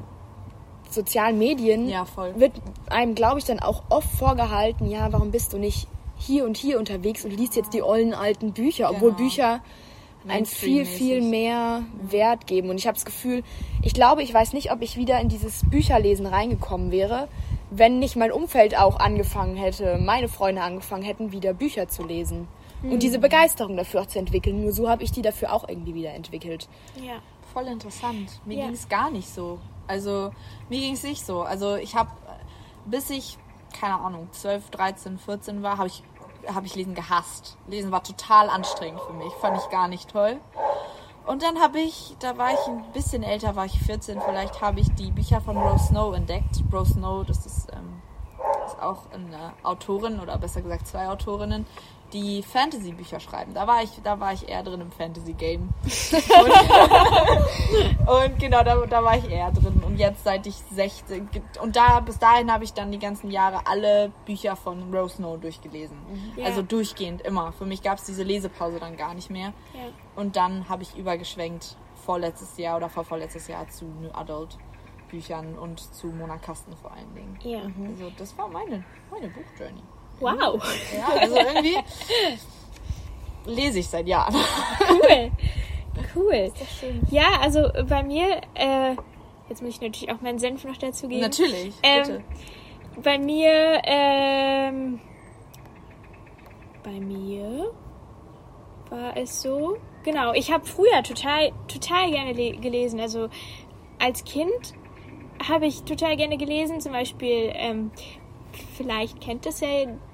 sozialen 0.90 1.38
Medien 1.38 1.90
Ja, 1.90 2.06
wird 2.36 2.54
einem, 2.90 3.14
glaube 3.14 3.40
ich, 3.40 3.46
dann 3.46 3.60
auch 3.60 3.84
oft 3.90 4.10
vorgehalten, 4.10 4.90
ja, 4.90 5.12
warum 5.12 5.32
bist 5.32 5.52
du 5.52 5.58
nicht 5.58 5.88
hier 6.16 6.46
und 6.46 6.56
hier 6.56 6.80
unterwegs 6.80 7.26
und 7.26 7.32
liest 7.32 7.56
jetzt 7.58 7.74
die 7.74 7.84
ollen 7.84 8.14
alten 8.14 8.54
Bücher, 8.54 8.90
obwohl 8.90 9.12
Genau. 9.12 9.24
Bücher 9.24 9.60
ein 10.28 10.46
viel, 10.46 10.86
viel 10.86 11.22
mehr 11.22 11.84
Wert 12.02 12.48
geben. 12.48 12.70
Und 12.70 12.78
ich 12.78 12.88
habe 12.88 12.96
das 12.96 13.06
Gefühl, 13.06 13.44
ich 13.82 13.94
glaube, 13.94 14.24
ich 14.24 14.34
weiß 14.34 14.54
nicht, 14.54 14.72
ob 14.72 14.82
ich 14.82 14.98
wieder 14.98 15.20
in 15.20 15.30
dieses 15.30 15.62
Bücherlesen 15.70 16.26
reingekommen 16.26 16.92
wäre, 16.92 17.28
wenn 17.70 18.00
nicht 18.00 18.16
mein 18.16 18.32
Umfeld 18.32 18.78
auch 18.78 18.98
angefangen 19.00 19.58
hätte, 19.58 19.98
meine 19.98 20.28
Freunde 20.30 20.62
angefangen 20.62 21.04
hätten, 21.04 21.32
wieder 21.32 21.54
Bücher 21.54 21.88
zu 21.90 22.04
lesen. 22.04 22.48
Und 22.84 23.04
diese 23.04 23.20
Begeisterung 23.20 23.76
dafür 23.76 24.02
auch 24.02 24.06
zu 24.06 24.20
entwickeln. 24.20 24.62
Nur 24.62 24.72
so 24.72 24.88
habe 24.88 25.04
ich 25.04 25.12
die 25.12 25.22
dafür 25.22 25.52
auch 25.52 25.68
irgendwie 25.68 25.96
wieder 25.96 26.14
entwickelt. 26.14 26.70
Ja. 26.96 27.16
Voll 27.58 27.70
interessant. 27.70 28.40
Mir 28.46 28.60
Ja. 28.60 28.66
ging 28.66 28.76
es 28.76 28.88
gar 28.88 29.10
nicht 29.10 29.34
so. 29.34 29.58
Also, 29.88 30.32
mir 30.70 30.80
ging 30.80 30.94
es 30.94 31.02
nicht 31.02 31.26
so. 31.26 31.42
Also, 31.42 31.76
ich 31.76 31.96
habe, 31.96 32.12
bis 32.86 33.10
ich, 33.10 33.40
keine 33.80 33.96
Ahnung, 34.00 34.28
12, 34.32 34.70
13, 34.70 35.18
14 35.18 35.64
war, 35.64 35.80
habe 35.80 35.88
ich, 35.88 36.04
hab 36.54 36.66
ich 36.66 36.76
Lesen 36.76 36.94
gehasst. 36.94 37.58
Lesen 37.66 37.92
war 37.92 38.04
total 38.04 38.52
anstrengend 38.52 39.02
für 39.02 39.14
mich. 39.14 39.34
Fand 39.42 39.58
ich 39.58 39.68
gar 39.72 39.88
nicht 39.88 40.12
toll. 40.12 40.40
Und 41.26 41.42
dann 41.42 41.60
habe 41.60 41.80
ich, 41.80 42.16
da 42.20 42.38
war 42.38 42.54
ich 42.54 42.60
ein 42.68 42.84
bisschen 42.94 43.24
älter, 43.24 43.56
war 43.56 43.66
ich 43.66 43.80
14 43.80 44.22
vielleicht, 44.22 44.62
habe 44.62 44.80
ich 44.80 44.94
die 44.94 45.10
Bücher 45.10 45.42
von 45.42 45.58
Rose 45.58 45.86
Snow 45.88 46.16
entdeckt. 46.16 46.62
Rose 46.72 46.94
Snow, 46.94 47.26
das 47.26 47.44
ist, 47.48 47.70
ähm, 47.74 48.02
ist 48.17 48.17
auch 48.82 49.12
eine 49.12 49.54
Autorin 49.64 50.20
oder 50.20 50.38
besser 50.38 50.62
gesagt 50.62 50.88
zwei 50.88 51.08
Autorinnen, 51.08 51.66
die 52.14 52.42
Fantasy-Bücher 52.42 53.20
schreiben. 53.20 53.54
Da 53.54 53.68
war 53.68 53.84
ich, 53.84 53.90
da 54.04 54.20
war 54.20 54.34
ich 54.34 54.48
eher 54.48 54.64
drin 54.64 54.82
im 54.82 54.92
Fantasy-Game. 54.92 55.70
Und, 55.84 56.52
und 58.08 58.40
genau, 58.40 58.64
da, 58.64 58.86
da 58.86 59.04
war 59.04 59.18
ich 59.18 59.30
eher 59.30 59.52
drin. 59.52 59.84
Und 59.86 59.98
jetzt 59.98 60.24
seit 60.24 60.48
ich 60.48 60.56
16 60.56 61.30
und 61.62 61.76
da 61.76 62.00
bis 62.00 62.18
dahin 62.20 62.52
habe 62.52 62.64
ich 62.64 62.74
dann 62.74 62.92
die 62.92 63.00
ganzen 63.00 63.30
Jahre 63.30 63.68
alle 63.68 64.12
Bücher 64.26 64.56
von 64.56 64.94
Rose 64.94 65.18
Snow 65.18 65.40
durchgelesen. 65.40 65.98
Ja. 66.36 66.46
Also 66.46 66.62
durchgehend 66.62 67.22
immer. 67.24 67.52
Für 67.52 67.66
mich 67.66 67.82
gab 67.82 67.98
es 67.98 68.06
diese 68.06 68.24
Lesepause 68.24 68.80
dann 68.80 68.96
gar 68.96 69.14
nicht 69.14 69.30
mehr. 69.30 69.54
Ja. 69.74 69.90
Und 70.16 70.36
dann 70.36 70.70
habe 70.70 70.84
ich 70.84 70.96
übergeschwenkt 70.96 71.76
vorletztes 72.06 72.58
Jahr 72.58 72.78
oder 72.78 72.90
vorvorletztes 72.90 73.48
Jahr 73.48 73.68
zu 73.68 73.86
New 73.86 74.12
Adult 74.14 74.58
Büchern 75.10 75.58
und 75.58 75.80
zu 75.80 76.08
Mona 76.08 76.38
Kasten 76.38 76.76
vor 76.78 76.92
allen 76.92 77.14
Dingen. 77.16 77.38
Ja. 77.44 77.62
Also 77.90 78.12
das 78.18 78.38
war 78.38 78.48
meine, 78.48 78.84
meine 79.12 79.28
Buchjourney. 79.30 79.82
Wow. 80.20 80.62
Ja, 80.98 81.08
also 81.20 81.36
irgendwie 81.38 81.78
lese 83.46 83.80
ich 83.80 83.88
seit 83.88 84.08
Jahren. 84.08 84.36
Cool. 84.90 85.32
Cool. 86.16 86.52
Ja, 87.10 87.40
also 87.42 87.70
bei 87.88 88.04
mir, 88.04 88.42
äh, 88.56 88.96
jetzt 89.50 89.62
muss 89.62 89.72
ich 89.76 89.82
natürlich 89.82 90.12
auch 90.12 90.22
meinen 90.22 90.40
Senf 90.40 90.64
noch 90.64 90.78
dazu 90.78 91.08
geben. 91.08 91.22
Natürlich, 91.22 91.74
Ähm, 91.84 92.02
bitte. 92.04 92.24
Bei 93.04 93.18
mir, 93.20 93.82
ähm, 93.84 95.00
bei 96.84 97.00
mir 97.00 97.72
war 98.90 99.16
es 99.18 99.42
so, 99.42 99.78
genau, 100.04 100.34
ich 100.34 100.52
habe 100.52 100.66
früher 100.66 101.04
total, 101.04 101.52
total 101.68 102.10
gerne 102.12 102.34
le- 102.34 102.58
gelesen. 102.58 103.00
Also 103.00 103.30
als 104.00 104.24
Kind 104.24 104.74
habe 105.48 105.66
ich 105.68 105.84
total 105.84 106.16
gerne 106.18 106.38
gelesen, 106.38 106.82
zum 106.82 106.92
Beispiel, 106.92 107.52
ähm, 107.54 107.92
vielleicht 108.76 109.22
kennt 109.22 109.46
das 109.46 109.60
ja 109.62 109.68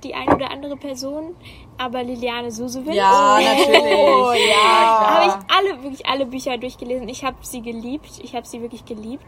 die 0.04 0.16
eine 0.16 0.36
oder 0.36 0.52
andere 0.52 0.78
Person, 0.78 1.36
aber 1.78 2.04
Liliane 2.04 2.52
Susewin. 2.52 2.94
Ja, 2.94 3.40
natürlich. 3.42 3.96
Oh, 3.96 4.32
ja. 4.34 5.10
habe 5.10 5.26
ich 5.26 5.56
alle, 5.56 5.84
wirklich 5.84 6.06
alle 6.06 6.26
Bücher 6.26 6.58
durchgelesen. 6.58 7.08
Ich 7.10 7.24
habe 7.24 7.38
sie 7.42 7.62
geliebt. 7.62 8.20
Ich 8.22 8.36
habe 8.36 8.46
sie 8.46 8.62
wirklich 8.62 8.86
geliebt. 8.86 9.26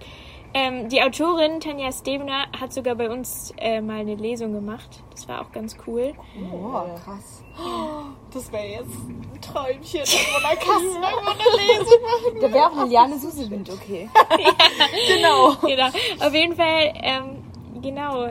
Ähm, 0.58 0.88
die 0.88 1.02
Autorin 1.04 1.60
Tanja 1.60 1.92
Stevener 1.92 2.46
hat 2.58 2.72
sogar 2.72 2.96
bei 2.96 3.10
uns 3.10 3.54
äh, 3.58 3.82
mal 3.82 4.00
eine 4.00 4.16
Lesung 4.16 4.54
gemacht. 4.54 5.04
Das 5.12 5.28
war 5.28 5.42
auch 5.42 5.52
ganz 5.52 5.76
cool. 5.86 6.14
Boah, 6.50 6.96
krass. 7.04 7.44
Das 8.34 8.52
wäre 8.52 8.66
jetzt 8.66 8.94
ein 9.08 9.42
Träumchen, 9.42 10.02
in 10.02 10.34
Mona 10.34 10.56
Kasten 10.56 11.04
irgendwo 11.04 11.32
eine 11.32 11.68
Lesung 11.68 12.02
machen. 12.02 12.42
Da 12.42 12.54
wäre 12.54 12.66
auch 12.68 12.84
Liliane 12.84 13.18
Susewind 13.18 13.70
okay. 13.70 14.10
Genau. 15.08 15.56
genau. 15.62 15.88
Auf 16.20 16.34
jeden 16.34 16.54
Fall, 16.56 16.94
ähm, 17.02 17.44
genau. 17.82 18.28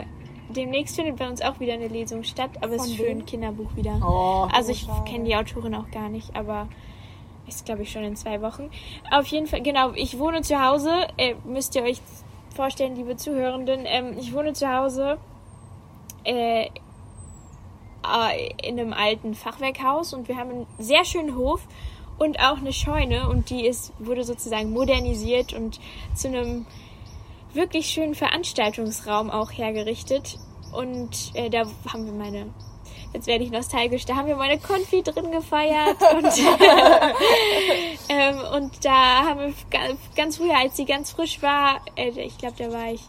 Demnächst 0.54 0.96
findet 0.96 1.16
bei 1.16 1.28
uns 1.28 1.42
auch 1.42 1.60
wieder 1.60 1.74
eine 1.74 1.88
Lesung 1.88 2.22
statt, 2.24 2.50
aber 2.60 2.74
es 2.74 2.86
ist 2.86 2.96
für 2.96 3.08
ein 3.08 3.26
Kinderbuch 3.26 3.74
wieder. 3.76 4.00
Oh, 4.02 4.48
Also 4.52 4.72
ich 4.72 4.86
kenne 5.06 5.24
die 5.24 5.36
Autorin 5.36 5.74
auch 5.74 5.90
gar 5.90 6.08
nicht, 6.08 6.34
aber 6.34 6.68
ist 7.46 7.64
glaube 7.66 7.82
ich 7.82 7.92
schon 7.92 8.04
in 8.04 8.16
zwei 8.16 8.40
Wochen. 8.40 8.70
Auf 9.10 9.26
jeden 9.26 9.46
Fall, 9.46 9.62
genau, 9.62 9.92
ich 9.94 10.18
wohne 10.18 10.42
zu 10.42 10.62
Hause, 10.62 11.08
äh, 11.18 11.34
müsst 11.44 11.74
ihr 11.74 11.82
euch 11.82 12.00
vorstellen, 12.54 12.96
liebe 12.96 13.16
Zuhörenden, 13.16 13.82
ähm, 13.84 14.16
ich 14.18 14.32
wohne 14.32 14.52
zu 14.52 14.72
Hause 14.72 15.18
äh, 16.24 16.66
äh, 16.66 16.68
in 18.62 18.78
einem 18.78 18.92
alten 18.92 19.34
Fachwerkhaus 19.34 20.14
und 20.14 20.28
wir 20.28 20.36
haben 20.36 20.50
einen 20.50 20.66
sehr 20.78 21.04
schönen 21.04 21.36
Hof 21.36 21.66
und 22.18 22.38
auch 22.40 22.58
eine 22.58 22.72
Scheune 22.72 23.28
und 23.28 23.50
die 23.50 23.66
ist, 23.66 23.92
wurde 23.98 24.24
sozusagen 24.24 24.72
modernisiert 24.72 25.52
und 25.52 25.80
zu 26.14 26.28
einem 26.28 26.66
wirklich 27.54 27.86
schönen 27.86 28.14
Veranstaltungsraum 28.14 29.30
auch 29.30 29.50
hergerichtet. 29.52 30.38
Und 30.72 31.30
äh, 31.34 31.50
da 31.50 31.64
haben 31.92 32.04
wir 32.06 32.12
meine, 32.12 32.46
jetzt 33.12 33.26
werde 33.26 33.44
ich 33.44 33.50
nostalgisch, 33.50 34.04
da 34.06 34.16
haben 34.16 34.26
wir 34.26 34.36
meine 34.36 34.58
Konfi 34.58 35.02
drin 35.02 35.30
gefeiert 35.30 35.96
und, 36.16 36.26
ähm, 38.08 38.38
und 38.54 38.84
da 38.84 39.24
haben 39.24 39.40
wir 39.40 39.54
ga- 39.70 39.94
ganz 40.16 40.36
früher, 40.38 40.56
als 40.58 40.76
sie 40.76 40.84
ganz 40.84 41.12
frisch 41.12 41.42
war, 41.42 41.80
äh, 41.96 42.08
ich 42.10 42.36
glaube, 42.38 42.56
da 42.58 42.72
war 42.72 42.90
ich 42.92 43.00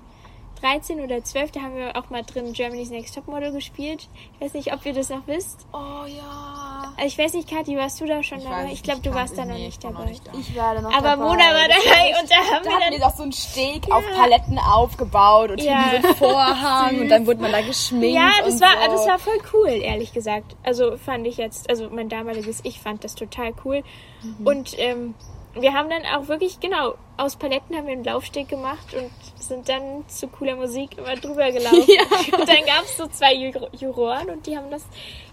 13 0.65 0.99
oder 0.99 1.23
12, 1.23 1.51
da 1.51 1.62
haben 1.62 1.75
wir 1.75 1.95
auch 1.95 2.10
mal 2.10 2.23
drin 2.23 2.51
Germany's 2.54 2.89
Next 2.89 3.13
Topmodel 3.13 3.51
gespielt. 3.51 4.08
Ich 4.34 4.41
weiß 4.45 4.54
nicht, 4.56 4.73
ob 4.73 4.84
ihr 4.84 4.93
das 4.93 5.10
noch 5.10 5.28
wisst. 5.28 5.67
Oh 5.73 6.06
ja. 6.08 6.91
Also 6.97 7.06
ich 7.06 7.17
weiß 7.19 7.34
nicht, 7.34 7.47
Kathi, 7.47 7.78
warst 7.78 8.01
du 8.01 8.06
da 8.08 8.23
schon 8.23 8.39
Ich 8.39 8.43
dabei? 8.45 8.69
Ich 8.71 8.82
glaube, 8.82 9.01
du 9.01 9.13
warst 9.13 9.38
da 9.38 9.45
noch 9.45 9.54
nee, 9.54 9.67
nicht 9.67 9.78
ich 9.78 9.84
war 9.84 9.91
noch 9.91 9.99
dabei. 9.99 10.10
nicht 10.12 10.28
da. 10.28 10.32
Ich 10.39 10.56
war 10.56 10.73
da 10.73 10.82
noch 10.82 10.91
Aber 10.91 11.10
dabei. 11.10 11.23
Mona 11.23 11.43
war 11.43 11.67
dabei 11.67 12.19
und 12.19 12.32
da 12.32 12.36
haben 12.36 12.63
Da 12.63 12.69
wir 12.71 12.80
dann 12.80 12.91
wir 12.93 12.99
doch 12.99 13.15
so 13.15 13.23
einen 13.23 13.32
Steg 13.32 13.91
auf 13.91 14.04
Paletten 14.15 14.58
aufgebaut 14.58 15.51
und 15.51 15.62
Ja. 15.62 15.84
hinten 15.89 16.01
so 16.01 16.08
einen 16.08 16.15
Vorhang 16.34 16.99
und 17.01 17.10
dann 17.10 17.28
wurde 17.28 17.41
man 17.41 17.51
da 17.51 17.62
geschminkt. 17.62 18.15
Ja, 18.15 18.32
das 18.43 18.56
und 18.56 18.62
war, 18.62 18.86
so. 18.86 18.91
das 18.91 19.08
war 19.08 19.19
voll 19.19 19.38
cool, 19.54 19.69
ehrlich 19.69 20.13
gesagt. 20.13 20.56
Also 20.63 20.97
fand 20.97 21.28
ich 21.28 21.38
jetzt, 21.38 21.69
also 21.69 21.89
mein 21.91 22.10
damaliges 22.10 22.62
Ich 22.63 22.80
fand 22.80 23.04
das 23.04 23.13
total 23.13 23.54
cool. 23.65 23.84
Mhm. 24.23 24.47
Und 24.47 24.80
ähm, 24.80 25.13
wir 25.54 25.73
haben 25.73 25.89
dann 25.91 26.01
auch 26.17 26.28
wirklich, 26.28 26.60
genau, 26.60 26.95
aus 27.17 27.36
Paletten 27.36 27.75
haben 27.75 27.86
wir 27.88 27.93
einen 27.93 28.04
Laufsteg 28.04 28.47
gemacht 28.49 28.93
und 28.93 29.12
sind 29.41 29.67
dann 29.69 30.04
zu 30.08 30.28
cooler 30.28 30.56
Musik 30.56 30.97
immer 30.97 31.15
drüber 31.15 31.51
gelaufen. 31.51 31.80
Und 31.80 32.47
dann 32.49 32.65
gab 32.65 32.84
es 32.84 32.97
so 32.97 33.08
zwei 33.08 33.34
Juro- 33.36 33.69
Juroren 33.78 34.30
und 34.30 34.45
die 34.45 34.58
haben 34.58 34.69
das 34.71 34.84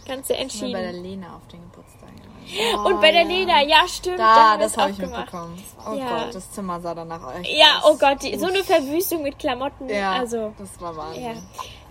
Ganze 0.07 0.31
war 0.31 0.37
bei 0.37 0.42
entschieden. 0.42 0.73
der 0.73 0.92
Lena 0.92 1.37
auf 1.37 1.47
den 1.49 1.61
Geburtstag. 1.62 2.09
und 2.85 3.01
bei 3.01 3.12
der 3.12 3.25
Lena, 3.25 3.62
ja 3.62 3.87
stimmt, 3.88 4.18
da 4.18 4.57
das 4.59 4.77
habe 4.77 4.90
ich 4.90 4.99
gemacht. 4.99 5.21
mitbekommen. 5.33 5.62
Oh 5.88 5.95
Ja. 5.95 6.25
Gott, 6.25 6.35
das 6.35 6.51
Zimmer 6.53 6.81
sah 6.81 6.95
danach 6.95 7.35
echt 7.38 7.51
Ja, 7.57 7.81
aus. 7.83 7.92
oh 7.92 7.97
Gott, 7.99 8.23
die, 8.23 8.37
so 8.38 8.47
eine 8.47 8.62
Verwüstung 8.64 9.23
mit 9.23 9.38
Klamotten. 9.38 9.88
Ja, 9.88 10.12
Also, 10.12 10.53
das 10.59 10.81
war 10.81 10.97
Wahnsinn. 10.97 11.23
Ja. 11.25 11.33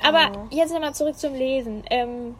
Aber 0.03 0.47
jetzt 0.51 0.73
nochmal 0.73 0.93
zurück 0.95 1.17
zum 1.17 1.33
Lesen. 1.35 1.83
Ähm, 1.89 2.35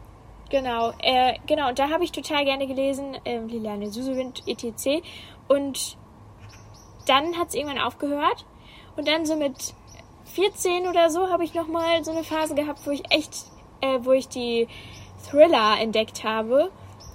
genau, 0.50 0.92
äh, 1.00 1.34
genau, 1.46 1.68
und 1.70 1.78
da 1.78 1.88
habe 1.90 2.04
ich 2.04 2.12
total 2.12 2.44
gerne 2.44 2.66
gelesen, 2.66 3.16
ähm, 3.24 3.48
Liliane 3.48 3.90
Susewind, 3.90 4.42
etc. 4.46 5.02
Und 5.48 5.96
dann 7.06 7.38
hat 7.38 7.48
es 7.48 7.54
irgendwann 7.54 7.78
aufgehört. 7.78 8.44
Und 8.96 9.08
dann 9.08 9.24
so 9.26 9.36
mit 9.36 9.74
14 10.34 10.86
oder 10.86 11.10
so 11.10 11.28
habe 11.28 11.44
ich 11.44 11.54
nochmal 11.54 12.04
so 12.04 12.10
eine 12.10 12.24
Phase 12.24 12.54
gehabt, 12.54 12.86
wo 12.86 12.90
ich 12.90 13.10
echt, 13.10 13.32
äh, 13.80 13.98
wo 14.02 14.12
ich 14.12 14.28
die 14.28 14.68
Thriller 15.28 15.80
entdeckt 15.80 16.24
habe. 16.24 16.70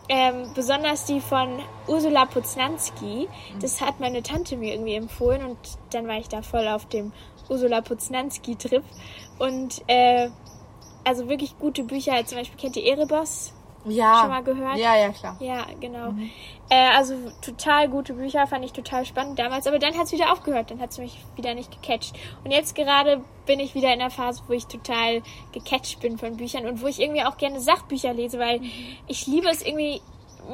Ähm, 0.09 0.51
besonders 0.55 1.05
die 1.05 1.19
von 1.19 1.59
Ursula 1.87 2.25
Poznanski. 2.25 3.27
Das 3.59 3.81
hat 3.81 3.99
meine 3.99 4.23
Tante 4.23 4.55
mir 4.55 4.73
irgendwie 4.73 4.95
empfohlen 4.95 5.45
und 5.45 5.57
dann 5.91 6.07
war 6.07 6.17
ich 6.17 6.29
da 6.29 6.41
voll 6.41 6.67
auf 6.67 6.85
dem 6.85 7.11
Ursula 7.49 7.81
Poznanski-Trip. 7.81 8.83
Und 9.39 9.83
äh, 9.87 10.29
also 11.03 11.27
wirklich 11.27 11.57
gute 11.57 11.83
Bücher, 11.83 12.25
zum 12.25 12.37
Beispiel 12.37 12.59
kennt 12.59 12.77
ihr 12.77 12.85
Erebos? 12.85 13.53
Ja. 13.89 14.21
Schon 14.21 14.29
mal 14.29 14.43
gehört? 14.43 14.77
Ja, 14.77 14.95
ja, 14.95 15.09
klar. 15.09 15.37
Ja, 15.39 15.65
genau. 15.79 16.13
Äh, 16.69 16.95
also 16.95 17.15
total 17.41 17.87
gute 17.89 18.13
Bücher, 18.13 18.45
fand 18.47 18.65
ich 18.65 18.73
total 18.73 19.05
spannend 19.05 19.39
damals. 19.39 19.67
Aber 19.67 19.79
dann 19.79 19.97
hat 19.97 20.05
es 20.05 20.11
wieder 20.11 20.31
aufgehört, 20.31 20.71
dann 20.71 20.79
hat 20.79 20.91
es 20.91 20.97
mich 20.97 21.17
wieder 21.35 21.53
nicht 21.53 21.81
gecatcht. 21.81 22.13
Und 22.43 22.51
jetzt 22.51 22.75
gerade 22.75 23.21
bin 23.45 23.59
ich 23.59 23.75
wieder 23.75 23.91
in 23.93 23.99
der 23.99 24.09
Phase, 24.09 24.43
wo 24.47 24.53
ich 24.53 24.67
total 24.67 25.21
gecatcht 25.53 25.99
bin 26.01 26.17
von 26.17 26.37
Büchern 26.37 26.65
und 26.65 26.81
wo 26.81 26.87
ich 26.87 26.99
irgendwie 26.99 27.23
auch 27.23 27.37
gerne 27.37 27.59
Sachbücher 27.59 28.13
lese, 28.13 28.39
weil 28.39 28.61
ich 29.07 29.27
liebe 29.27 29.47
es 29.47 29.61
irgendwie, 29.61 30.01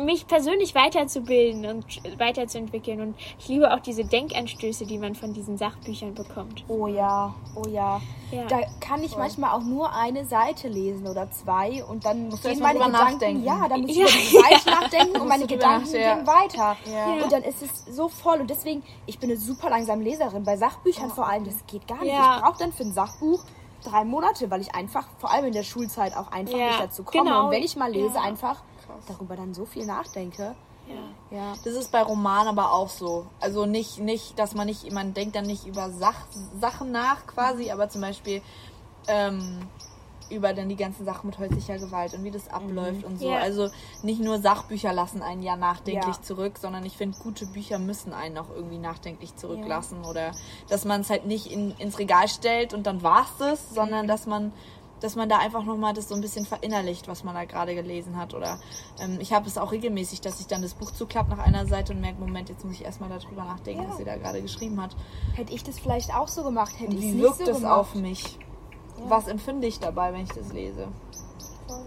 mich 0.05 0.27
persönlich 0.27 0.73
weiterzubilden 0.75 1.65
und 1.65 1.85
weiterzuentwickeln. 2.19 3.01
Und 3.01 3.15
ich 3.39 3.47
liebe 3.47 3.73
auch 3.73 3.79
diese 3.79 4.03
Denkanstöße, 4.05 4.85
die 4.85 4.97
man 4.97 5.15
von 5.15 5.33
diesen 5.33 5.57
Sachbüchern 5.57 6.13
bekommt. 6.13 6.63
Oh 6.67 6.87
ja, 6.87 7.33
oh 7.55 7.67
ja. 7.67 8.01
Ja. 8.31 8.45
Da 8.47 8.61
kann 8.79 9.03
ich 9.03 9.15
manchmal 9.15 9.51
auch 9.51 9.61
nur 9.63 9.93
eine 9.93 10.25
Seite 10.25 10.67
lesen 10.67 11.07
oder 11.07 11.29
zwei 11.29 11.83
und 11.83 12.03
dann 12.05 12.29
gehen 12.29 12.39
erst 12.43 12.61
meine 12.61 12.79
mal 12.79 12.85
drüber 12.85 12.85
Gedanken, 12.97 13.13
nachdenken. 13.13 13.43
ja, 13.43 13.67
dann 13.69 13.81
muss 13.81 13.89
ich 13.91 13.97
Ja. 13.97 14.05
über 14.05 14.11
die 14.17 14.37
Seite 14.55 14.69
nachdenken 14.71 15.21
und 15.21 15.27
meine 15.27 15.45
Gedanken 15.47 15.83
nachdenken. 15.85 16.25
gehen 16.25 16.27
weiter. 16.27 16.77
Ja. 16.91 17.23
Und 17.23 17.31
dann 17.31 17.43
ist 17.43 17.61
es 17.61 17.85
so 17.95 18.09
voll 18.09 18.39
und 18.41 18.49
deswegen, 18.49 18.81
ich 19.05 19.19
bin 19.19 19.29
eine 19.29 19.39
super 19.39 19.69
langsame 19.69 20.03
Leserin. 20.03 20.43
Bei 20.43 20.57
Sachbüchern 20.57 21.11
vor 21.11 21.27
allem, 21.27 21.43
das 21.45 21.55
geht 21.67 21.87
gar 21.87 21.99
nicht. 22.01 22.11
Ja. 22.13 22.37
Ich 22.37 22.41
brauche 22.43 22.57
dann 22.57 22.73
für 22.73 22.83
ein 22.83 22.93
Sachbuch 22.93 23.43
drei 23.83 24.03
Monate, 24.05 24.49
weil 24.49 24.61
ich 24.61 24.73
einfach, 24.73 25.05
vor 25.19 25.29
allem 25.31 25.45
in 25.45 25.53
der 25.53 25.63
Schulzeit, 25.63 26.15
auch 26.17 26.31
einfach 26.31 26.57
Ja, 26.57 26.67
nicht 26.67 26.79
dazu 26.79 27.03
komme. 27.03 27.25
genau. 27.25 27.45
Und 27.45 27.51
wenn 27.51 27.63
ich 27.63 27.75
mal 27.75 27.91
lese, 27.91 28.15
Ja. 28.15 28.21
einfach 28.21 28.63
darüber 29.07 29.35
dann 29.35 29.53
so 29.53 29.65
viel 29.65 29.85
nachdenke. 29.85 30.55
Ja. 30.87 31.37
Ja. 31.37 31.53
Das 31.63 31.73
ist 31.73 31.91
bei 31.91 32.01
Romanen 32.01 32.49
aber 32.49 32.73
auch 32.73 32.89
so. 32.89 33.25
Also 33.39 33.65
nicht, 33.65 33.99
nicht, 33.99 34.37
dass 34.37 34.53
man 34.53 34.67
nicht, 34.67 34.91
man 34.91 35.13
denkt 35.13 35.35
dann 35.35 35.45
nicht 35.45 35.65
über 35.65 35.89
Sach, 35.89 36.25
Sachen 36.59 36.91
nach 36.91 37.25
quasi, 37.25 37.71
aber 37.71 37.89
zum 37.89 38.01
Beispiel 38.01 38.41
ähm, 39.07 39.67
über 40.29 40.53
dann 40.53 40.69
die 40.69 40.75
ganzen 40.75 41.05
Sachen 41.05 41.27
mit 41.27 41.37
häuslicher 41.37 41.77
Gewalt 41.77 42.13
und 42.13 42.23
wie 42.23 42.31
das 42.31 42.49
abläuft 42.49 43.03
und 43.03 43.19
so. 43.19 43.29
Ja. 43.29 43.39
Also 43.39 43.69
nicht 44.01 44.19
nur 44.21 44.39
Sachbücher 44.39 44.91
lassen 44.93 45.21
einen 45.21 45.43
ja 45.43 45.55
nachdenklich 45.55 46.15
Ja. 46.15 46.21
zurück, 46.21 46.57
sondern 46.59 46.85
ich 46.85 46.97
finde, 46.97 47.17
gute 47.19 47.45
Bücher 47.45 47.77
müssen 47.79 48.13
einen 48.13 48.37
auch 48.37 48.49
irgendwie 48.49 48.77
nachdenklich 48.77 49.35
zurücklassen. 49.35 50.03
Oder 50.05 50.31
dass 50.69 50.85
man 50.85 51.01
es 51.01 51.09
halt 51.09 51.25
nicht 51.25 51.47
in, 51.47 51.71
ins 51.77 51.99
Regal 51.99 52.27
stellt 52.27 52.73
und 52.73 52.87
dann 52.87 53.03
war's 53.03 53.33
das, 53.39 53.73
sondern 53.73 54.07
dass 54.07 54.25
man 54.25 54.51
dass 55.03 55.15
man 55.15 55.27
da 55.29 55.37
einfach 55.39 55.63
nochmal 55.63 55.93
das 55.93 56.07
so 56.09 56.15
ein 56.15 56.21
bisschen 56.21 56.45
verinnerlicht, 56.45 57.07
was 57.07 57.23
man 57.23 57.35
da 57.35 57.43
gerade 57.45 57.75
gelesen 57.75 58.17
hat. 58.17 58.33
Oder 58.33 58.57
ähm, 58.99 59.17
ich 59.19 59.33
habe 59.33 59.47
es 59.47 59.57
auch 59.57 59.71
regelmäßig, 59.73 60.21
dass 60.21 60.39
ich 60.39 60.47
dann 60.47 60.61
das 60.61 60.73
Buch 60.73 60.91
zuklappe 60.91 61.31
nach 61.31 61.39
einer 61.45 61.65
Seite 61.67 61.91
und 61.93 61.99
merke, 62.01 62.19
Moment, 62.21 62.49
jetzt 62.49 62.63
muss 62.63 62.75
ich 62.75 62.85
erstmal 62.85 63.09
darüber 63.09 63.43
nachdenken, 63.43 63.83
Ja. 63.83 63.89
was 63.89 63.97
sie 63.97 64.05
da 64.05 64.15
gerade 64.15 64.41
geschrieben 64.41 64.81
hat. 64.81 64.95
Hätte 65.33 65.53
ich 65.53 65.63
das 65.63 65.77
vielleicht 65.77 66.15
auch 66.15 66.27
so 66.29 66.43
gemacht, 66.43 66.73
hätte 66.79 66.93
ich 66.93 66.99
es 66.99 67.03
wie 67.03 67.11
nicht 67.11 67.21
wirkt 67.21 67.37
so 67.39 67.45
das 67.45 67.57
gemacht. 67.57 67.73
auf 67.77 67.95
mich? 67.95 68.39
Was 69.09 69.27
empfinde 69.27 69.67
ich 69.67 69.79
dabei, 69.79 70.13
wenn 70.13 70.21
ich 70.23 70.31
das 70.31 70.53
lese? 70.53 70.87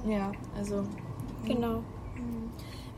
Ja, 0.07 0.31
also 0.57 0.85
Genau. 1.47 1.83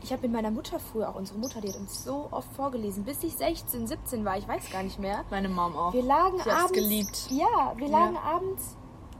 Ich 0.01 0.13
habe 0.13 0.23
mit 0.23 0.31
meiner 0.31 0.49
Mutter 0.49 0.79
früher, 0.79 1.09
auch 1.09 1.15
unsere 1.15 1.37
Mutter, 1.37 1.59
die 1.61 1.67
hat 1.69 1.75
uns 1.75 2.03
so 2.05 2.29
oft 2.31 2.51
vorgelesen, 2.55 3.03
bis 3.03 3.21
ich 3.21 3.35
16, 3.35 3.85
17 3.85 4.23
war, 4.25 4.37
ich 4.37 4.47
weiß 4.47 4.69
gar 4.71 4.81
nicht 4.81 4.97
mehr. 4.97 5.23
meine 5.29 5.49
Mom 5.49 5.75
auch. 5.75 5.93
Wir 5.93 6.03
lagen 6.03 6.39
hat's 6.39 6.47
abends. 6.47 6.71
geliebt. 6.73 7.27
Ja, 7.29 7.73
wir 7.75 7.87
Ja. 7.87 7.99
lagen 7.99 8.17
abends 8.17 8.75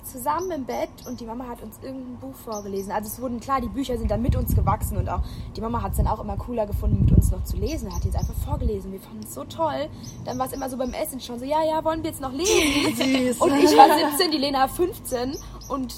zusammen 0.10 0.51
im 0.51 0.66
Bett 0.66 0.89
und 1.07 1.20
die 1.20 1.26
Mama 1.26 1.47
hat 1.47 1.62
uns 1.62 1.78
irgendein 1.82 2.18
Buch 2.18 2.36
vorgelesen. 2.43 2.91
Also 2.91 3.07
es 3.07 3.22
wurden 3.22 3.39
klar, 3.39 3.62
die 3.62 3.68
Bücher 3.68 3.97
sind 3.97 4.10
dann 4.10 4.22
mit 4.22 4.36
uns 4.36 4.55
gewachsen 4.55 4.97
und 4.97 5.10
auch 5.10 5.22
die 5.55 5.62
Mama 5.62 5.82
hat 5.82 5.91
es 5.91 5.97
dann 5.97 6.07
auch 6.07 6.20
immer 6.20 6.36
cooler 6.38 6.66
gefunden, 6.66 7.05
mit 7.05 7.12
uns 7.16 7.32
noch 7.32 7.43
zu 7.43 7.57
lesen. 7.57 7.93
Hat 7.93 8.03
die 8.03 8.10
es 8.10 8.16
einfach 8.16 8.34
vorgelesen. 8.45 8.91
Wir 8.91 8.99
fanden 8.99 9.24
es 9.24 9.34
so 9.34 9.43
toll. 9.43 9.89
Dann 10.26 10.38
war 10.38 10.47
es 10.47 10.53
immer 10.53 10.70
so 10.70 10.78
beim 10.78 10.93
Essen 10.93 11.20
schon 11.20 11.39
so, 11.39 11.45
ja, 11.45 11.64
ja, 11.64 11.84
wollen 11.84 12.03
wir 12.03 12.10
jetzt 12.10 12.22
noch 12.22 12.34
lesen? 12.34 12.49
Und 13.39 13.53
ich 13.55 13.78
war 13.78 14.12
17, 14.12 14.32
die 14.32 14.38
Lena 14.38 14.68
15 14.68 15.36
und 15.70 15.93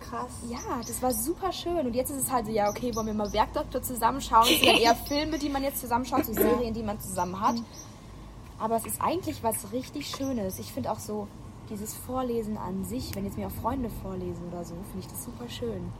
Krass. 0.00 0.30
ja, 0.48 0.58
das 0.86 1.02
war 1.02 1.12
super 1.12 1.52
schön. 1.52 1.86
Und 1.86 1.94
jetzt 1.94 2.10
ist 2.10 2.24
es 2.24 2.32
halt 2.32 2.46
so, 2.46 2.52
ja, 2.52 2.68
okay, 2.68 2.94
wollen 2.94 3.06
wir 3.06 3.14
mal 3.14 3.32
Werkdoktor 3.32 3.82
zusammenschauen? 3.82 4.44
Es 4.44 4.60
sind 4.60 4.64
ja 4.64 4.78
eher 4.78 4.94
Filme, 5.08 5.38
die 5.38 5.48
man 5.48 5.62
jetzt 5.62 5.80
zusammenschaut, 5.80 6.24
so 6.24 6.32
Serien, 6.32 6.74
die 6.74 6.82
man 6.82 7.00
zusammen 7.00 7.40
hat. 7.40 7.56
Aber 8.58 8.76
es 8.76 8.86
ist 8.86 9.00
eigentlich 9.00 9.42
was 9.42 9.72
richtig 9.72 10.06
Schönes. 10.08 10.58
Ich 10.58 10.72
finde 10.72 10.90
auch 10.90 10.98
so 10.98 11.28
dieses 11.70 11.94
Vorlesen 11.94 12.56
an 12.56 12.84
sich, 12.84 13.14
wenn 13.14 13.24
jetzt 13.24 13.38
mir 13.38 13.46
auch 13.46 13.62
Freunde 13.62 13.90
vorlesen 14.02 14.48
oder 14.50 14.64
so, 14.64 14.74
finde 14.90 15.00
ich 15.00 15.06
das 15.06 15.24
super 15.24 15.48
schön. 15.48 15.92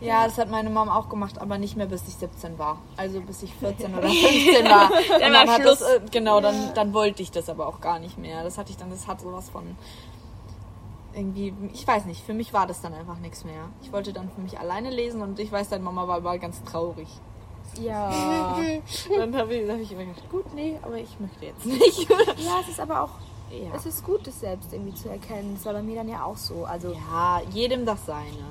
Ja, 0.00 0.24
das 0.24 0.38
hat 0.38 0.50
meine 0.50 0.70
Mom 0.70 0.88
auch 0.88 1.10
gemacht, 1.10 1.38
aber 1.38 1.58
nicht 1.58 1.76
mehr 1.76 1.86
bis 1.86 2.08
ich 2.08 2.14
17 2.14 2.58
war. 2.58 2.78
Also 2.96 3.20
bis 3.20 3.42
ich 3.42 3.54
14 3.54 3.94
oder 3.94 4.08
15 4.08 4.64
war. 4.64 4.90
Dann 5.18 5.32
war 5.32 5.40
hat 5.40 5.64
das, 5.64 5.78
Schluss. 5.78 5.82
äh, 5.82 6.00
genau, 6.10 6.40
dann, 6.40 6.72
dann 6.74 6.94
wollte 6.94 7.22
ich 7.22 7.30
das 7.30 7.50
aber 7.50 7.66
auch 7.66 7.80
gar 7.80 7.98
nicht 7.98 8.16
mehr. 8.16 8.42
Das 8.42 8.56
hatte 8.56 8.70
ich 8.70 8.78
dann, 8.78 8.90
das 8.90 9.06
hat 9.06 9.20
sowas 9.20 9.50
von 9.50 9.76
irgendwie, 11.14 11.52
ich 11.74 11.86
weiß 11.86 12.06
nicht, 12.06 12.24
für 12.24 12.34
mich 12.34 12.52
war 12.52 12.66
das 12.66 12.80
dann 12.80 12.94
einfach 12.94 13.18
nichts 13.18 13.44
mehr. 13.44 13.68
Ich 13.82 13.92
wollte 13.92 14.12
dann 14.12 14.30
für 14.30 14.40
mich 14.40 14.58
alleine 14.58 14.90
lesen 14.90 15.20
und 15.22 15.38
ich 15.38 15.50
weiß, 15.52 15.68
deine 15.68 15.84
Mama 15.84 16.08
war 16.08 16.20
mal 16.20 16.38
ganz 16.38 16.62
traurig. 16.64 17.08
Ja. 17.80 18.56
Und 18.56 18.82
dann 19.18 19.36
habe 19.36 19.54
ich, 19.54 19.70
hab 19.70 19.78
ich 19.78 19.92
immer 19.92 20.04
gedacht, 20.04 20.30
gut, 20.30 20.54
nee, 20.54 20.78
aber 20.82 20.96
ich 20.96 21.18
möchte 21.20 21.44
jetzt 21.44 21.66
nicht. 21.66 22.08
ja, 22.08 22.60
es 22.62 22.68
ist 22.68 22.80
aber 22.80 23.02
auch, 23.02 23.10
ja. 23.50 23.74
es 23.74 23.86
ist 23.86 24.04
gut, 24.04 24.26
das 24.26 24.40
selbst 24.40 24.72
irgendwie 24.72 24.94
zu 24.94 25.08
erkennen. 25.08 25.54
Das 25.54 25.66
war 25.66 25.74
bei 25.74 25.82
mir 25.82 25.96
dann 25.96 26.08
ja 26.08 26.24
auch 26.24 26.36
so. 26.36 26.64
Also, 26.64 26.92
ja, 26.92 27.40
jedem 27.52 27.84
das 27.84 28.06
seine. 28.06 28.50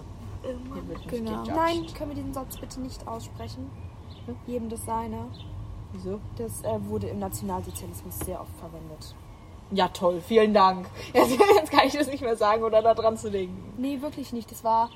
Genau. 1.10 1.44
nein, 1.44 1.86
können 1.98 2.12
wir 2.12 2.16
diesen 2.16 2.34
Satz 2.34 2.58
bitte 2.58 2.80
nicht 2.80 3.06
aussprechen? 3.08 3.70
Jedem 4.48 4.70
das 4.70 4.86
Seine. 4.86 5.26
Wieso? 5.92 6.20
Das 6.38 6.64
äh, 6.64 6.80
wurde 6.88 7.08
im 7.08 7.20
Nationalsozialismus 7.20 8.20
sehr 8.20 8.40
oft 8.40 8.56
verwendet. 8.60 9.16
Ja, 9.72 9.88
toll, 9.90 10.22
vielen 10.22 10.54
Dank. 10.54 10.88
Jetzt, 11.14 11.38
jetzt 11.56 11.72
kann 11.72 11.86
ich 11.86 11.94
das 11.94 12.08
nicht 12.08 12.22
mehr 12.22 12.36
sagen 12.36 12.64
oder 12.64 12.82
da 12.82 12.94
dran 12.96 13.18
zu 13.18 13.30
denken. 13.30 13.74
Nee, 13.78 14.02
wirklich 14.02 14.34
nicht. 14.34 14.50
Das 14.52 14.64
war 14.64 14.90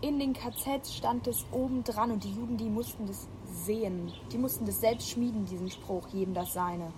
in 0.00 0.18
den 0.18 0.32
KZs 0.32 0.94
stand 0.94 1.26
es 1.26 1.44
oben 1.50 1.84
dran 1.84 2.12
und 2.12 2.24
die 2.24 2.32
Juden, 2.32 2.56
die 2.56 2.70
mussten 2.70 3.06
das 3.06 3.26
sehen. 3.44 4.12
Die 4.32 4.38
mussten 4.38 4.64
das 4.64 4.80
selbst 4.80 5.10
schmieden, 5.10 5.44
diesen 5.44 5.70
Spruch, 5.70 6.06
jedem 6.08 6.34
das 6.34 6.52
Seine. 6.52 6.92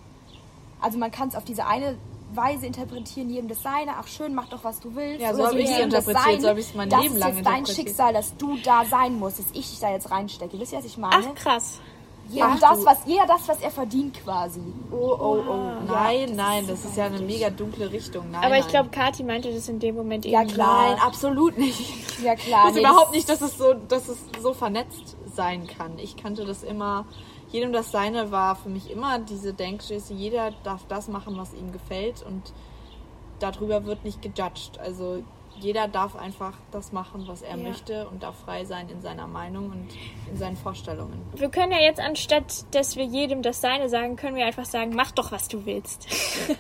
Also 0.81 0.99
man 0.99 1.11
kann 1.11 1.29
es 1.29 1.35
auf 1.35 1.45
diese 1.45 1.67
eine 1.67 1.97
Weise 2.33 2.67
interpretieren, 2.67 3.29
jedem 3.29 3.49
das 3.49 3.63
Seine. 3.63 3.93
Ach 3.99 4.07
schön, 4.07 4.35
mach 4.35 4.49
doch, 4.49 4.63
was 4.63 4.81
du 4.81 4.95
willst. 4.95 5.21
Ja, 5.21 5.35
so 5.35 5.43
Oder 5.43 5.51
hab 5.51 5.59
ich's 5.59 5.71
jedem 5.71 5.91
das 5.91 6.07
interpretiert, 6.07 6.41
so 6.41 6.43
Seine. 6.43 6.51
hab 6.51 6.59
ich's 6.59 6.75
mein 6.75 6.89
das 6.89 7.03
Leben 7.03 7.15
ist 7.15 7.21
lang 7.21 7.37
jetzt 7.37 7.47
dein 7.47 7.55
interpretiert. 7.59 7.89
Schicksal, 7.89 8.13
dass 8.13 8.37
du 8.37 8.57
da 8.65 8.85
sein 8.85 9.19
musst, 9.19 9.39
dass 9.41 9.47
ich 9.53 9.69
dich 9.71 9.81
da 9.81 9.91
jetzt 9.91 10.11
reinstecke. 10.11 10.59
Wisst 10.61 10.73
ihr, 10.73 10.79
was 10.79 10.85
ich 10.85 10.99
meine? 10.99 11.27
Ach, 11.29 11.35
krass. 11.35 11.81
jeder, 12.29 12.51
ach 12.53 12.61
das, 12.61 12.85
was, 12.85 12.99
jeder 13.07 13.27
das, 13.27 13.49
was 13.49 13.61
er 13.61 13.71
verdient 13.73 14.23
quasi. 14.23 14.61
Oh, 14.93 14.97
oh, 14.97 15.43
oh. 15.49 15.55
Nein, 15.89 16.29
das 16.29 16.37
nein, 16.37 16.65
ist 16.65 16.71
das 16.71 16.85
ist 16.85 16.97
ja 16.97 17.07
eine 17.07 17.19
mega 17.19 17.51
dunkle 17.51 17.91
Richtung. 17.91 18.31
Nein, 18.31 18.45
Aber 18.45 18.59
ich 18.59 18.69
glaube, 18.69 18.91
Kathi 18.91 19.25
meinte 19.25 19.53
das 19.53 19.69
in 19.69 19.81
dem 19.81 19.97
Moment 19.97 20.25
Ja, 20.25 20.43
eben. 20.43 20.53
klar. 20.53 20.91
Nein, 20.91 21.01
absolut 21.05 21.59
nicht. 21.59 21.81
Ja 22.23 22.37
klar. 22.37 22.61
Ich 22.61 22.75
wusste 22.75 22.81
nee, 22.83 22.89
überhaupt 22.89 23.13
nicht, 23.13 23.29
dass 23.29 23.41
es, 23.41 23.59
so, 23.59 23.75
dass 23.75 24.09
es 24.09 24.19
so 24.41 24.53
vernetzt 24.55 25.17
sein 25.35 25.67
kann. 25.67 25.99
Ich 25.99 26.17
kannte 26.17 26.45
das 26.45 26.63
immer. 26.63 27.07
Jedem 27.51 27.73
das 27.73 27.91
Seine 27.91 28.31
war 28.31 28.55
für 28.57 28.69
mich 28.69 28.91
immer 28.91 29.19
diese 29.19 29.53
Denkschüsse. 29.53 30.15
Jeder 30.15 30.53
darf 30.63 30.85
das 30.89 31.09
machen, 31.09 31.37
was 31.37 31.53
ihm 31.53 31.73
gefällt 31.73 32.23
und 32.23 32.53
darüber 33.41 33.85
wird 33.85 34.05
nicht 34.05 34.23
gejudged. 34.23 34.79
Also 34.79 35.23
jeder 35.59 35.89
darf 35.89 36.17
einfach 36.17 36.53
das 36.71 36.93
machen, 36.93 37.25
was 37.27 37.43
er 37.43 37.57
Ja. 37.57 37.69
möchte 37.69 38.09
und 38.09 38.23
darf 38.23 38.35
frei 38.45 38.65
sein 38.65 38.89
in 38.89 39.03
seiner 39.03 39.27
Meinung 39.27 39.67
und 39.71 39.89
in 40.31 40.37
seinen 40.39 40.57
Vorstellungen. 40.57 41.21
Wir 41.35 41.51
können 41.51 41.73
ja 41.73 41.79
jetzt, 41.81 42.01
anstatt 42.01 42.65
dass 42.75 42.97
wir 42.97 43.05
jedem 43.05 43.43
das 43.43 43.61
Seine 43.61 43.89
sagen, 43.89 44.17
können 44.17 44.37
wir 44.37 44.47
einfach 44.47 44.65
sagen, 44.65 44.93
mach 44.95 45.11
doch, 45.11 45.33
was 45.33 45.49
du 45.49 45.67
willst. 45.67 46.07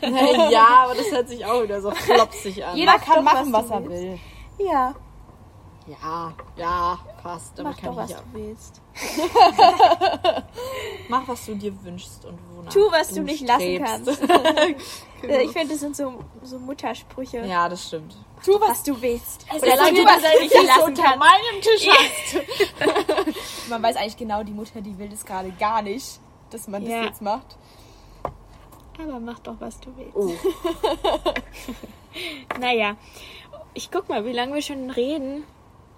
ja, 0.51 0.66
aber 0.84 0.95
das 0.97 1.11
hört 1.12 1.28
sich 1.28 1.45
auch 1.47 1.62
wieder 1.62 1.80
so 1.80 1.91
flopsig 1.93 2.64
an. 2.64 2.76
Jeder 2.76 2.99
kann 2.99 3.24
doch, 3.24 3.32
machen, 3.32 3.53
was 3.53 3.64
was, 3.64 3.70
er 3.70 3.88
will. 3.88 4.18
Ja, 4.59 4.95
Ja, 5.86 6.32
ja, 6.57 6.99
passt. 7.23 7.59
Aber 7.61 7.71
mach 7.71 7.77
kann 7.79 7.95
doch, 7.95 8.05
ich 8.05 8.11
was 8.11 8.16
auch. 8.18 8.23
du 8.33 8.35
willst. 8.35 8.81
Mach, 11.09 11.27
was 11.29 11.47
du 11.47 11.55
dir 11.55 11.85
wünschst 11.85 12.25
und 12.25 12.39
wonach 12.57 12.73
Tu, 12.73 12.81
was 12.91 13.09
du 13.09 13.23
nicht 13.23 13.47
lassen 13.47 13.61
strebst. 13.61 13.85
kannst. 13.87 14.23
Äh, 15.23 15.43
Ich 15.43 15.51
finde, 15.51 15.68
das 15.75 15.81
sind 15.81 15.95
so, 15.97 16.25
so 16.43 16.59
Muttersprüche. 16.59 17.45
Ja, 17.45 17.68
das 17.68 17.89
stimmt. 17.89 18.16
Tu, 18.43 18.53
was 18.59 18.83
du 18.83 18.99
willst. 19.03 19.45
Oder 19.51 19.62
Oder 19.62 19.77
solange 19.77 19.99
du 19.99 20.05
was 20.07 20.23
was 20.23 20.41
nicht 20.41 20.55
lassen 20.66 20.83
unter 20.85 21.16
meinem 21.16 21.61
Tisch 21.61 21.89
hast. 21.91 23.68
Man 23.68 23.83
weiß 23.83 23.97
eigentlich 23.97 24.16
genau, 24.16 24.43
die 24.43 24.53
Mutter, 24.53 24.81
die 24.81 24.97
will 24.99 25.11
das 25.11 25.27
gerade 25.27 25.51
gar 25.53 25.83
nicht, 25.83 26.18
dass 26.49 26.68
man 26.68 26.87
Ja. 26.87 27.01
das 27.01 27.07
jetzt 27.09 27.21
macht. 27.23 27.59
Aber 28.99 29.21
mach 29.21 29.41
doch, 29.41 29.57
was 29.61 29.79
du 29.81 29.91
willst. 29.97 30.16
Oh. 30.16 30.33
Naja, 32.59 32.97
ich 33.75 33.91
guck 33.91 34.09
mal, 34.09 34.25
wie 34.25 34.33
lange 34.33 34.55
wir 34.55 34.62
schon 34.62 34.89
reden. 34.91 35.45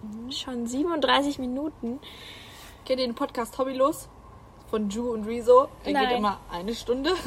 Mhm. 0.03 0.31
Schon 0.33 0.67
37 0.67 1.39
Minuten. 1.39 2.01
Kennt 2.85 3.01
ihr 3.01 3.07
den 3.07 3.15
Podcast 3.15 3.59
Hobbylos? 3.59 4.09
Von 4.71 4.89
Ju 4.89 5.13
und 5.13 5.27
Rezo. 5.27 5.69
Der 5.85 5.93
Nein. 5.93 6.09
geht 6.09 6.19
immer 6.19 6.39
eine 6.51 6.75
Stunde. 6.75 7.13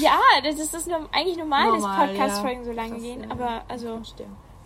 Ja, 0.00 0.18
das 0.42 0.58
ist 0.58 0.74
das 0.74 0.88
eigentlich 1.12 1.36
normal, 1.36 1.70
dass 1.70 1.82
Normal, 1.82 2.08
Podcast-Folgen 2.08 2.58
ja. 2.58 2.64
so 2.64 2.72
lange 2.72 2.90
Krass, 2.94 3.02
gehen. 3.02 3.22
ja. 3.22 3.30
Aber 3.30 3.62
also 3.68 4.02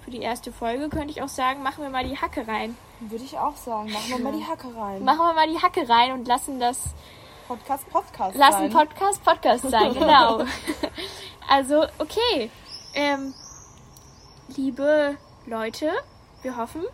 für 0.00 0.10
die 0.10 0.22
erste 0.22 0.52
Folge 0.52 0.88
könnte 0.88 1.10
ich 1.10 1.22
auch 1.22 1.28
sagen, 1.28 1.62
machen 1.62 1.82
wir 1.82 1.90
mal 1.90 2.04
die 2.04 2.16
Hacke 2.16 2.48
rein. 2.48 2.76
Würde 3.00 3.22
ich 3.24 3.38
auch 3.38 3.56
sagen. 3.56 3.92
Machen 3.92 4.08
wir 4.08 4.18
mal 4.18 4.32
die 4.32 4.44
Hacke 4.44 4.74
rein. 4.74 5.04
Machen 5.04 5.18
wir 5.18 5.34
mal 5.34 5.48
die 5.48 5.60
Hacke 5.60 5.88
rein 5.88 6.12
und 6.12 6.26
lassen 6.26 6.58
das, 6.58 6.94
Podcast, 7.46 7.88
Podcast. 7.90 8.36
lassen 8.36 8.70
sein. 8.70 8.70
Podcast 8.70 9.22
Podcast 9.22 9.68
sein, 9.68 9.92
genau. 9.94 10.44
also, 11.48 11.84
okay. 11.98 12.50
Ähm, 12.94 13.34
liebe 14.56 15.16
Leute, 15.46 15.90
wir 16.42 16.56
hoffen, 16.56 16.84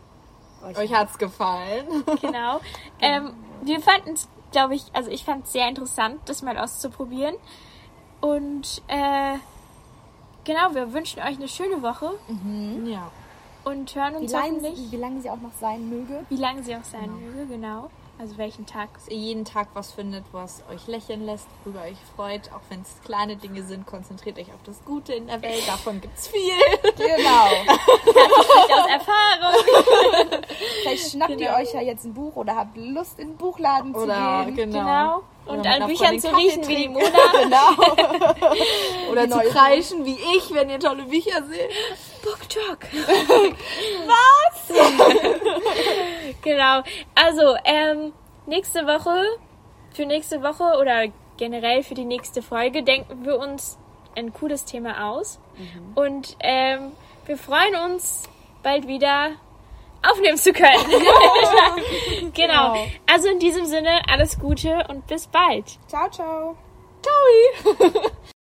Euch 0.64 0.92
hat's 0.92 1.18
gefallen. 1.18 1.86
genau. 2.20 2.61
Ähm, 3.00 3.32
wir 3.62 3.80
fanden 3.80 4.11
es, 4.14 4.28
glaube 4.52 4.74
ich, 4.74 4.84
also 4.92 5.11
ich 5.11 5.24
fand 5.24 5.46
es 5.46 5.52
sehr 5.52 5.68
interessant, 5.68 6.20
das 6.26 6.42
mal 6.42 6.59
auszuprobieren. 6.59 7.34
Und 8.20 8.82
äh, 8.88 9.34
genau, 10.44 10.74
wir 10.74 10.92
wünschen 10.92 11.20
euch 11.20 11.36
eine 11.36 11.48
schöne 11.48 11.82
Woche 11.82 12.11
Ja. 12.84 13.11
und 13.64 13.94
hören 13.94 14.14
Wie 14.14 14.18
uns 14.22 14.32
lange, 14.32 14.46
hoffentlich, 14.56 14.76
sie, 14.76 14.92
wie 14.92 14.96
lange 14.96 15.20
sie 15.20 15.30
auch 15.30 15.40
noch 15.40 15.52
sein 15.61 15.88
möge. 15.88 16.24
wie 16.28 16.36
lange 16.36 16.62
sie 16.62 16.74
auch 16.76 16.84
sein 16.84 17.11
möge, 17.20 17.46
genau. 17.46 17.90
Also 18.20 18.36
welchen 18.36 18.66
Tag. 18.66 18.92
Dass 18.94 19.08
ihr 19.08 19.16
jeden 19.16 19.44
Tag 19.44 19.68
was 19.74 19.92
findet, 19.92 20.24
was 20.32 20.62
euch 20.72 20.86
lächeln 20.88 21.24
lässt, 21.24 21.46
worüber 21.64 21.82
euch 21.82 21.96
freut. 22.16 22.50
Auch 22.52 22.60
wenn 22.68 22.80
es 22.82 22.96
kleine 23.04 23.36
Dinge 23.36 23.62
sind, 23.62 23.86
konzentriert 23.86 24.38
euch 24.38 24.48
auf 24.48 24.60
das 24.64 24.84
Gute 24.84 25.12
in 25.14 25.28
der 25.28 25.40
Welt. 25.40 25.66
Davon 25.68 26.00
gibt's 26.00 26.26
viel. 26.28 26.40
Genau. 26.96 27.46
Aus 28.74 28.90
Erfahrung. 28.90 30.42
Vielleicht 30.82 31.10
schnappt 31.12 31.38
Genau. 31.38 31.50
ihr 31.50 31.56
euch 31.62 31.72
ja 31.74 31.80
jetzt 31.80 32.04
ein 32.04 32.14
Buch 32.14 32.34
oder 32.36 32.56
habt 32.56 32.76
Lust, 32.76 33.18
in 33.20 33.28
den 33.28 33.36
Buchladen 33.36 33.94
Oder 33.94 34.44
zu 34.46 34.52
gehen. 34.52 34.70
genau. 34.72 34.80
Genau. 34.80 35.22
Und 35.49 35.66
an 35.66 35.86
Büchern 35.86 36.20
zu 36.20 36.28
Kaffee 36.28 36.42
riechen 36.42 36.68
wie 36.68 36.76
die. 36.76 36.88
Mona. 36.88 37.09
Genau. 37.42 39.11
Oder 39.11 39.28
zu 39.30 39.38
kreischen 39.38 40.05
wie 40.05 40.18
ich, 40.36 40.53
wenn 40.53 40.68
ihr 40.70 40.78
tolle 40.78 41.05
Bücher 41.05 41.42
seht. 41.44 41.70
Book 42.22 42.49
Talk. 42.49 42.78
Genau. 46.42 46.82
Also, 47.14 47.57
ähm, 47.64 48.12
nächste 48.46 48.86
Woche, 48.86 49.24
für 49.92 50.07
nächste 50.07 50.42
Woche 50.42 50.78
oder 50.78 51.07
generell 51.36 51.82
für 51.82 51.94
die 51.94 52.05
nächste 52.05 52.42
Folge 52.42 52.82
denken 52.82 53.24
wir 53.24 53.38
uns 53.38 53.78
ein 54.14 54.32
cooles 54.32 54.64
Thema 54.64 55.11
aus. 55.11 55.38
Und 55.94 56.36
ähm, 56.40 56.92
wir 57.26 57.36
freuen 57.36 57.74
uns, 57.90 58.28
bald 58.62 58.86
wieder 58.86 59.30
aufnehmen 60.03 60.38
zu 60.38 60.53
können. 60.53 60.84
genau. 62.34 62.76
Also 63.07 63.28
in 63.28 63.38
diesem 63.38 63.66
Sinne, 63.66 64.03
alles 64.09 64.38
Gute 64.38 64.86
und 64.88 65.07
bis 65.07 65.26
bald. 65.26 65.78
Ciao, 65.88 66.09
ciao. 66.11 66.57
Ciao. 67.03 68.11